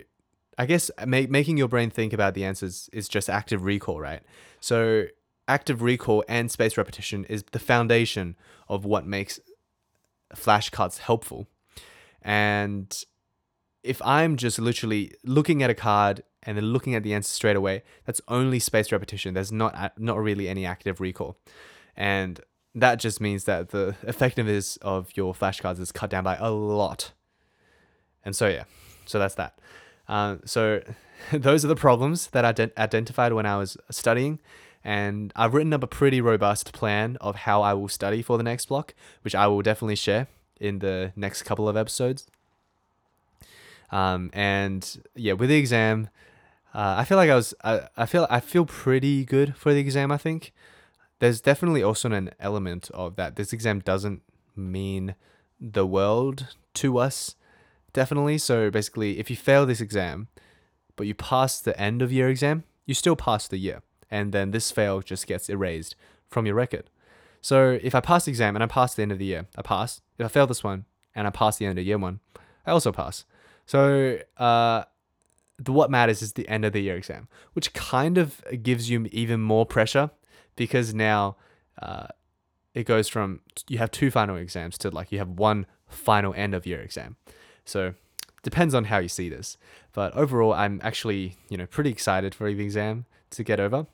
I 0.58 0.66
guess 0.66 0.92
make, 1.06 1.30
making 1.30 1.58
your 1.58 1.68
brain 1.68 1.90
think 1.90 2.14
about 2.14 2.34
the 2.34 2.46
answers 2.46 2.90
is 2.94 3.08
just 3.08 3.30
active 3.30 3.64
recall, 3.64 4.00
right? 4.00 4.22
So 4.60 5.06
active 5.48 5.82
recall 5.82 6.24
and 6.28 6.52
space 6.52 6.78
repetition 6.78 7.26
is 7.26 7.44
the 7.52 7.60
foundation 7.60 8.36
of 8.68 8.86
what 8.86 9.06
makes 9.06 9.40
flashcards 10.36 11.00
helpful. 11.00 11.48
And 12.22 13.04
if 13.84 14.02
I'm 14.04 14.38
just 14.38 14.60
literally 14.60 15.14
looking 15.24 15.64
at 15.64 15.70
a 15.70 15.74
card 15.76 16.24
and 16.44 16.58
then 16.58 16.66
looking 16.66 16.96
at 16.96 17.04
the 17.04 17.14
answer 17.14 17.32
straight 17.32 17.56
away, 17.56 17.84
that's 18.06 18.22
only 18.28 18.60
spaced 18.60 18.92
repetition. 18.92 19.34
There's 19.34 19.52
not 19.52 19.94
not 19.98 20.20
really 20.20 20.48
any 20.48 20.66
active 20.66 21.02
recall, 21.02 21.38
and 21.96 22.40
that 22.74 22.96
just 22.96 23.20
means 23.20 23.44
that 23.46 23.70
the 23.70 23.96
effectiveness 24.04 24.78
of 24.78 25.10
your 25.16 25.34
flashcards 25.34 25.80
is 25.80 25.92
cut 25.92 26.10
down 26.10 26.24
by 26.24 26.36
a 26.38 26.50
lot. 26.52 27.12
And 28.24 28.36
so 28.36 28.48
yeah, 28.48 28.64
so 29.06 29.20
that's 29.20 29.36
that. 29.36 29.60
Uh, 30.08 30.38
so 30.46 30.82
those 31.32 31.66
are 31.66 31.68
the 31.68 31.76
problems 31.76 32.28
that 32.28 32.46
I 32.46 32.52
de- 32.52 32.80
identified 32.80 33.34
when 33.34 33.46
I 33.46 33.58
was 33.58 33.78
studying, 33.90 34.40
and 34.84 35.32
I've 35.36 35.54
written 35.54 35.74
up 35.74 35.84
a 35.84 35.88
pretty 35.88 36.22
robust 36.22 36.74
plan 36.74 37.18
of 37.22 37.36
how 37.36 37.62
I 37.62 37.74
will 37.74 37.88
study 37.88 38.22
for 38.22 38.38
the 38.38 38.44
next 38.44 38.68
block, 38.68 38.94
which 39.22 39.36
I 39.36 39.48
will 39.48 39.62
definitely 39.62 39.96
share 39.96 40.28
in 40.60 40.80
the 40.80 41.12
next 41.16 41.44
couple 41.44 41.68
of 41.68 41.76
episodes. 41.76 42.28
Um, 43.92 44.30
and 44.34 45.04
yeah, 45.16 45.34
with 45.34 45.50
the 45.50 45.58
exam, 45.58 46.10
uh, 46.74 46.96
I 46.98 47.04
feel 47.04 47.18
like 47.18 47.30
I 47.30 47.36
was 47.36 47.54
I, 47.64 47.88
I 47.98 48.06
feel 48.06 48.26
I 48.30 48.40
feel 48.40 48.66
pretty 48.66 49.26
good 49.26 49.56
for 49.56 49.74
the 49.74 49.80
exam. 49.80 50.12
I 50.12 50.18
think 50.18 50.54
there's 51.22 51.40
definitely 51.40 51.84
also 51.84 52.12
an 52.12 52.32
element 52.40 52.90
of 52.96 53.16
that. 53.16 53.36
This 53.36 53.54
exam 53.54 53.80
doesn't 53.80 54.24
mean 54.56 55.14
the 55.60 55.86
world 55.86 56.48
to 56.74 56.98
us, 56.98 57.36
definitely. 57.94 58.40
So 58.40 58.72
basically, 58.72 59.20
if 59.20 59.30
you 59.30 59.36
fail 59.36 59.68
this 59.68 59.82
exam, 59.82 60.30
but 60.96 61.06
you 61.06 61.14
pass 61.14 61.62
the 61.62 61.80
end 61.80 62.02
of 62.02 62.12
year 62.12 62.28
exam, 62.28 62.64
you 62.88 62.96
still 62.96 63.16
pass 63.16 63.48
the 63.48 63.60
year 63.60 63.84
and 64.10 64.32
then 64.32 64.50
this 64.50 64.72
fail 64.72 65.02
just 65.02 65.28
gets 65.28 65.48
erased 65.48 65.96
from 66.28 66.48
your 66.48 66.56
record. 66.56 66.90
So 67.40 67.78
if 67.84 67.94
I 67.94 68.00
pass 68.00 68.26
the 68.26 68.32
exam 68.32 68.56
and 68.56 68.64
I 68.64 68.68
pass 68.68 68.96
the 68.96 69.04
end 69.04 69.12
of 69.12 69.20
the 69.20 69.26
year, 69.26 69.46
I 69.56 69.62
pass. 69.62 70.02
If 70.18 70.26
I 70.26 70.28
fail 70.28 70.48
this 70.48 70.64
one 70.64 70.86
and 71.14 71.28
I 71.28 71.30
pass 71.30 71.58
the 71.58 71.68
end 71.68 71.78
of 71.78 71.86
year 71.86 72.00
one, 72.00 72.20
I 72.66 72.72
also 72.72 72.92
pass. 72.92 73.26
So 73.68 74.18
uh, 74.38 74.86
the 75.60 75.72
what 75.72 75.92
matters 75.92 76.24
is 76.24 76.34
the 76.34 76.50
end 76.50 76.66
of 76.66 76.74
the 76.74 76.82
year 76.82 76.98
exam, 76.98 77.28
which 77.54 77.74
kind 77.76 78.18
of 78.18 78.44
gives 78.64 78.90
you 78.90 79.08
even 79.12 79.40
more 79.40 79.68
pressure 79.68 80.10
because 80.62 80.94
now 80.94 81.38
uh, 81.82 82.06
it 82.76 82.84
goes 82.84 83.08
from 83.08 83.40
you 83.68 83.80
have 83.80 83.90
two 83.90 84.12
final 84.12 84.36
exams 84.36 84.78
to 84.78 84.92
like 84.92 85.12
you 85.12 85.18
have 85.18 85.28
one 85.28 85.66
final 85.88 86.36
end 86.36 86.54
of 86.54 86.68
year 86.68 86.80
exam. 86.80 87.16
So 87.66 87.96
depends 88.44 88.76
on 88.76 88.84
how 88.84 89.00
you 89.00 89.08
see 89.08 89.28
this, 89.28 89.58
but 89.92 90.16
overall, 90.16 90.54
I'm 90.54 90.80
actually 90.84 91.36
you 91.50 91.58
know 91.58 91.66
pretty 91.66 91.90
excited 91.90 92.36
for 92.36 92.54
the 92.54 92.64
exam 92.64 93.06
to 93.32 93.44
get 93.44 93.60
over. 93.60 93.88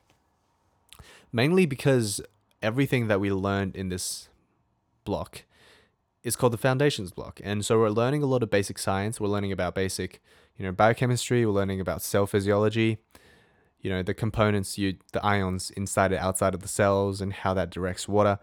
Mainly 1.32 1.66
because 1.66 2.20
everything 2.62 3.08
that 3.08 3.22
we 3.22 3.32
learned 3.32 3.74
in 3.78 3.88
this 3.88 4.28
block 5.06 5.46
is 6.26 6.36
called 6.36 6.52
the 6.52 6.58
foundations 6.58 7.12
block. 7.12 7.40
And 7.46 7.66
so 7.66 7.80
we're 7.80 7.90
learning 7.90 8.24
a 8.24 8.26
lot 8.26 8.44
of 8.44 8.50
basic 8.50 8.78
science. 8.78 9.22
We're 9.22 9.30
learning 9.30 9.54
about 9.54 9.74
basic, 9.74 10.22
you 10.58 10.66
know, 10.66 10.74
biochemistry. 10.74 11.46
We're 11.46 11.54
learning 11.54 11.80
about 11.80 12.02
cell 12.02 12.28
physiology, 12.28 12.98
you 13.82 13.90
know, 13.90 14.04
the 14.04 14.14
components, 14.14 14.78
you 14.78 14.96
the 15.14 15.24
ions 15.26 15.72
inside 15.72 16.12
and 16.12 16.22
outside 16.22 16.54
of 16.54 16.62
the 16.62 16.68
cells 16.68 17.22
and 17.22 17.34
how 17.34 17.54
that 17.54 17.70
directs 17.70 18.08
water. 18.08 18.40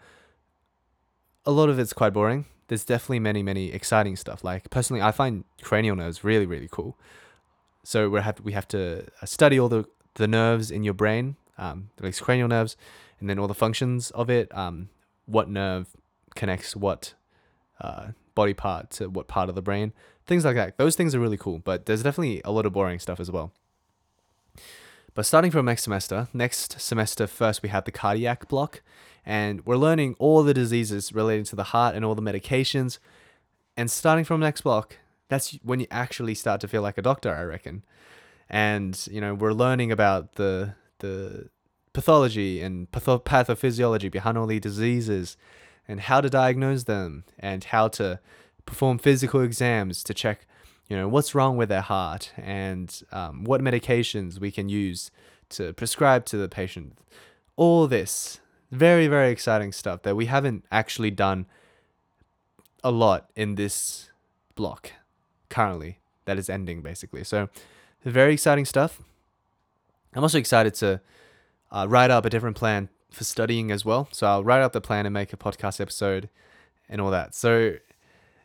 A 1.45 1.51
lot 1.51 1.69
of 1.69 1.79
it's 1.79 1.93
quite 1.93 2.13
boring. 2.13 2.47
There's 2.69 2.85
definitely 2.85 3.21
many, 3.21 3.43
many 3.43 3.71
exciting 3.73 4.17
stuff. 4.17 4.43
Like 4.43 4.71
personally, 4.71 5.03
I 5.03 5.13
find 5.13 5.45
cranial 5.63 5.97
nerves 5.97 6.25
really, 6.25 6.47
really 6.47 6.69
cool. 6.71 6.97
So 7.83 8.09
we 8.09 8.21
have 8.21 8.41
we 8.41 8.53
have 8.53 8.69
to 8.69 9.07
study 9.25 9.59
all 9.59 9.69
the 9.69 9.85
the 10.15 10.29
nerves 10.29 10.71
in 10.71 10.85
your 10.85 10.95
brain, 10.95 11.37
um, 11.59 11.91
these 12.01 12.21
cranial 12.21 12.49
nerves, 12.49 12.77
and 13.21 13.29
then 13.29 13.39
all 13.39 13.49
the 13.49 13.55
functions 13.55 14.11
of 14.13 14.31
it. 14.31 14.55
Um, 14.57 14.89
what 15.27 15.49
nerve 15.49 15.89
connects 16.35 16.77
what 16.77 17.15
uh, 17.81 18.09
body 18.35 18.55
part 18.55 18.91
to 18.91 19.09
what 19.09 19.29
part 19.29 19.49
of 19.49 19.55
the 19.55 19.63
brain, 19.63 19.93
things 20.27 20.45
like 20.45 20.57
that. 20.57 20.79
Those 20.79 20.97
things 20.97 21.15
are 21.15 21.21
really 21.21 21.37
cool, 21.37 21.59
but 21.59 21.87
there's 21.87 22.03
definitely 22.03 22.41
a 22.45 22.51
lot 22.51 22.67
of 22.67 22.73
boring 22.73 22.99
stuff 22.99 23.21
as 23.21 23.31
well. 23.31 23.53
But 25.15 25.27
starting 25.27 25.53
from 25.53 25.67
next 25.67 25.85
semester, 25.85 26.29
next 26.33 26.81
semester 26.81 27.27
first 27.27 27.63
we 27.63 27.69
have 27.69 27.85
the 27.85 27.93
cardiac 27.93 28.49
block, 28.49 28.83
and 29.25 29.65
we're 29.65 29.77
learning 29.77 30.17
all 30.19 30.43
the 30.43 30.53
diseases 30.53 31.13
relating 31.13 31.45
to 31.45 31.57
the 31.57 31.65
heart 31.65 31.95
and 31.95 32.05
all 32.05 32.17
the 32.17 32.23
medications. 32.23 32.99
And 33.77 33.91
starting 33.91 34.25
from 34.25 34.41
next 34.41 34.63
block, 34.63 34.99
that's 35.29 35.57
when 35.63 35.81
you 35.81 35.87
actually 35.91 36.35
start 36.35 36.61
to 36.63 36.69
feel 36.69 36.83
like 36.83 36.99
a 36.99 37.03
doctor, 37.03 37.33
I 37.33 37.45
reckon. 37.45 37.85
And 38.51 39.07
you 39.11 39.21
know, 39.21 39.35
we're 39.35 39.53
learning 39.53 39.93
about 39.93 40.35
the 40.35 40.75
the 40.99 41.49
pathology 41.93 42.61
and 42.61 42.91
patho- 42.91 43.23
pathophysiology 43.23 44.11
behind 44.11 44.37
all 44.37 44.47
these 44.47 44.61
diseases 44.61 45.37
and 45.87 46.01
how 46.01 46.21
to 46.21 46.29
diagnose 46.29 46.85
them 46.85 47.25
and 47.39 47.63
how 47.65 47.87
to 47.89 48.19
perform 48.67 48.99
physical 48.99 49.41
exams 49.41 50.03
to 50.03 50.13
check 50.13 50.47
you 50.89 50.97
know 50.97 51.09
what's 51.09 51.35
wrong 51.35 51.57
with 51.57 51.69
their 51.69 51.81
heart 51.81 52.33
and 52.37 53.03
um, 53.13 53.45
what 53.45 53.61
medications 53.61 54.39
we 54.39 54.51
can 54.51 54.69
use 54.69 55.11
to 55.49 55.73
prescribe 55.73 56.25
to 56.27 56.37
the 56.37 56.49
patient 56.49 56.99
all 57.57 57.87
this 57.87 58.41
very 58.71 59.07
very 59.07 59.31
exciting 59.31 59.73
stuff 59.73 60.03
that 60.03 60.17
we 60.17 60.27
haven't 60.27 60.65
actually 60.71 61.11
done 61.11 61.47
a 62.83 62.91
lot 62.91 63.31
in 63.35 63.55
this 63.55 64.11
block 64.55 64.93
currently 65.49 65.99
that 66.25 66.39
is 66.39 66.51
ending 66.51 66.83
basically 66.83 67.25
so 67.25 67.49
very 68.05 68.35
exciting 68.35 68.65
stuff 68.65 69.01
i'm 70.15 70.23
also 70.23 70.39
excited 70.39 70.75
to 70.75 71.01
uh, 71.71 71.87
write 71.89 72.11
up 72.11 72.25
a 72.25 72.31
different 72.31 72.57
plan 72.57 72.89
for 73.15 73.25
studying 73.25 73.71
as 73.71 73.85
well. 73.85 74.09
So 74.13 74.27
I'll 74.27 74.45
write 74.45 74.63
up 74.63 74.73
the 74.73 74.81
plan 74.81 75.07
and 75.07 75.13
make 75.13 75.33
a 75.33 75.37
podcast 75.37 75.81
episode 75.81 76.29
and 76.89 77.01
all 77.01 77.11
that. 77.11 77.35
So 77.35 77.77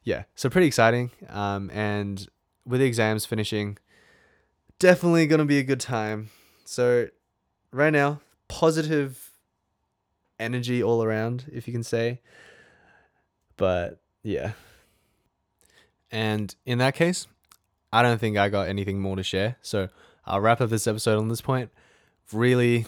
yeah, 0.10 0.24
so 0.34 0.50
pretty 0.50 0.66
exciting. 0.66 1.12
Um, 1.30 1.70
and 1.72 2.28
with 2.66 2.80
the 2.80 2.88
exams 2.88 3.28
finishing, 3.28 3.78
definitely 4.80 5.28
gonna 5.28 5.46
be 5.46 5.60
a 5.60 5.64
good 5.64 5.80
time. 5.80 6.32
So 6.66 7.10
right 7.72 7.94
now, 7.94 8.20
positive 8.48 9.30
energy 10.40 10.82
all 10.82 11.04
around, 11.04 11.46
if 11.54 11.68
you 11.68 11.74
can 11.74 11.84
say. 11.84 12.22
But 13.56 14.02
yeah. 14.24 14.54
And 16.12 16.56
in 16.66 16.80
that 16.80 16.96
case, 16.96 17.28
I 17.94 18.02
don't 18.02 18.18
think 18.18 18.36
I 18.36 18.50
got 18.50 18.68
anything 18.68 19.00
more 19.00 19.16
to 19.16 19.22
share. 19.22 19.58
So 19.62 19.90
I'll 20.26 20.42
wrap 20.42 20.60
up 20.60 20.72
this 20.72 20.88
episode 20.88 21.20
on 21.20 21.28
this 21.28 21.42
point. 21.42 21.70
Really, 22.34 22.88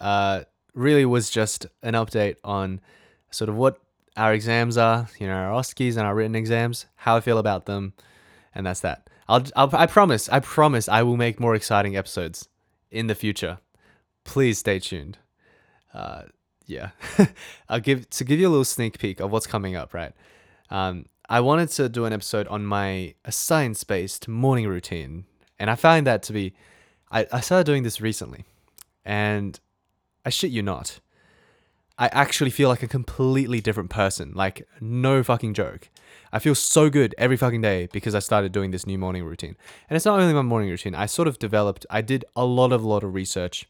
uh, 0.00 0.42
really 0.74 1.06
was 1.06 1.30
just 1.30 1.66
an 1.80 1.94
update 1.94 2.38
on 2.42 2.80
sort 3.30 3.48
of 3.48 3.54
what 3.54 3.80
our 4.18 4.34
exams 4.34 4.76
are, 4.76 5.08
you 5.18 5.26
know, 5.26 5.34
our 5.34 5.52
OSCEs 5.52 5.96
and 5.96 6.06
our 6.06 6.14
written 6.14 6.34
exams, 6.34 6.86
how 6.96 7.16
I 7.16 7.20
feel 7.20 7.38
about 7.38 7.66
them, 7.66 7.94
and 8.54 8.66
that's 8.66 8.80
that. 8.80 9.08
I'll, 9.28 9.44
I'll 9.54 9.70
I 9.72 9.86
promise, 9.86 10.28
I 10.28 10.40
promise, 10.40 10.88
I 10.88 11.02
will 11.02 11.16
make 11.16 11.38
more 11.38 11.54
exciting 11.54 11.96
episodes 11.96 12.48
in 12.90 13.06
the 13.06 13.14
future. 13.14 13.58
Please 14.24 14.58
stay 14.58 14.80
tuned. 14.80 15.18
Uh, 15.94 16.22
yeah, 16.66 16.90
I'll 17.68 17.80
give 17.80 18.10
to 18.10 18.24
give 18.24 18.40
you 18.40 18.48
a 18.48 18.50
little 18.50 18.64
sneak 18.64 18.98
peek 18.98 19.20
of 19.20 19.30
what's 19.30 19.46
coming 19.46 19.76
up. 19.76 19.94
Right, 19.94 20.12
um, 20.68 21.06
I 21.28 21.40
wanted 21.40 21.68
to 21.70 21.88
do 21.88 22.04
an 22.04 22.12
episode 22.12 22.48
on 22.48 22.66
my 22.66 23.14
science-based 23.28 24.26
morning 24.26 24.66
routine, 24.66 25.26
and 25.60 25.70
I 25.70 25.76
find 25.76 26.06
that 26.08 26.24
to 26.24 26.32
be, 26.32 26.54
I, 27.10 27.26
I 27.32 27.40
started 27.40 27.64
doing 27.64 27.84
this 27.84 28.00
recently, 28.00 28.44
and 29.04 29.58
I 30.26 30.30
shit 30.30 30.50
you 30.50 30.62
not. 30.62 30.98
I 31.98 32.08
actually 32.12 32.50
feel 32.50 32.68
like 32.68 32.82
a 32.84 32.88
completely 32.88 33.60
different 33.60 33.90
person. 33.90 34.32
Like, 34.34 34.66
no 34.80 35.22
fucking 35.24 35.54
joke. 35.54 35.90
I 36.32 36.38
feel 36.38 36.54
so 36.54 36.88
good 36.90 37.14
every 37.18 37.36
fucking 37.36 37.60
day 37.60 37.88
because 37.92 38.14
I 38.14 38.20
started 38.20 38.52
doing 38.52 38.70
this 38.70 38.86
new 38.86 38.98
morning 38.98 39.24
routine. 39.24 39.56
And 39.88 39.96
it's 39.96 40.04
not 40.04 40.20
only 40.20 40.32
my 40.32 40.42
morning 40.42 40.70
routine, 40.70 40.94
I 40.94 41.06
sort 41.06 41.26
of 41.26 41.38
developed, 41.38 41.86
I 41.90 42.00
did 42.02 42.24
a 42.36 42.44
lot 42.44 42.72
of, 42.72 42.84
lot 42.84 43.02
of 43.02 43.14
research, 43.14 43.68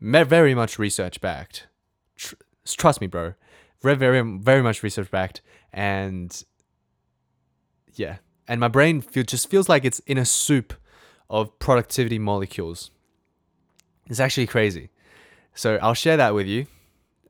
very 0.00 0.54
much 0.54 0.78
research 0.78 1.20
backed. 1.20 1.68
Tr- 2.16 2.34
trust 2.66 3.00
me, 3.00 3.06
bro. 3.06 3.34
Very, 3.80 3.96
very, 3.96 4.20
very 4.38 4.62
much 4.62 4.82
research 4.82 5.10
backed. 5.10 5.40
And 5.72 6.44
yeah. 7.94 8.16
And 8.46 8.60
my 8.60 8.68
brain 8.68 9.00
feel, 9.00 9.24
just 9.24 9.48
feels 9.48 9.68
like 9.68 9.84
it's 9.84 10.00
in 10.00 10.18
a 10.18 10.26
soup 10.26 10.74
of 11.30 11.58
productivity 11.58 12.18
molecules. 12.18 12.90
It's 14.06 14.20
actually 14.20 14.46
crazy. 14.46 14.90
So 15.54 15.78
I'll 15.80 15.94
share 15.94 16.16
that 16.16 16.34
with 16.34 16.46
you, 16.46 16.66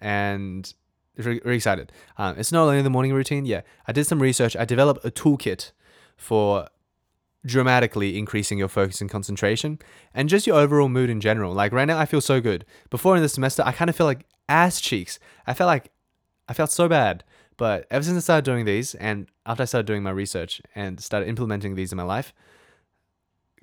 and 0.03 0.75
really, 1.17 1.41
really 1.45 1.57
excited. 1.57 1.93
Um, 2.19 2.37
it's 2.37 2.53
not 2.53 2.65
only 2.65 2.83
the 2.83 2.91
morning 2.91 3.15
routine. 3.15 3.47
Yeah, 3.47 3.63
I 3.87 3.93
did 3.93 4.07
some 4.07 4.21
research. 4.21 4.57
I 4.57 4.67
developed 4.67 5.05
a 5.05 5.11
toolkit 5.11 5.73
for 6.17 6.69
dramatically 7.45 8.19
increasing 8.19 8.59
your 8.59 8.69
focus 8.69 9.01
and 9.01 9.11
concentration 9.11 9.79
and 10.15 10.29
just 10.29 10.47
your 10.47 10.57
overall 10.57 10.89
mood 10.89 11.11
in 11.11 11.21
general. 11.21 11.53
Like 11.53 11.73
right 11.73 11.87
now, 11.87 11.99
I 11.99 12.05
feel 12.05 12.21
so 12.21 12.41
good. 12.41 12.65
Before 12.91 13.17
in 13.17 13.23
the 13.23 13.29
semester, 13.29 13.63
I 13.65 13.73
kind 13.73 13.89
of 13.89 13.97
feel 13.97 14.07
like 14.07 14.27
ass 14.49 14.81
cheeks. 14.81 15.19
I 15.47 15.55
felt 15.55 15.69
like 15.69 15.91
I 16.49 16.55
felt 16.55 16.71
so 16.71 16.89
bad. 16.89 17.25
But 17.57 17.87
ever 17.91 18.03
since 18.03 18.17
I 18.17 18.21
started 18.21 18.45
doing 18.45 18.65
these, 18.65 18.95
and 18.95 19.29
after 19.47 19.63
I 19.63 19.67
started 19.67 19.87
doing 19.87 20.03
my 20.03 20.11
research 20.11 20.63
and 20.75 21.01
started 21.01 21.29
implementing 21.29 21.75
these 21.75 21.93
in 21.93 21.97
my 21.97 22.03
life, 22.03 22.33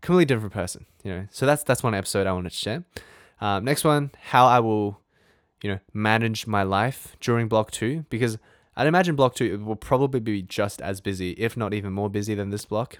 completely 0.01 0.25
different 0.25 0.53
person. 0.53 0.85
You 1.03 1.11
know. 1.11 1.27
So 1.31 1.45
that's 1.45 1.63
that's 1.63 1.83
one 1.83 1.95
episode 1.95 2.27
I 2.27 2.31
wanted 2.31 2.51
to 2.51 2.57
share. 2.57 2.83
Um, 3.41 3.65
next 3.65 3.83
one, 3.83 4.11
how 4.21 4.45
I 4.45 4.59
will, 4.59 4.99
you 5.62 5.72
know, 5.72 5.80
manage 5.93 6.47
my 6.47 6.64
life 6.64 7.16
during 7.20 7.47
block 7.47 7.72
two, 7.72 8.05
because 8.10 8.38
I'd 8.76 8.88
imagine 8.88 9.16
block 9.16 9.36
two 9.36 9.64
will 9.64 9.76
probably 9.76 10.20
be 10.20 10.41
just 10.41 10.82
as 10.82 11.01
busy, 11.01 11.32
if 11.32 11.57
not 11.57 11.74
even 11.74 11.91
more 11.93 12.10
busy 12.10 12.36
than 12.36 12.49
this 12.49 12.66
block. 12.66 12.99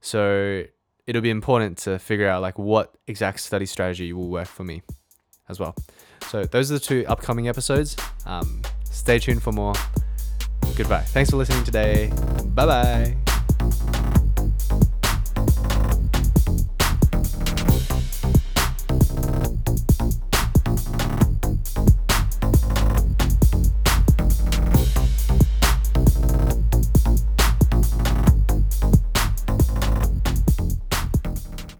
So 0.00 0.64
it'll 1.06 1.22
be 1.22 1.30
important 1.30 1.78
to 1.78 1.98
figure 1.98 2.28
out 2.28 2.42
like 2.42 2.58
what 2.58 2.94
exact 3.06 3.40
study 3.40 3.66
strategy 3.66 4.12
will 4.12 4.28
work 4.28 4.46
for 4.46 4.64
me 4.64 4.82
as 5.48 5.58
well. 5.58 5.74
So 6.28 6.44
those 6.44 6.70
are 6.70 6.74
the 6.74 6.80
two 6.80 7.04
upcoming 7.08 7.48
episodes. 7.48 7.96
Um, 8.24 8.62
stay 8.84 9.18
tuned 9.18 9.42
for 9.42 9.52
more. 9.52 9.74
Goodbye. 10.76 11.02
Thanks 11.02 11.30
for 11.30 11.36
listening 11.36 11.64
today. 11.64 12.10
Bye 12.54 12.66
bye. 12.66 13.33